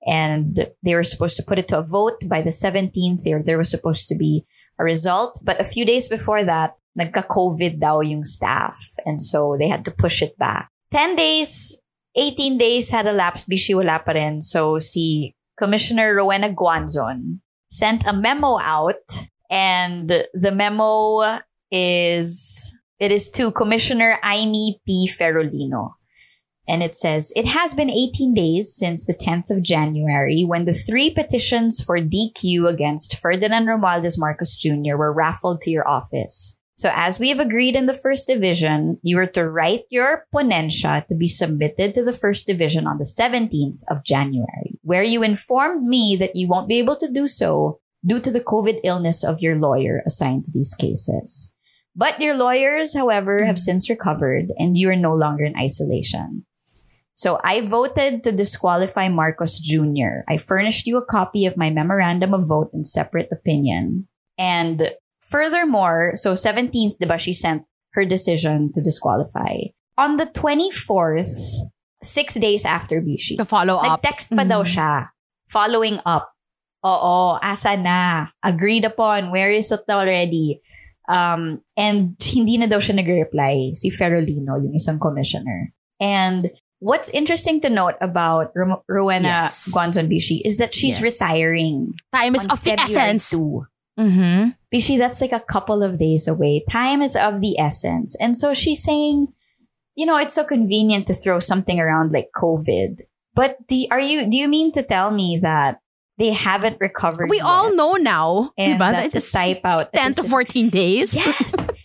and 0.05 0.67
they 0.83 0.95
were 0.95 1.03
supposed 1.03 1.35
to 1.35 1.43
put 1.43 1.59
it 1.59 1.67
to 1.67 1.79
a 1.79 1.85
vote 1.85 2.23
by 2.27 2.41
the 2.41 2.49
17th. 2.49 3.23
There, 3.23 3.43
there 3.43 3.57
was 3.57 3.69
supposed 3.69 4.07
to 4.07 4.15
be 4.15 4.45
a 4.79 4.83
result. 4.83 5.37
But 5.43 5.59
a 5.59 5.65
few 5.65 5.85
days 5.85 6.07
before 6.07 6.43
that, 6.45 6.75
nagka-COVID 6.97 7.79
daw 7.79 7.99
yung 7.99 8.23
staff. 8.23 8.77
And 9.05 9.21
so 9.21 9.55
they 9.59 9.67
had 9.67 9.83
to 9.85 9.91
push 9.91 10.21
it 10.21 10.37
back. 10.39 10.69
10 10.91 11.15
days, 11.15 11.81
18 12.15 12.57
days 12.57 12.91
had 12.91 13.05
elapsed, 13.05 13.49
bishi 13.49 13.75
wala 13.75 14.01
pa 14.03 14.13
rin. 14.13 14.39
So 14.39 14.79
si 14.79 15.35
Commissioner 15.57 16.15
Rowena 16.15 16.49
Guanzon 16.49 17.39
sent 17.69 18.07
a 18.07 18.13
memo 18.13 18.57
out 18.63 19.03
and 19.49 20.07
the 20.07 20.51
memo 20.53 21.39
is, 21.69 22.79
it 22.99 23.11
is 23.11 23.29
to 23.31 23.51
Commissioner 23.51 24.17
Aimee 24.23 24.79
P. 24.85 25.09
Ferolino. 25.11 25.95
And 26.67 26.83
it 26.83 26.93
says, 26.95 27.31
it 27.35 27.45
has 27.45 27.73
been 27.73 27.89
18 27.89 28.33
days 28.33 28.73
since 28.75 29.05
the 29.05 29.13
10th 29.15 29.49
of 29.49 29.63
January 29.63 30.43
when 30.43 30.65
the 30.65 30.73
three 30.73 31.09
petitions 31.09 31.81
for 31.81 31.97
DQ 31.97 32.69
against 32.69 33.17
Ferdinand 33.17 33.67
Romualdez 33.67 34.15
Marcos 34.17 34.55
Jr. 34.55 34.97
were 34.97 35.13
raffled 35.13 35.61
to 35.61 35.71
your 35.71 35.87
office. 35.87 36.57
So 36.75 36.91
as 36.93 37.19
we 37.19 37.29
have 37.29 37.39
agreed 37.39 37.75
in 37.75 37.87
the 37.87 37.93
first 37.93 38.27
division, 38.27 38.99
you 39.01 39.15
were 39.15 39.25
to 39.27 39.49
write 39.49 39.85
your 39.89 40.25
ponencia 40.33 41.05
to 41.07 41.15
be 41.15 41.27
submitted 41.27 41.95
to 41.95 42.05
the 42.05 42.13
first 42.13 42.45
division 42.45 42.85
on 42.85 42.99
the 42.99 43.09
17th 43.19 43.81
of 43.89 44.03
January, 44.05 44.77
where 44.83 45.03
you 45.03 45.23
informed 45.23 45.87
me 45.87 46.15
that 46.19 46.35
you 46.35 46.47
won't 46.47 46.69
be 46.69 46.77
able 46.77 46.95
to 46.97 47.11
do 47.11 47.27
so 47.27 47.79
due 48.05 48.19
to 48.19 48.29
the 48.29 48.43
COVID 48.43 48.81
illness 48.83 49.23
of 49.23 49.41
your 49.41 49.57
lawyer 49.57 50.03
assigned 50.05 50.43
to 50.43 50.51
these 50.53 50.75
cases. 50.75 51.55
But 51.95 52.21
your 52.21 52.37
lawyers, 52.37 52.95
however, 52.95 53.43
have 53.43 53.55
mm-hmm. 53.55 53.81
since 53.81 53.89
recovered 53.89 54.53
and 54.57 54.77
you 54.77 54.91
are 54.91 54.95
no 54.95 55.15
longer 55.15 55.45
in 55.45 55.57
isolation. 55.57 56.45
So 57.17 57.41
I 57.41 57.65
voted 57.65 58.21
to 58.29 58.31
disqualify 58.31 59.09
Marcos 59.09 59.57
Jr. 59.57 60.21
I 60.29 60.37
furnished 60.37 60.85
you 60.85 61.01
a 61.01 61.05
copy 61.05 61.49
of 61.49 61.57
my 61.57 61.73
memorandum 61.73 62.29
of 62.29 62.45
vote 62.45 62.69
and 62.77 62.85
separate 62.85 63.25
opinion. 63.33 64.05
And 64.37 64.93
furthermore, 65.17 66.13
so 66.13 66.37
17th, 66.37 67.01
diba, 67.01 67.17
she 67.17 67.33
sent 67.33 67.65
her 67.97 68.05
decision 68.05 68.69
to 68.69 68.85
disqualify. 68.85 69.73
On 69.97 70.21
the 70.21 70.29
24th, 70.29 71.73
six 72.05 72.37
days 72.37 72.69
after 72.69 73.01
Bishi, 73.01 73.33
To 73.41 73.49
follow 73.49 73.81
up. 73.81 73.97
nag-text 73.97 74.37
pa 74.37 74.45
daw 74.45 74.61
Mhm. 74.61 74.69
siya, 74.77 75.09
following 75.49 75.97
up. 76.05 76.37
Oo, 76.85 77.41
asa 77.41 77.73
na? 77.73 78.29
Agreed 78.45 78.85
upon. 78.85 79.33
Where 79.33 79.49
is 79.49 79.73
it 79.73 79.89
already? 79.89 80.61
Um, 81.09 81.65
and 81.73 82.13
hindi 82.21 82.61
na 82.61 82.69
daw 82.69 82.77
siya 82.77 83.01
nag-reply, 83.01 83.73
si 83.73 83.89
Ferolino, 83.89 84.61
yung 84.61 84.77
isang 84.77 85.01
commissioner. 85.01 85.73
And 85.97 86.53
what's 86.79 87.09
interesting 87.09 87.59
to 87.61 87.69
note 87.69 87.95
about 88.01 88.51
Ro- 88.55 88.83
Rowena 88.87 89.27
Yes. 89.27 89.71
Guanzon 89.73 90.11
Bishi 90.11 90.41
is 90.45 90.57
that 90.57 90.73
she's 90.73 91.01
Yes. 91.01 91.19
retiring 91.21 91.93
Time 92.13 92.35
is 92.35 92.45
of 92.45 92.63
the 92.63 92.71
essence. 92.79 93.29
2. 93.31 93.65
Mm-hmm. 93.99 94.49
Bishi, 94.73 94.97
that's 94.97 95.21
like 95.21 95.31
a 95.31 95.39
couple 95.39 95.81
of 95.81 95.97
days 95.97 96.27
away. 96.27 96.63
Time 96.69 97.01
is 97.01 97.15
of 97.15 97.41
the 97.41 97.57
essence. 97.59 98.15
And 98.19 98.37
so 98.37 98.53
she's 98.53 98.83
saying, 98.83 99.27
you 99.95 100.05
know, 100.05 100.17
it's 100.17 100.35
so 100.35 100.43
convenient 100.43 101.07
to 101.07 101.13
throw 101.13 101.39
something 101.39 101.79
around 101.79 102.11
like 102.11 102.29
COVID. 102.35 103.01
But 103.33 103.57
do, 103.67 103.85
are 103.89 103.99
you, 103.99 104.29
do 104.29 104.37
you 104.37 104.47
mean 104.47 104.71
to 104.73 104.83
tell 104.83 105.09
me 105.09 105.39
that 105.41 105.79
they 106.19 106.31
haven't 106.33 106.77
recovered 106.79 107.29
We 107.29 107.39
all 107.39 107.73
know 107.75 107.93
now. 107.93 108.51
and 108.57 108.79
diba, 108.79 108.91
that 108.91 109.11
to 109.13 109.17
it's 109.17 109.31
type 109.31 109.61
out 109.63 109.93
10 109.93 110.13
to 110.13 110.23
14 110.25 110.69
days. 110.69 111.15
Yes. 111.15 111.67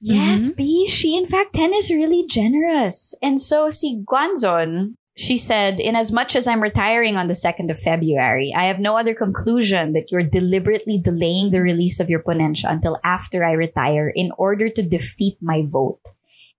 yes, 0.00 0.50
Mm-hmm. 0.50 0.56
B. 0.56 0.86
She, 0.86 1.16
in 1.16 1.26
fact, 1.26 1.54
10 1.54 1.72
is 1.74 1.90
really 1.90 2.24
generous. 2.28 3.14
And 3.22 3.40
so, 3.40 3.70
si 3.70 4.02
Guanzon, 4.04 4.94
she 5.16 5.36
said, 5.38 5.80
in 5.80 5.96
as 5.96 6.12
much 6.12 6.36
as 6.36 6.46
I'm 6.46 6.62
retiring 6.62 7.16
on 7.16 7.26
the 7.26 7.34
2nd 7.34 7.70
of 7.70 7.78
February, 7.78 8.52
I 8.54 8.64
have 8.64 8.78
no 8.78 8.98
other 8.98 9.14
conclusion 9.14 9.92
that 9.92 10.08
you're 10.10 10.22
deliberately 10.22 11.00
delaying 11.02 11.50
the 11.50 11.62
release 11.62 12.00
of 12.00 12.10
your 12.10 12.22
ponencia 12.22 12.70
until 12.70 12.98
after 13.02 13.42
I 13.42 13.52
retire 13.52 14.12
in 14.14 14.30
order 14.36 14.68
to 14.68 14.82
defeat 14.82 15.38
my 15.40 15.64
vote. 15.64 16.02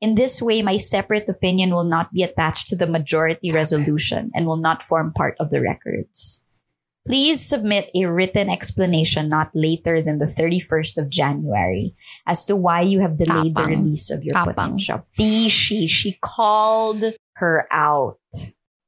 In 0.02 0.16
this 0.16 0.42
way, 0.42 0.62
my 0.62 0.78
separate 0.78 1.30
opinion 1.30 1.72
will 1.72 1.84
not 1.84 2.14
be 2.14 2.24
attached 2.24 2.68
to 2.68 2.76
the 2.76 2.88
majority 2.88 3.52
resolution 3.52 4.32
and 4.34 4.46
will 4.46 4.58
not 4.58 4.82
form 4.82 5.14
part 5.14 5.36
of 5.40 5.50
the 5.50 5.62
records. 5.62 6.46
Please 7.08 7.40
submit 7.40 7.90
a 7.96 8.06
written 8.06 8.50
explanation 8.50 9.30
not 9.30 9.50
later 9.56 10.02
than 10.02 10.18
the 10.18 10.26
31st 10.26 11.02
of 11.02 11.10
January 11.10 11.96
as 12.28 12.44
to 12.46 12.56
why 12.56 12.82
you 12.82 13.00
have 13.00 13.18
delayed 13.18 13.56
the 13.56 13.64
release 13.64 14.12
of 14.12 14.24
your 14.24 14.36
Tapang. 14.36 14.76
ponencia. 14.76 15.04
Bishi, 15.18 15.90
she 15.90 16.18
called 16.22 17.04
her 17.38 17.66
out. 17.72 18.20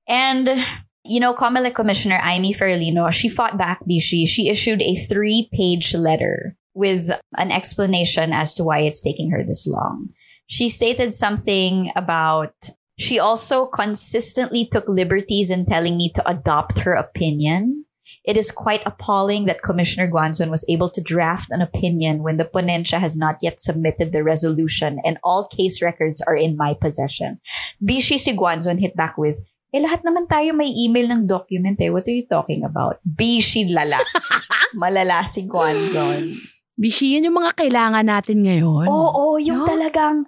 And, 0.07 0.65
you 1.05 1.20
know, 1.20 1.34
Comelec 1.34 1.76
Commissioner 1.76 2.20
Aimee 2.22 2.53
Ferolino, 2.53 3.09
she 3.11 3.30
fought 3.30 3.57
back 3.57 3.80
Bishi. 3.89 4.28
She 4.28 4.49
issued 4.49 4.82
a 4.82 4.95
three-page 4.95 5.95
letter 5.95 6.57
with 6.74 7.09
an 7.38 7.51
explanation 7.51 8.34
as 8.34 8.53
to 8.55 8.65
why 8.65 8.80
it's 8.80 9.01
taking 9.01 9.32
her 9.32 9.39
this 9.39 9.65
long. 9.65 10.09
She 10.47 10.67
stated 10.67 11.13
something 11.13 11.91
about 11.95 12.53
she 12.99 13.17
also 13.17 13.65
consistently 13.65 14.65
took 14.65 14.84
liberties 14.89 15.49
in 15.49 15.65
telling 15.65 15.95
me 15.95 16.11
to 16.15 16.30
adopt 16.30 16.80
her 16.80 16.93
opinion. 16.93 17.86
It 18.26 18.38
is 18.38 18.51
quite 18.51 18.82
appalling 18.86 19.45
that 19.45 19.62
Commissioner 19.62 20.10
Guanzon 20.10 20.49
was 20.49 20.66
able 20.70 20.89
to 20.89 21.01
draft 21.01 21.51
an 21.51 21.62
opinion 21.62 22.24
when 22.24 22.38
the 22.38 22.45
ponencia 22.45 22.99
has 22.99 23.18
not 23.18 23.36
yet 23.41 23.60
submitted 23.60 24.12
the 24.12 24.24
resolution 24.24 24.99
and 25.05 25.18
all 25.24 25.47
case 25.47 25.82
records 25.82 26.22
are 26.22 26.36
in 26.36 26.57
my 26.57 26.74
possession. 26.76 27.39
Bishi 27.82 28.18
si 28.18 28.36
Guanzon 28.36 28.80
hit 28.80 28.95
back 28.95 29.18
with, 29.18 29.39
eh 29.74 29.80
lahat 29.82 30.01
naman 30.01 30.26
tayo 30.28 30.53
may 30.53 30.70
email 30.74 31.07
ng 31.10 31.26
document 31.30 31.78
eh. 31.82 31.89
What 31.93 32.07
are 32.10 32.16
you 32.16 32.26
talking 32.26 32.66
about? 32.66 32.97
Bishi 33.05 33.70
lala. 33.70 34.01
Malala 34.80 35.26
si 35.26 35.45
Guanzon. 35.47 36.38
Bishi, 36.80 37.12
yun 37.18 37.28
yung 37.28 37.38
mga 37.43 37.60
kailangan 37.60 38.05
natin 38.07 38.39
ngayon. 38.45 38.88
Oo, 38.88 39.36
yung 39.41 39.64
No? 39.64 39.68
talagang 39.68 40.24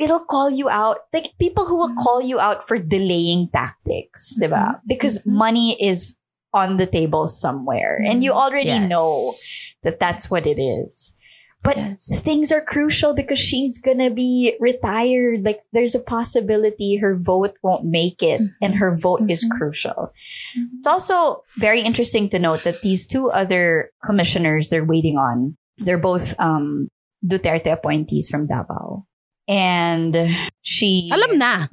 it'll 0.00 0.24
call 0.24 0.48
you 0.48 0.64
out. 0.72 0.96
Like 1.12 1.36
people 1.36 1.68
who 1.68 1.76
will 1.76 1.92
call 1.92 2.24
you 2.24 2.40
out 2.40 2.64
for 2.64 2.80
delaying 2.80 3.52
tactics, 3.52 4.32
diba? 4.40 4.80
Because 4.88 5.20
Mhm. 5.20 5.36
money 5.36 5.68
is 5.76 6.16
on 6.52 6.76
the 6.76 6.86
table 6.86 7.26
somewhere 7.26 8.00
and 8.04 8.22
you 8.24 8.32
already 8.32 8.66
Yes. 8.74 8.90
know 8.90 9.32
that 9.82 9.98
that's 10.00 10.30
what 10.30 10.46
it 10.46 10.58
is. 10.58 11.14
But 11.62 11.76
Yes. 11.76 12.08
things 12.24 12.48
are 12.50 12.64
crucial 12.64 13.12
because 13.14 13.38
she's 13.38 13.76
gonna 13.76 14.08
be 14.10 14.56
retired. 14.58 15.44
Like 15.44 15.60
there's 15.76 15.94
a 15.94 16.00
possibility 16.00 16.96
her 16.96 17.14
vote 17.14 17.52
won't 17.62 17.84
make 17.84 18.22
it 18.24 18.40
and 18.64 18.74
her 18.80 18.96
vote 18.96 19.28
is 19.28 19.44
Mhm. 19.44 19.50
crucial. 19.60 20.08
It's 20.80 20.88
also 20.88 21.44
very 21.60 21.82
interesting 21.84 22.28
to 22.32 22.38
note 22.40 22.64
that 22.64 22.80
these 22.80 23.04
two 23.04 23.28
other 23.30 23.92
commissioners 24.02 24.70
they're 24.72 24.88
waiting 24.88 25.18
on, 25.20 25.56
they're 25.76 26.00
both 26.00 26.32
um, 26.40 26.88
Duterte 27.20 27.68
appointees 27.70 28.30
from 28.32 28.48
Davao. 28.48 29.04
And 29.46 30.16
she 30.64 31.10
Alam 31.12 31.36
na. 31.36 31.66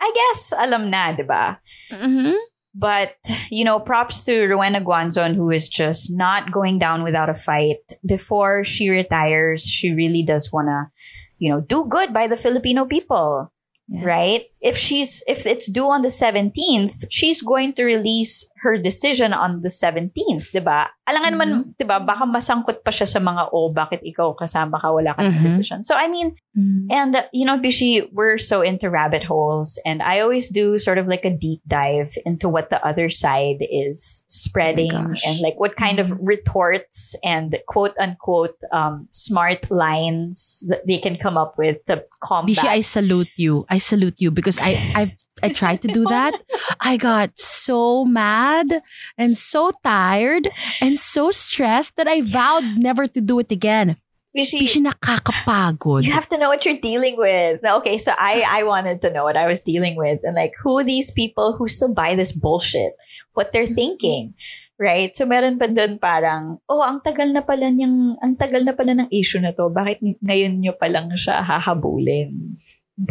I 0.00 0.08
guess 0.12 0.52
alam 0.52 0.90
na, 0.92 1.12
'di 1.16 1.24
ba? 1.24 1.60
Mhm. 1.96 2.36
But, 2.74 3.14
you 3.50 3.62
know, 3.64 3.78
props 3.78 4.24
to 4.24 4.46
Rowena 4.46 4.80
Guanzon, 4.80 5.36
who 5.36 5.50
is 5.50 5.68
just 5.68 6.10
not 6.12 6.50
going 6.50 6.78
down 6.80 7.02
without 7.04 7.30
a 7.30 7.34
fight. 7.34 7.78
Before 8.06 8.64
she 8.64 8.88
retires, 8.90 9.64
she 9.64 9.92
really 9.92 10.24
does 10.24 10.52
want 10.52 10.68
to, 10.68 10.90
you 11.38 11.50
know, 11.50 11.60
do 11.60 11.86
good 11.88 12.12
by 12.12 12.26
the 12.26 12.36
Filipino 12.36 12.84
people, 12.84 13.52
Yes. 13.86 14.04
right? 14.04 14.40
If 14.62 14.76
she's, 14.76 15.22
if 15.28 15.46
it's 15.46 15.70
due 15.70 15.88
on 15.90 16.02
the 16.02 16.08
17th, 16.08 17.04
she's 17.10 17.42
going 17.42 17.74
to 17.74 17.84
release 17.84 18.48
her 18.64 18.80
decision 18.80 19.36
on 19.36 19.60
the 19.60 19.68
17th, 19.68 20.48
di 20.56 20.60
ba? 20.64 20.88
Alangan 21.04 21.30
naman, 21.36 21.48
di 21.76 21.84
ba, 21.84 22.00
baka 22.00 22.24
masangkot 22.24 22.80
pa 22.80 22.88
siya 22.88 23.04
sa 23.04 23.20
mga, 23.20 23.52
oh, 23.52 23.68
bakit 23.68 24.00
ikaw 24.00 24.32
kasama 24.32 24.80
ka, 24.80 24.88
wala 24.88 25.12
Mhm. 25.20 25.44
decision. 25.44 25.84
So, 25.84 25.92
I 25.92 26.08
mean, 26.08 26.32
Mhm. 26.56 26.88
and, 26.88 27.12
uh, 27.12 27.28
you 27.36 27.44
know, 27.44 27.60
Bishi, 27.60 28.08
we're 28.08 28.40
so 28.40 28.64
into 28.64 28.88
rabbit 28.88 29.28
holes. 29.28 29.76
And 29.84 30.00
I 30.00 30.24
always 30.24 30.48
do 30.48 30.80
sort 30.80 30.96
of 30.96 31.04
like 31.04 31.28
a 31.28 31.34
deep 31.36 31.60
dive 31.68 32.16
into 32.24 32.48
what 32.48 32.72
the 32.72 32.80
other 32.80 33.12
side 33.12 33.60
is 33.68 34.24
spreading 34.32 34.96
gosh. 34.96 35.20
and 35.28 35.44
like 35.44 35.60
what 35.60 35.76
kind 35.76 36.00
of 36.00 36.16
retorts 36.24 37.12
and 37.20 37.52
quote 37.68 37.92
unquote 38.00 38.56
um, 38.72 39.04
smart 39.12 39.68
lines 39.70 40.64
that 40.72 40.86
they 40.88 40.96
can 40.96 41.16
come 41.20 41.36
up 41.36 41.60
with 41.60 41.84
to 41.84 42.00
combat. 42.24 42.56
Bishi, 42.56 42.68
I 42.68 42.80
salute 42.80 43.28
you. 43.36 43.68
I 43.68 43.76
salute 43.76 44.16
you 44.24 44.30
because 44.32 44.56
I 44.56 44.72
I 44.96 45.02
I 45.44 45.52
tried 45.52 45.84
to 45.84 45.88
do 45.92 46.08
that. 46.08 46.32
I 46.80 46.96
got 46.96 47.36
so 47.36 48.08
mad 48.08 48.80
and 49.20 49.36
so 49.36 49.76
tired 49.84 50.48
and 50.80 50.96
so 50.96 51.28
stressed 51.28 52.00
that 52.00 52.08
I 52.08 52.24
vowed 52.24 52.80
never 52.80 53.04
to 53.04 53.20
do 53.20 53.38
it 53.44 53.52
again. 53.52 53.92
Bishi, 54.34 54.66
Bishi 54.66 54.82
nakakapagod. 54.82 56.02
you 56.02 56.10
have 56.10 56.26
to 56.26 56.38
know 56.40 56.48
what 56.50 56.66
you're 56.66 56.80
dealing 56.82 57.14
with. 57.14 57.62
Okay, 57.62 58.00
so 58.02 58.10
I 58.18 58.42
I 58.42 58.66
wanted 58.66 58.98
to 59.06 59.12
know 59.14 59.22
what 59.22 59.38
I 59.38 59.46
was 59.46 59.62
dealing 59.62 59.94
with 59.94 60.18
and 60.26 60.34
like 60.34 60.58
who 60.58 60.82
these 60.82 61.14
people 61.14 61.54
who 61.54 61.70
still 61.70 61.94
buy 61.94 62.18
this 62.18 62.34
bullshit, 62.34 62.98
what 63.38 63.52
they're 63.54 63.70
thinking. 63.70 64.34
Right? 64.74 65.14
So 65.14 65.22
meron 65.22 65.54
pa 65.62 65.70
dun 65.70 66.02
parang, 66.02 66.58
oh, 66.66 66.82
ang 66.82 66.98
tagal 66.98 67.30
na 67.30 67.46
pala 67.46 67.70
niyang, 67.70 68.18
ang 68.18 68.34
tagal 68.34 68.66
na 68.66 68.74
pala 68.74 68.98
ng 68.98 69.08
issue 69.14 69.38
na 69.38 69.54
to. 69.54 69.70
Bakit 69.70 70.02
ng- 70.02 70.18
ngayon 70.18 70.58
niyo 70.58 70.74
pa 70.74 70.90
lang 70.90 71.06
siya 71.14 71.46
hahabulin? 71.46 72.58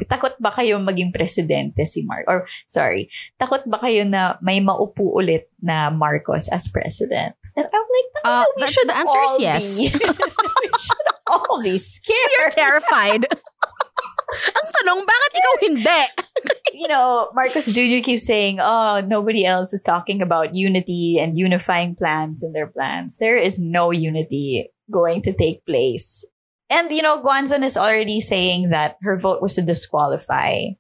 Takot 0.08 0.40
ba 0.40 0.52
kayo 0.56 0.80
maging 0.80 1.12
presidente 1.12 1.84
si 1.84 2.08
Mark? 2.08 2.24
Or, 2.32 2.48
sorry, 2.66 3.12
takot 3.36 3.68
ba 3.68 3.80
kayo 3.84 4.08
na 4.08 4.40
may 4.40 4.64
maupo 4.64 5.20
ulit 5.20 5.52
na 5.60 5.92
Marcos 5.92 6.48
as 6.48 6.72
president? 6.72 7.36
And 7.54 7.68
I'm 7.68 7.88
like, 7.88 8.12
Uh, 8.24 8.46
we 8.58 8.68
should 8.68 8.88
the 8.88 8.96
answer 8.96 9.20
is 9.20 9.32
all 9.36 9.42
yes. 9.42 9.78
be. 9.78 9.92
we 10.64 10.70
should 10.80 11.10
all 11.28 11.62
be 11.62 11.78
scared. 11.78 12.56
terrified. 12.56 13.28
Ang 14.34 14.68
tanong, 14.82 15.02
bakit 15.06 15.32
ikaw 15.38 15.56
hindi? 15.62 16.02
you 16.82 16.88
know, 16.88 17.30
Marcos 17.38 17.70
Jr. 17.70 18.02
keeps 18.02 18.26
saying, 18.26 18.58
oh, 18.58 19.04
nobody 19.06 19.46
else 19.46 19.74
is 19.74 19.84
talking 19.86 20.22
about 20.24 20.56
unity 20.56 21.20
and 21.22 21.38
unifying 21.38 21.94
plans 21.94 22.42
in 22.42 22.54
their 22.54 22.66
plans. 22.66 23.18
There 23.20 23.38
is 23.38 23.60
no 23.60 23.92
unity 23.92 24.72
going 24.90 25.22
to 25.24 25.34
take 25.36 25.62
place. 25.66 26.26
And, 26.74 26.90
you 26.92 27.04
know, 27.06 27.22
Guanzon 27.22 27.62
is 27.62 27.78
already 27.78 28.20
saying 28.20 28.72
that 28.72 28.98
her 29.04 29.16
vote 29.16 29.42
was 29.42 29.54
to 29.56 29.62
disqualify. 29.62 30.74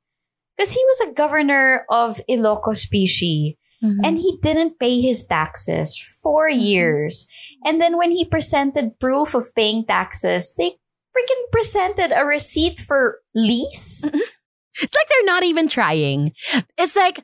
Because 0.57 0.73
he 0.73 0.81
was 0.89 1.01
a 1.01 1.13
governor 1.13 1.85
of 1.89 2.17
Ilocos 2.29 2.77
Species 2.77 3.53
mm-hmm. 3.83 4.01
and 4.03 4.17
he 4.17 4.37
didn't 4.41 4.79
pay 4.79 5.01
his 5.01 5.25
taxes 5.25 5.97
for 6.21 6.49
mm-hmm. 6.49 6.59
years. 6.59 7.27
And 7.65 7.79
then 7.79 7.97
when 7.97 8.11
he 8.11 8.25
presented 8.25 8.99
proof 8.99 9.35
of 9.35 9.53
paying 9.55 9.85
taxes, 9.85 10.53
they 10.57 10.77
freaking 11.13 11.43
presented 11.51 12.11
a 12.11 12.25
receipt 12.25 12.79
for 12.79 13.19
lease. 13.35 14.09
Mm-hmm. 14.09 14.19
It's 14.81 14.95
like 14.95 15.07
they're 15.07 15.25
not 15.25 15.43
even 15.43 15.67
trying. 15.67 16.33
It's 16.79 16.95
like 16.95 17.23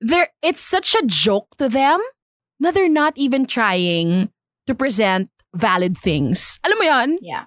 they're 0.00 0.30
it's 0.42 0.60
such 0.60 0.94
a 0.94 1.06
joke 1.06 1.46
to 1.58 1.68
them 1.68 2.00
na 2.58 2.72
they're 2.72 2.90
not 2.90 3.14
even 3.14 3.46
trying 3.46 4.30
to 4.66 4.74
present 4.74 5.30
valid 5.54 5.96
things. 5.96 6.58
Alam 6.66 6.78
mo 6.78 6.84
yan? 6.84 7.10
Yeah. 7.22 7.44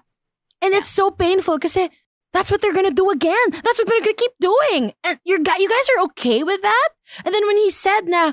And 0.62 0.72
it's 0.74 0.88
so 0.88 1.10
painful 1.10 1.58
kasi 1.58 1.90
that's 2.32 2.50
what 2.50 2.62
they're 2.62 2.74
gonna 2.74 2.94
do 2.94 3.10
again. 3.10 3.50
That's 3.50 3.82
what 3.82 3.90
they're 3.90 4.00
gonna 4.00 4.16
keep 4.16 4.38
doing. 4.40 4.94
And 5.04 5.18
you're, 5.26 5.42
you 5.42 5.68
guys 5.68 5.88
are 5.96 6.06
okay 6.14 6.42
with 6.42 6.62
that? 6.62 6.88
And 7.26 7.34
then 7.34 7.46
when 7.46 7.58
he 7.58 7.68
said 7.68 8.06
na 8.06 8.32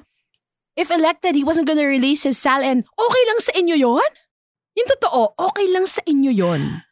if 0.77 0.91
elected, 0.91 1.35
he 1.35 1.43
wasn't 1.43 1.67
gonna 1.67 1.89
release 1.89 2.23
his 2.23 2.37
sal 2.37 2.63
and 2.63 2.85
okay 2.95 3.23
lang 3.27 3.39
sa 3.41 3.51
inyo 3.57 3.75
yon? 3.75 4.11
Yung 4.77 4.89
totoo, 4.95 5.35
okay 5.51 5.67
lang 5.73 5.89
sa 5.89 5.99
inyo 6.07 6.31
yon. 6.31 6.85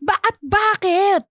Ba 0.00 0.16
at 0.24 0.40
bakit? 0.42 1.28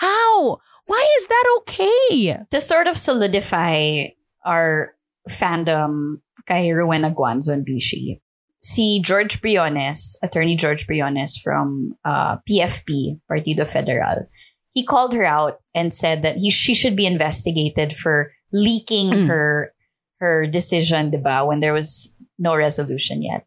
How? 0.00 0.62
Why 0.86 1.02
is 1.20 1.26
that 1.28 1.46
okay? 1.60 2.40
to 2.50 2.60
sort 2.60 2.86
of 2.86 2.96
solidify 2.96 4.08
our 4.44 4.94
fandom 5.28 6.20
kay 6.46 6.72
Rowena 6.72 7.10
Guanzon 7.10 7.64
Bishi, 7.64 8.20
si 8.64 8.98
George 9.04 9.42
Briones, 9.42 10.16
attorney 10.24 10.56
George 10.56 10.86
Briones 10.86 11.36
from 11.36 11.96
uh, 12.04 12.36
PFP, 12.48 13.20
Partido 13.30 13.68
Federal, 13.68 14.26
he 14.72 14.84
called 14.84 15.12
her 15.12 15.24
out 15.24 15.60
and 15.74 15.92
said 15.92 16.22
that 16.22 16.36
he 16.40 16.50
she 16.50 16.74
should 16.74 16.96
be 16.96 17.04
investigated 17.06 17.92
for 17.92 18.32
leaking 18.52 19.10
Mm. 19.12 19.28
her 19.28 19.72
her 20.20 20.46
decision, 20.48 21.10
diba, 21.10 21.46
when 21.46 21.60
there 21.60 21.74
was 21.74 22.16
no 22.38 22.56
resolution 22.56 23.20
yet. 23.22 23.44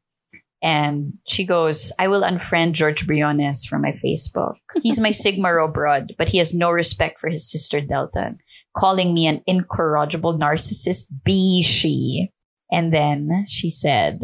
And 0.61 1.13
she 1.27 1.45
goes, 1.45 1.91
I 1.97 2.07
will 2.07 2.21
unfriend 2.21 2.73
George 2.73 3.05
Briones 3.07 3.65
from 3.65 3.81
my 3.81 3.91
Facebook. 3.93 4.55
He's 4.83 4.99
my 4.99 5.11
Sigma 5.11 5.53
Rho 5.53 5.71
broad, 5.71 6.13
but 6.17 6.29
he 6.29 6.37
has 6.39 6.53
no 6.53 6.69
respect 6.69 7.17
for 7.19 7.29
his 7.29 7.49
sister 7.49 7.79
Deltan, 7.81 8.37
calling 8.75 9.13
me 9.13 9.25
an 9.27 9.41
incorrigible 9.47 10.37
narcissist 10.37 11.05
be 11.23 11.61
she. 11.63 12.29
And 12.71 12.93
then 12.93 13.45
she 13.47 13.69
said, 13.69 14.19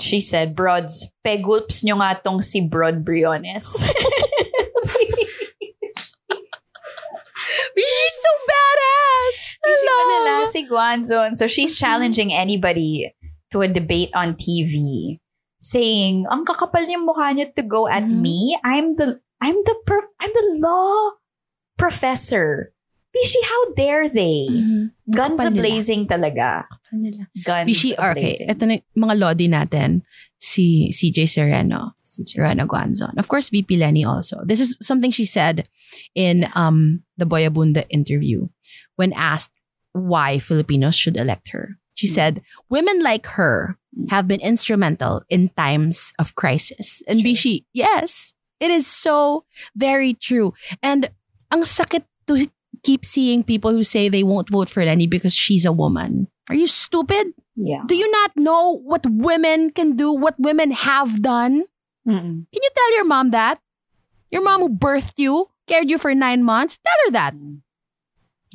she 0.00 0.20
said, 0.20 0.54
Broads, 0.54 1.08
pegulps 1.24 1.82
nyo 1.84 1.96
nga 2.00 2.20
tong 2.20 2.40
si 2.40 2.60
Broad 2.64 3.04
Briones. 3.04 3.64
She's 7.76 8.16
so 8.22 8.32
badass. 8.48 9.36
Pa 9.62 9.96
nila 10.08 10.34
si 10.48 10.60
Guanzon. 10.66 11.30
So 11.36 11.46
she's 11.46 11.76
challenging 11.82 12.32
anybody 12.32 13.12
to 13.52 13.60
a 13.62 13.68
debate 13.68 14.10
on 14.16 14.34
TV, 14.34 15.16
saying, 15.60 16.24
"Ang 16.32 16.44
kakapal 16.48 16.84
niyang 16.88 17.06
mukha 17.06 17.30
niyo 17.32 17.52
to 17.54 17.62
go 17.62 17.86
at 17.86 18.04
Mhm. 18.04 18.20
me. 18.20 18.38
I'm 18.64 18.96
the 18.96 19.20
I'm 19.40 19.56
the 19.64 19.76
per- 19.84 20.10
I'm 20.18 20.32
the 20.32 20.46
law 20.60 21.20
professor." 21.78 22.72
Bishi, 23.14 23.40
how 23.48 23.72
dare 23.72 24.12
they? 24.12 24.44
Guns 25.08 25.40
Kapal 25.40 25.48
a 25.48 26.68
talaga. 26.86 27.26
Kanila. 27.26 27.26
Guns 27.44 27.66
Bishi, 27.68 27.90
a 27.98 28.10
okay. 28.10 28.32
Ito 28.48 28.64
na 28.66 28.76
mga 28.96 29.14
lodi 29.18 29.46
natin. 29.48 30.02
Si 30.38 30.92
CJ 30.92 31.28
Sereno. 31.28 31.92
Ch- 31.98 32.38
Rana 32.38 32.66
Guanzon. 32.66 33.16
Of 33.18 33.28
course, 33.28 33.50
VP 33.50 33.76
Lenny 33.76 34.04
also. 34.04 34.40
This 34.44 34.60
is 34.60 34.76
something 34.80 35.10
she 35.10 35.24
said 35.24 35.68
in 36.14 36.46
um 36.54 37.02
the 37.16 37.24
Boyabunda 37.26 37.84
interview 37.90 38.48
when 38.96 39.12
asked 39.14 39.50
why 39.92 40.38
Filipinos 40.38 40.94
should 40.94 41.16
elect 41.16 41.50
her. 41.50 41.78
She 41.96 42.06
said, 42.06 42.42
Women 42.68 43.02
like 43.02 43.24
her 43.40 43.78
have 44.12 44.28
been 44.28 44.40
instrumental 44.44 45.24
in 45.32 45.48
times 45.56 46.12
of 46.20 46.34
crisis. 46.36 47.02
And 47.08 47.20
true. 47.20 47.32
Bishi, 47.32 47.64
yes, 47.72 48.34
it 48.60 48.70
is 48.70 48.86
so 48.86 49.44
very 49.74 50.12
true. 50.12 50.52
And 50.82 51.08
ang 51.50 51.62
sakit 51.64 52.04
to 52.28 52.52
keep 52.84 53.04
seeing 53.04 53.42
people 53.42 53.72
who 53.72 53.82
say 53.82 54.08
they 54.08 54.22
won't 54.22 54.50
vote 54.50 54.68
for 54.68 54.84
Lenny 54.84 55.06
because 55.06 55.34
she's 55.34 55.64
a 55.64 55.72
woman. 55.72 56.28
Are 56.48 56.54
you 56.54 56.66
stupid? 56.66 57.34
Yeah. 57.56 57.82
Do 57.86 57.96
you 57.96 58.10
not 58.10 58.36
know 58.36 58.78
what 58.84 59.04
women 59.06 59.70
can 59.70 59.96
do, 59.96 60.12
what 60.12 60.34
women 60.38 60.70
have 60.72 61.22
done? 61.22 61.64
Mm-mm. 62.06 62.46
Can 62.46 62.62
you 62.62 62.72
tell 62.76 62.94
your 62.94 63.04
mom 63.04 63.30
that? 63.30 63.58
Your 64.30 64.42
mom 64.42 64.60
who 64.60 64.68
birthed 64.68 65.18
you, 65.18 65.50
cared 65.66 65.90
you 65.90 65.98
for 65.98 66.14
nine 66.14 66.44
months, 66.44 66.78
tell 66.78 66.98
her 67.06 67.12
that. 67.12 67.34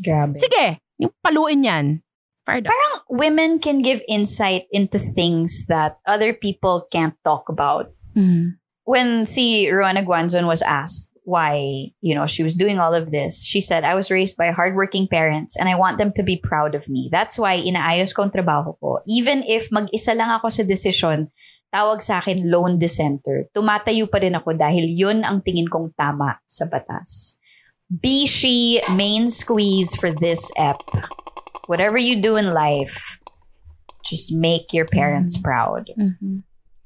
Grabe. 0.04 0.40
Sige, 0.40 0.80
yung 1.00 1.12
paluin 1.26 1.66
yan. 1.66 1.88
Up. 2.48 2.64
Parang 2.68 2.96
women 3.08 3.60
can 3.60 3.82
give 3.82 4.02
insight 4.10 4.66
into 4.72 5.00
things 5.00 5.68
that 5.68 6.00
other 6.06 6.34
people 6.34 6.84
can't 6.92 7.16
talk 7.24 7.48
about. 7.48 7.94
Mm. 8.12 8.60
when 8.84 9.26
si 9.26 9.70
Rowena 9.70 10.04
Guanzon 10.04 10.48
was 10.48 10.62
asked 10.62 11.11
why, 11.24 11.92
you 12.02 12.16
know, 12.16 12.26
she 12.26 12.44
was 12.44 12.56
doing 12.56 12.80
all 12.80 12.94
of 12.94 13.12
this, 13.12 13.46
she 13.46 13.62
said, 13.62 13.84
I 13.84 13.96
was 13.96 14.10
raised 14.12 14.38
by 14.38 14.52
hardworking 14.52 15.08
parents 15.08 15.56
and 15.58 15.70
I 15.70 15.76
want 15.76 15.98
them 15.98 16.12
to 16.16 16.24
be 16.24 16.38
proud 16.38 16.74
of 16.74 16.90
me. 16.90 17.10
That's 17.12 17.38
why 17.38 17.62
inaayos 17.62 18.14
ko 18.16 18.24
ang 18.24 18.34
trabaho 18.34 18.78
ko. 18.80 19.00
Even 19.08 19.44
if 19.46 19.70
mag-isa 19.70 20.18
lang 20.18 20.34
ako 20.34 20.50
sa 20.50 20.64
desisyon, 20.64 21.30
tawag 21.74 22.02
sa 22.02 22.20
akin 22.20 22.50
lone 22.50 22.78
dissenter. 22.78 23.46
Tumatayo 23.54 24.10
pa 24.10 24.20
rin 24.20 24.36
ako 24.36 24.58
dahil 24.58 24.90
yun 24.90 25.24
ang 25.24 25.46
tingin 25.46 25.70
kong 25.70 25.94
tama 25.96 26.42
sa 26.50 26.66
batas. 26.66 27.38
Be 27.88 28.26
she 28.26 28.82
main 28.96 29.30
squeeze 29.30 29.96
for 29.96 30.12
this 30.12 30.50
ep. 30.58 30.80
Whatever 31.68 32.00
you 32.00 32.20
do 32.20 32.36
in 32.36 32.52
life, 32.52 33.20
just 34.04 34.34
make 34.34 34.74
your 34.74 34.88
parents 34.88 35.38
proud. 35.38 35.92
Mhm. 35.96 36.44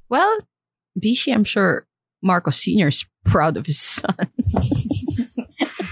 Well, 0.10 0.46
Bishi, 0.94 1.34
I'm 1.34 1.44
sure 1.44 1.88
Marcos 2.26 2.58
Sr. 2.58 2.90
is 2.90 3.06
proud 3.24 3.54
of 3.56 3.70
his 3.70 3.78
son. 3.78 4.18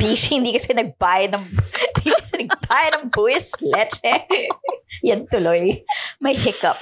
Bishi, 0.02 0.42
hindi 0.42 0.58
kasi 0.58 0.74
nagbayad 0.74 1.38
ng, 1.38 1.46
hindi 2.02 2.12
kasi 2.18 2.34
nagbayad 2.42 2.92
ng 2.98 3.06
buwis, 3.14 3.54
leche. 3.62 4.26
Yan 5.08 5.30
tuloy. 5.30 5.86
May 6.18 6.34
hiccup. 6.34 6.76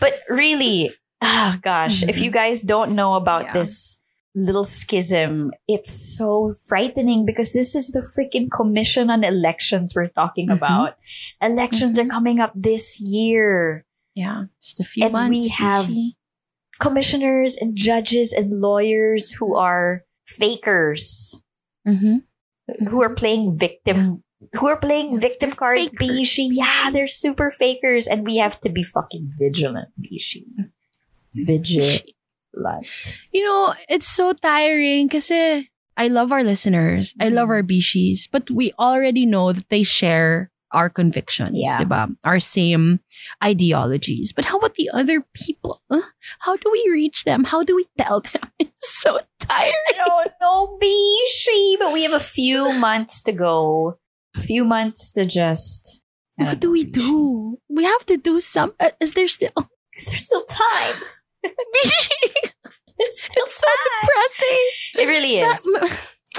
But 0.00 0.16
really, 0.32 0.88
ah, 1.20 1.60
gosh, 1.60 2.00
if 2.08 2.16
you 2.20 2.32
guys 2.32 2.64
don't 2.64 2.96
know 2.96 3.14
about 3.14 3.52
Yeah. 3.52 3.60
this 3.60 4.00
little 4.34 4.64
schism, 4.66 5.52
it's 5.68 5.92
so 5.92 6.50
frightening 6.66 7.22
because 7.28 7.52
this 7.52 7.76
is 7.76 7.92
the 7.92 8.00
freaking 8.02 8.50
Commission 8.50 9.12
on 9.12 9.22
Elections 9.22 9.92
we're 9.94 10.10
talking 10.10 10.48
Mhm. 10.48 10.58
about. 10.58 10.96
Elections 11.44 12.00
are 12.00 12.08
coming 12.08 12.40
up 12.40 12.50
this 12.56 12.98
year. 12.98 13.84
Yeah, 14.16 14.50
just 14.62 14.80
a 14.80 14.86
few 14.88 15.04
And 15.06 15.12
months. 15.12 15.30
we 15.30 15.48
have- 15.54 15.86
Bishi. 15.92 16.16
Commissioners 16.84 17.56
and 17.56 17.72
judges 17.76 18.32
and 18.36 18.52
lawyers 18.60 19.32
who 19.32 19.56
are 19.56 20.04
fakers. 20.28 21.40
Mhm. 21.88 22.24
who 22.88 23.02
are 23.04 23.12
playing 23.12 23.52
victim 23.52 24.24
who 24.56 24.64
are 24.68 24.80
playing 24.80 25.20
victim 25.20 25.52
cards 25.52 25.88
fakers. 25.88 26.00
bishi 26.00 26.44
yeah 26.52 26.88
they're 26.92 27.06
super 27.06 27.50
fakers 27.52 28.06
and 28.08 28.24
we 28.24 28.36
have 28.40 28.56
to 28.60 28.72
be 28.72 28.80
fucking 28.82 29.28
vigilant 29.36 29.92
bishi 30.00 30.48
vigilant 31.34 32.08
You 33.32 33.42
know, 33.44 33.74
it's 33.88 34.06
so 34.08 34.32
tiring 34.32 35.06
because 35.08 35.28
I 35.96 36.06
love 36.08 36.30
our 36.32 36.44
listeners. 36.46 37.12
I 37.18 37.28
love 37.28 37.50
our 37.50 37.62
Bishis. 37.66 38.26
But 38.30 38.48
we 38.50 38.70
already 38.78 39.26
know 39.26 39.50
that 39.52 39.68
they 39.70 39.82
share 39.82 40.50
our 40.74 40.90
convictions, 40.90 41.54
Yeah. 41.54 41.78
diba? 41.78 42.16
Our 42.24 42.40
same 42.40 43.00
ideologies. 43.42 44.32
But 44.34 44.44
how 44.46 44.58
about 44.58 44.74
the 44.74 44.90
other 44.92 45.24
people? 45.34 45.80
How 46.40 46.56
do 46.56 46.68
we 46.70 46.82
reach 46.90 47.24
them? 47.24 47.44
How 47.44 47.62
do 47.62 47.74
we 47.76 47.86
tell 47.98 48.20
them? 48.20 48.50
It's 48.58 48.90
so 49.00 49.18
tiring. 49.38 49.72
I 49.88 49.92
don't 50.04 50.32
know, 50.42 50.78
Bishi, 50.82 51.78
but 51.78 51.92
we 51.92 52.02
have 52.02 52.12
a 52.12 52.20
few 52.20 52.72
months 52.86 53.22
to 53.22 53.32
go. 53.32 53.98
A 54.36 54.40
few 54.40 54.64
months 54.64 55.12
to 55.12 55.24
just. 55.24 56.02
What 56.36 56.58
do 56.58 56.70
we 56.72 56.82
do? 56.84 57.58
We 57.70 57.84
have 57.84 58.04
to 58.06 58.16
do 58.16 58.40
some. 58.40 58.74
Uh, 58.80 58.90
is 59.00 59.12
there 59.14 59.28
still? 59.28 59.54
Is 59.96 60.06
there 60.10 60.18
still 60.18 60.42
time. 60.50 60.98
There's 62.98 63.18
still 63.22 63.44
it's 63.46 63.60
so 63.60 63.66
depressing. 63.84 64.64
It 65.02 65.06
really 65.06 65.34
is. 65.38 65.68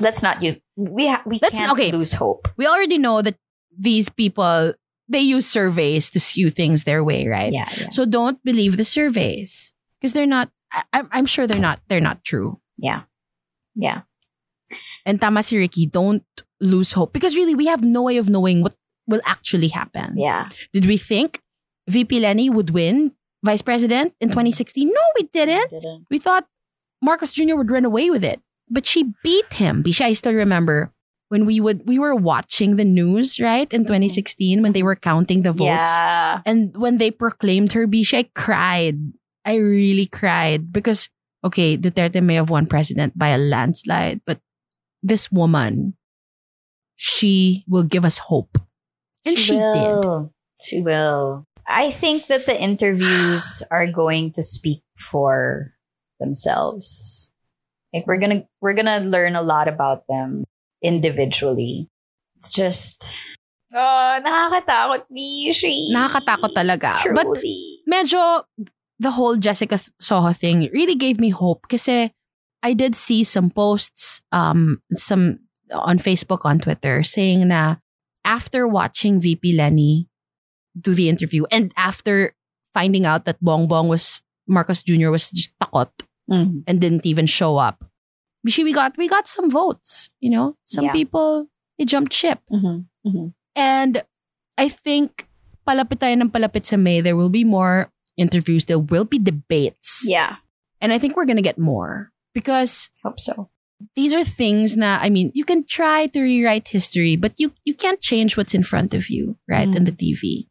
Let's 0.02 0.22
not 0.24 0.42
you. 0.44 0.58
We 0.76 1.08
ha- 1.08 1.24
we 1.26 1.40
Let's- 1.42 1.56
can't 1.56 1.72
okay. 1.72 1.92
lose 1.92 2.14
hope. 2.14 2.48
We 2.58 2.68
already 2.68 2.98
know 2.98 3.22
that 3.22 3.36
these 3.78 4.10
people 4.10 4.74
they 5.08 5.20
use 5.20 5.46
surveys 5.46 6.10
to 6.10 6.20
skew 6.20 6.50
things 6.50 6.84
their 6.84 7.04
way, 7.04 7.28
right? 7.28 7.54
Yeah, 7.54 7.70
yeah, 7.78 7.90
So 7.92 8.06
don't 8.06 8.44
believe 8.44 8.78
the 8.78 8.86
surveys 8.86 9.72
because 10.02 10.14
they're 10.14 10.26
not. 10.26 10.50
I, 10.74 10.84
I'm- 10.94 11.10
I'm 11.12 11.26
sure 11.26 11.46
they're 11.46 11.62
not. 11.62 11.80
They're 11.88 12.02
not 12.02 12.24
true. 12.24 12.60
yeah, 12.78 13.04
yeah. 13.76 14.02
And 15.06 15.22
tama 15.22 15.44
si 15.44 15.58
Riki, 15.58 15.86
don't 15.86 16.24
lose 16.60 16.94
hope 16.94 17.14
because 17.14 17.36
really 17.36 17.54
we 17.54 17.68
have 17.68 17.84
no 17.84 18.02
way 18.02 18.18
of 18.18 18.30
knowing 18.30 18.62
what 18.64 18.74
will 19.08 19.22
actually 19.26 19.68
happen. 19.70 20.14
yeah. 20.18 20.50
Did 20.74 20.86
we 20.86 20.98
think 20.98 21.42
VP 21.88 22.20
Leni 22.20 22.50
would 22.50 22.72
win 22.72 23.14
vice 23.44 23.62
president 23.62 24.14
in 24.20 24.30
mm-hmm. 24.30 24.50
2016? 24.50 24.88
No, 24.88 25.02
we 25.20 25.30
didn't. 25.30 25.70
Didn't. 25.70 26.08
We 26.10 26.18
thought 26.18 26.48
Marcos 27.04 27.34
Jr. 27.34 27.56
would 27.56 27.70
run 27.70 27.86
away 27.86 28.10
with 28.10 28.24
it, 28.24 28.42
but 28.70 28.86
she 28.88 29.14
beat 29.24 29.54
him. 29.54 29.84
Bisha, 29.84 30.06
I 30.06 30.14
still 30.14 30.34
remember 30.34 30.92
when 31.36 31.44
we 31.44 31.60
would 31.60 31.84
we 31.84 32.00
were 32.00 32.16
watching 32.16 32.80
the 32.80 32.88
news 32.88 33.44
right 33.44 33.68
in 33.76 33.84
mm-hmm. 33.84 34.08
2016 34.08 34.64
when 34.64 34.72
they 34.72 34.88
were 34.88 34.96
counting 34.96 35.44
the 35.44 35.52
votes, 35.52 35.84
Yeah. 35.92 36.40
and 36.48 36.72
when 36.80 36.96
they 36.96 37.12
proclaimed 37.12 37.76
her 37.76 37.84
Bisha, 37.84 38.24
I 38.24 38.32
cried. 38.32 39.12
I 39.44 39.60
really 39.60 40.08
cried 40.08 40.72
because 40.72 41.12
okay, 41.44 41.76
Duterte 41.76 42.24
may 42.24 42.40
have 42.40 42.48
won 42.48 42.72
president 42.72 43.20
by 43.20 43.36
a 43.36 43.38
landslide, 43.38 44.24
but 44.24 44.40
this 45.04 45.28
woman, 45.28 46.00
she 46.96 47.68
will 47.68 47.84
give 47.84 48.08
us 48.08 48.32
hope, 48.32 48.56
and 49.28 49.36
she, 49.36 49.60
did. 49.60 49.76
will. 49.76 50.32
She 50.56 50.80
will. 50.80 51.44
I 51.68 51.92
think 51.92 52.32
that 52.32 52.48
the 52.48 52.56
interviews 52.56 53.60
are 53.76 53.92
going 53.92 54.32
to 54.40 54.42
speak 54.42 54.88
for 54.96 55.76
themselves. 56.24 57.36
Like 57.92 58.08
we're 58.08 58.24
gonna 58.24 58.48
we're 58.64 58.80
gonna 58.80 59.04
learn 59.04 59.36
a 59.36 59.44
lot 59.44 59.68
about 59.68 60.08
them 60.08 60.48
individually. 60.86 61.90
It's 62.38 62.54
just 62.54 63.10
Oh, 63.76 64.14
nakakatakot, 64.24 65.04
Bishi. 65.12 65.92
Nakakatakot 65.92 66.56
talaga. 66.56 66.96
But 67.12 67.28
Truly. 67.28 67.84
medyo 67.84 68.48
the 69.04 69.12
whole 69.12 69.36
Jessica 69.36 69.76
Soho 70.00 70.32
thing 70.32 70.72
really 70.72 70.96
gave 70.96 71.20
me 71.20 71.28
hope 71.36 71.68
kasi 71.68 72.16
I 72.64 72.72
did 72.72 72.96
see 72.96 73.28
some 73.28 73.52
posts 73.52 74.24
um 74.32 74.80
some 74.96 75.44
on 75.76 76.00
Facebook 76.00 76.48
on 76.48 76.64
Twitter 76.64 77.04
saying 77.04 77.52
na 77.52 77.84
after 78.24 78.64
watching 78.64 79.20
VP 79.20 79.52
Lenny 79.60 80.08
do 80.80 80.96
the 80.96 81.12
interview 81.12 81.44
and 81.52 81.76
after 81.76 82.32
finding 82.72 83.04
out 83.04 83.28
that 83.28 83.44
Bongbong 83.44 83.92
was 83.92 84.24
Marcos 84.48 84.84
Jr. 84.88 85.12
was 85.12 85.32
just 85.36 85.52
takot 85.60 85.92
Mhm. 86.32 86.64
and 86.64 86.80
didn't 86.80 87.04
even 87.04 87.28
show 87.28 87.58
up. 87.60 87.84
We 88.46 88.74
got 88.74 88.94
we 88.98 89.10
got 89.10 89.28
some 89.28 89.50
votes, 89.50 90.10
you 90.22 90.30
know? 90.30 90.56
Some 90.70 90.86
Yeah. 90.86 90.94
people 90.94 91.50
they 91.78 91.86
jumped 91.86 92.14
ship. 92.14 92.40
Mhm. 92.54 92.86
Mhm. 93.06 93.34
And 93.58 94.04
I 94.58 94.70
think 94.70 95.28
palapit 95.68 96.00
tayo 96.00 96.14
ng 96.14 96.30
palapit 96.30 96.66
sa 96.70 96.78
May, 96.78 97.02
there 97.02 97.18
will 97.18 97.34
be 97.34 97.44
more 97.44 97.90
interviews. 98.16 98.66
There 98.70 98.80
will 98.80 99.04
be 99.04 99.18
debates. 99.20 100.06
Yeah. 100.08 100.38
And 100.80 100.94
I 100.94 101.00
think 101.02 101.18
we're 101.18 101.26
going 101.28 101.42
to 101.42 101.44
get 101.44 101.58
more 101.58 102.14
because 102.38 102.88
Hope 103.04 103.20
so. 103.20 103.50
these 103.96 104.14
are 104.14 104.24
things 104.24 104.78
na, 104.78 105.00
I 105.02 105.10
mean, 105.10 105.32
you 105.34 105.44
can 105.44 105.66
try 105.66 106.06
to 106.14 106.20
rewrite 106.22 106.70
history, 106.70 107.16
but 107.18 107.34
you, 107.36 107.52
you 107.66 107.74
can't 107.74 108.00
change 108.00 108.38
what's 108.38 108.54
in 108.54 108.64
front 108.64 108.94
of 108.94 109.10
you, 109.10 109.36
right? 109.50 109.68
Mm. 109.68 109.76
In 109.76 109.84
the 109.84 109.92
TV. 109.92 110.48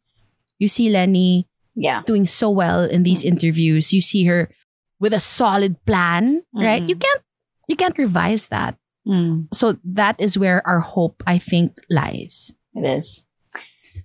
You 0.59 0.67
see 0.67 0.89
Leni 0.91 1.47
Yeah. 1.73 2.03
doing 2.05 2.27
so 2.27 2.49
well 2.53 2.83
in 2.85 3.01
these 3.03 3.23
interviews. 3.25 3.93
You 3.93 4.01
see 4.01 4.25
her 4.29 4.49
with 4.99 5.13
a 5.13 5.19
solid 5.23 5.81
plan, 5.89 6.43
right? 6.53 6.83
Mm. 6.83 6.89
You 6.89 6.97
can't, 7.01 7.21
you 7.67 7.75
can't 7.75 7.97
revise 7.97 8.47
that. 8.49 8.77
Mm. 9.07 9.47
So 9.53 9.77
that 9.83 10.19
is 10.19 10.37
where 10.37 10.65
our 10.65 10.79
hope, 10.79 11.21
I 11.27 11.37
think, 11.37 11.77
lies. 11.89 12.53
It 12.73 12.85
is. 12.85 13.27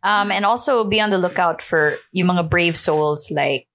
Um, 0.02 0.30
and 0.30 0.44
also 0.44 0.84
be 0.84 1.00
on 1.00 1.10
the 1.10 1.18
lookout 1.18 1.60
for 1.60 1.96
yung 2.12 2.28
mga 2.28 2.48
brave 2.48 2.76
souls 2.76 3.30
like 3.34 3.66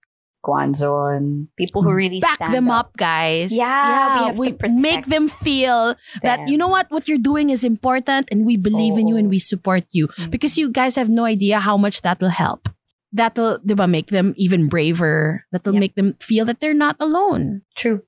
Guanzo 0.46 1.10
and 1.10 1.48
people 1.58 1.82
who 1.82 1.92
really 1.92 2.20
back 2.22 2.38
them 2.38 2.70
up, 2.70 2.96
guys. 2.98 3.52
Yeah, 3.52 3.66
yeah 3.66 4.16
we 4.18 4.26
have 4.30 4.38
to 4.38 4.54
protect 4.54 4.80
make 4.82 5.06
them 5.10 5.28
feel 5.28 5.96
that 6.22 6.48
you 6.48 6.58
know 6.58 6.68
what 6.70 6.86
what 6.94 7.08
you're 7.10 7.18
doing 7.22 7.50
is 7.50 7.64
important, 7.66 8.30
and 8.32 8.46
we 8.46 8.56
believe 8.56 8.94
in 8.98 9.08
you 9.10 9.18
and 9.18 9.30
we 9.30 9.40
support 9.42 9.86
you 9.92 10.08
Mhm. 10.14 10.30
because 10.30 10.54
you 10.58 10.70
guys 10.70 10.96
have 11.02 11.10
no 11.10 11.26
idea 11.26 11.60
how 11.60 11.78
much 11.78 12.02
that 12.06 12.22
will 12.22 12.34
help. 12.34 12.70
That 13.10 13.34
will, 13.38 13.58
diba, 13.66 13.90
make 13.90 14.14
them 14.14 14.34
even 14.38 14.68
braver. 14.70 15.46
That 15.52 15.66
will 15.66 15.74
Yep. 15.74 15.82
make 15.82 15.96
them 15.96 16.14
feel 16.22 16.46
that 16.46 16.62
they're 16.62 16.78
not 16.78 16.94
alone. 17.02 17.66
True. 17.74 18.06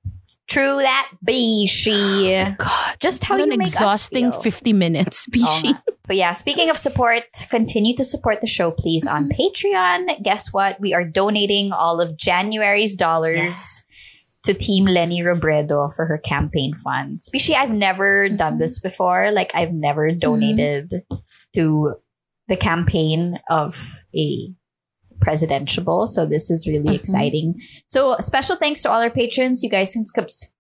True 0.48 0.78
that, 0.78 1.12
Bishi. 1.26 2.48
Oh 2.48 2.56
God, 2.58 2.96
Just 3.00 3.26
how 3.26 3.36
you 3.36 3.44
an 3.44 3.50
make 3.50 3.68
exhausting 3.68 4.28
us 4.28 4.36
feel. 4.36 4.42
50 4.42 4.74
minutes, 4.74 5.28
Oo 5.28 5.32
Bishi. 5.32 5.76
nga. 5.76 5.84
But 6.08 6.16
yeah, 6.16 6.32
speaking 6.32 6.70
of 6.70 6.78
support, 6.78 7.28
continue 7.50 7.94
to 7.96 8.04
support 8.04 8.40
the 8.40 8.48
show, 8.48 8.72
please, 8.72 9.06
on 9.06 9.28
mm-hmm. 9.28 9.36
Patreon. 9.36 10.24
Guess 10.24 10.54
what? 10.54 10.80
We 10.80 10.94
are 10.94 11.04
donating 11.04 11.72
all 11.74 12.00
of 12.00 12.18
January's 12.18 12.96
dollars 12.96 13.84
to 14.44 14.54
Team 14.54 14.86
Leni 14.86 15.20
Robredo 15.20 15.94
for 15.94 16.06
her 16.06 16.18
campaign 16.18 16.76
funds. 16.76 17.30
Bishi, 17.30 17.54
I've 17.54 17.76
never 17.76 18.28
mm-hmm. 18.28 18.38
done 18.38 18.58
this 18.58 18.80
before. 18.80 19.32
Like, 19.32 19.52
I've 19.54 19.74
never 19.74 20.08
mm-hmm. 20.08 20.20
donated 20.20 20.92
to 21.56 21.96
the 22.48 22.56
campaign 22.56 23.40
of 23.50 23.76
a 24.16 24.56
presidential. 25.22 26.08
So 26.08 26.26
this 26.26 26.50
is 26.50 26.68
really 26.68 26.90
Mhm. 26.96 27.00
exciting. 27.00 27.56
So 27.88 28.16
special 28.20 28.56
thanks 28.56 28.82
to 28.84 28.90
all 28.90 29.02
our 29.02 29.10
patrons. 29.10 29.64
You 29.64 29.70
guys 29.70 29.94
can 29.94 30.06
subs- 30.06 30.54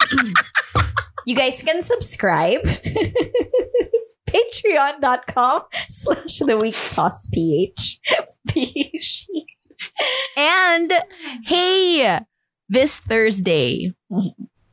you 1.26 1.34
guys 1.34 1.62
can 1.62 1.82
subscribe. 1.82 2.60
it's 2.64 4.14
patreon.com 4.28 5.62
slash 5.88 6.38
the 6.46 6.58
week 6.58 6.74
sauce 6.74 7.26
ph. 7.32 8.00
And 10.36 10.92
hey, 11.44 12.20
this 12.68 12.98
Thursday, 12.98 13.92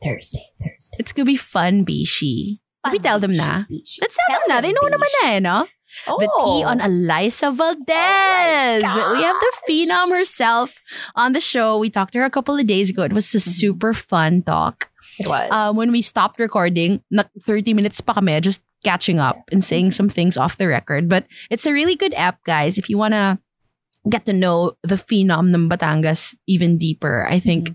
Thursday, 0.01 0.45
Thursday. 0.59 0.97
it's 0.99 1.11
gonna 1.11 1.25
be 1.25 1.35
fun, 1.37 1.85
Bishi. 1.85 2.55
Did 2.85 2.91
we 2.91 2.99
tell 2.99 3.19
them 3.19 3.31
na? 3.31 3.63
Bishi. 3.69 3.99
Let's 4.01 4.15
tell, 4.15 4.39
them 4.39 4.47
na. 4.49 4.61
They 4.61 4.71
know 4.71 4.81
naman 4.87 5.07
na 5.21 5.27
eh, 5.29 5.39
no? 5.39 5.67
The 6.05 6.29
tea 6.43 6.63
on 6.63 6.81
Eliza 6.81 7.51
Valdez. 7.51 8.83
Oh 8.85 9.13
we 9.13 9.21
have 9.23 9.35
the 9.39 9.53
phenom 9.69 10.09
herself 10.11 10.81
on 11.15 11.33
the 11.33 11.39
show. 11.39 11.77
We 11.77 11.89
talked 11.89 12.13
to 12.13 12.19
her 12.19 12.25
a 12.25 12.29
couple 12.33 12.57
of 12.57 12.65
days 12.67 12.89
ago. 12.89 13.03
It 13.03 13.13
was 13.13 13.29
a 13.33 13.37
Mm-hmm. 13.37 13.49
super 13.49 13.93
fun 13.93 14.41
talk. 14.43 14.89
It 15.19 15.27
was. 15.27 15.45
Um, 15.51 15.77
when 15.77 15.91
we 15.91 16.01
stopped 16.01 16.39
recording, 16.39 17.01
na 17.11 17.23
30 17.45 17.73
minutes 17.73 18.01
pa 18.01 18.13
kami, 18.13 18.39
just 18.41 18.63
catching 18.83 19.19
up 19.19 19.37
and 19.51 19.63
saying 19.63 19.91
some 19.91 20.09
things 20.09 20.35
off 20.37 20.57
the 20.57 20.67
record. 20.67 21.07
But 21.07 21.25
it's 21.49 21.65
a 21.65 21.71
really 21.73 21.95
good 21.95 22.13
app, 22.17 22.43
guys. 22.43 22.77
If 22.81 22.89
you 22.89 22.97
want 22.97 23.13
to 23.13 23.37
get 24.09 24.25
to 24.25 24.33
know 24.33 24.73
the 24.83 24.95
phenom 24.97 25.53
ng 25.53 25.69
Batangas 25.69 26.35
even 26.47 26.77
deeper, 26.81 27.25
I 27.29 27.37
think 27.39 27.71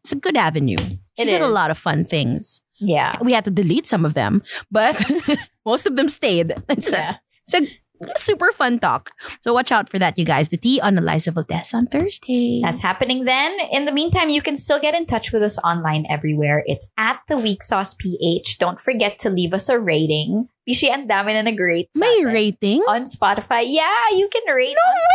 it's 0.00 0.12
a 0.12 0.16
good 0.18 0.36
avenue. 0.36 0.78
She 0.78 0.98
Mm-hmm. 1.18 1.22
It 1.34 1.38
did 1.38 1.42
a 1.42 1.48
lot 1.50 1.70
of 1.70 1.76
fun 1.78 2.04
things. 2.06 2.62
yeah. 2.78 3.18
We 3.20 3.34
had 3.34 3.42
to 3.44 3.50
delete 3.50 3.86
some 3.90 4.06
of 4.06 4.14
them, 4.14 4.40
but 4.70 4.94
most 5.68 5.86
of 5.86 5.96
them 5.96 6.08
stayed. 6.08 6.54
It's 6.68 6.92
a, 6.92 7.20
it's 7.44 7.54
a 7.54 8.22
super 8.22 8.50
fun 8.52 8.78
talk. 8.78 9.10
So 9.40 9.52
watch 9.52 9.70
out 9.72 9.88
for 9.88 9.98
that, 9.98 10.18
you 10.18 10.24
guys. 10.24 10.48
The 10.48 10.56
tea 10.56 10.80
on 10.80 10.96
Eliza 10.96 11.30
Valdez 11.32 11.74
on 11.74 11.86
Thursday. 11.86 12.60
That's 12.62 12.82
happening 12.82 13.24
then. 13.24 13.58
In 13.72 13.84
the 13.84 13.92
meantime, 13.92 14.28
you 14.30 14.40
can 14.40 14.56
still 14.56 14.80
get 14.80 14.94
in 14.94 15.04
touch 15.04 15.32
with 15.32 15.42
us 15.42 15.58
online 15.58 16.06
everywhere. 16.08 16.62
It's 16.66 16.90
at 16.96 17.20
the 17.28 17.36
Week 17.36 17.62
Sauce 17.62 17.94
PH. 17.94 18.58
Don't 18.58 18.80
forget 18.80 19.18
to 19.20 19.30
leave 19.30 19.52
us 19.52 19.68
a 19.68 19.78
rating. 19.78 20.48
Bishi, 20.68 20.92
ang 20.92 21.08
dami 21.08 21.32
na 21.32 21.40
nag-rate 21.48 21.88
sa 21.96 22.04
May 22.04 22.20
atin. 22.20 22.28
rating? 22.28 22.80
on 22.92 23.08
Spotify. 23.08 23.64
Yeah, 23.64 23.88
you 24.20 24.28
can 24.28 24.44
rate 24.52 24.76
No 24.76 24.84
on 24.84 24.96
way! 25.00 25.08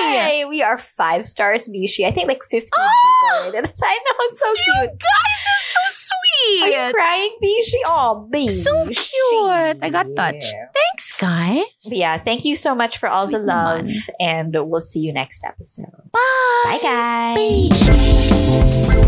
Spotify. 0.00 0.48
We 0.48 0.62
are 0.64 0.78
five 0.80 1.28
stars, 1.28 1.68
Bishi. 1.68 2.08
I 2.08 2.10
think 2.10 2.24
like 2.26 2.40
15 2.40 2.64
Oh! 2.72 2.88
people 2.88 3.28
ah! 3.28 3.44
rated 3.44 3.68
us. 3.68 3.80
I 3.84 3.94
know, 4.00 4.16
so 4.32 4.48
You 4.48 4.56
cute. 4.64 4.96
guys 4.96 5.42
are 5.44 5.64
so 5.76 5.82
sweet. 5.92 6.62
Are 6.64 6.72
you 6.72 6.80
sweet. 6.88 6.94
crying, 6.96 7.32
Bishi? 7.36 7.80
Oh, 7.84 8.24
Bishi. 8.32 8.64
So 8.64 8.72
cute. 8.88 9.84
I 9.84 9.88
got 9.92 10.06
touched. 10.16 10.54
Thanks, 10.72 11.20
guys. 11.20 11.68
But 11.84 11.98
yeah, 12.00 12.16
thank 12.16 12.48
you 12.48 12.56
so 12.56 12.72
much 12.74 12.96
for 12.96 13.08
all 13.12 13.28
the 13.28 13.38
love, 13.44 13.84
naman. 13.84 14.08
and 14.24 14.56
we'll 14.56 14.80
see 14.80 15.00
you 15.04 15.12
next 15.12 15.44
episode. 15.44 15.92
Bye. 16.16 16.64
Bye, 16.64 16.80
guys. 16.80 17.68
Bye. 17.76 19.04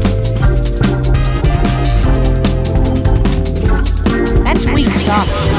That's 4.44 4.64
weak 4.66 4.92
sauce. 4.94 5.55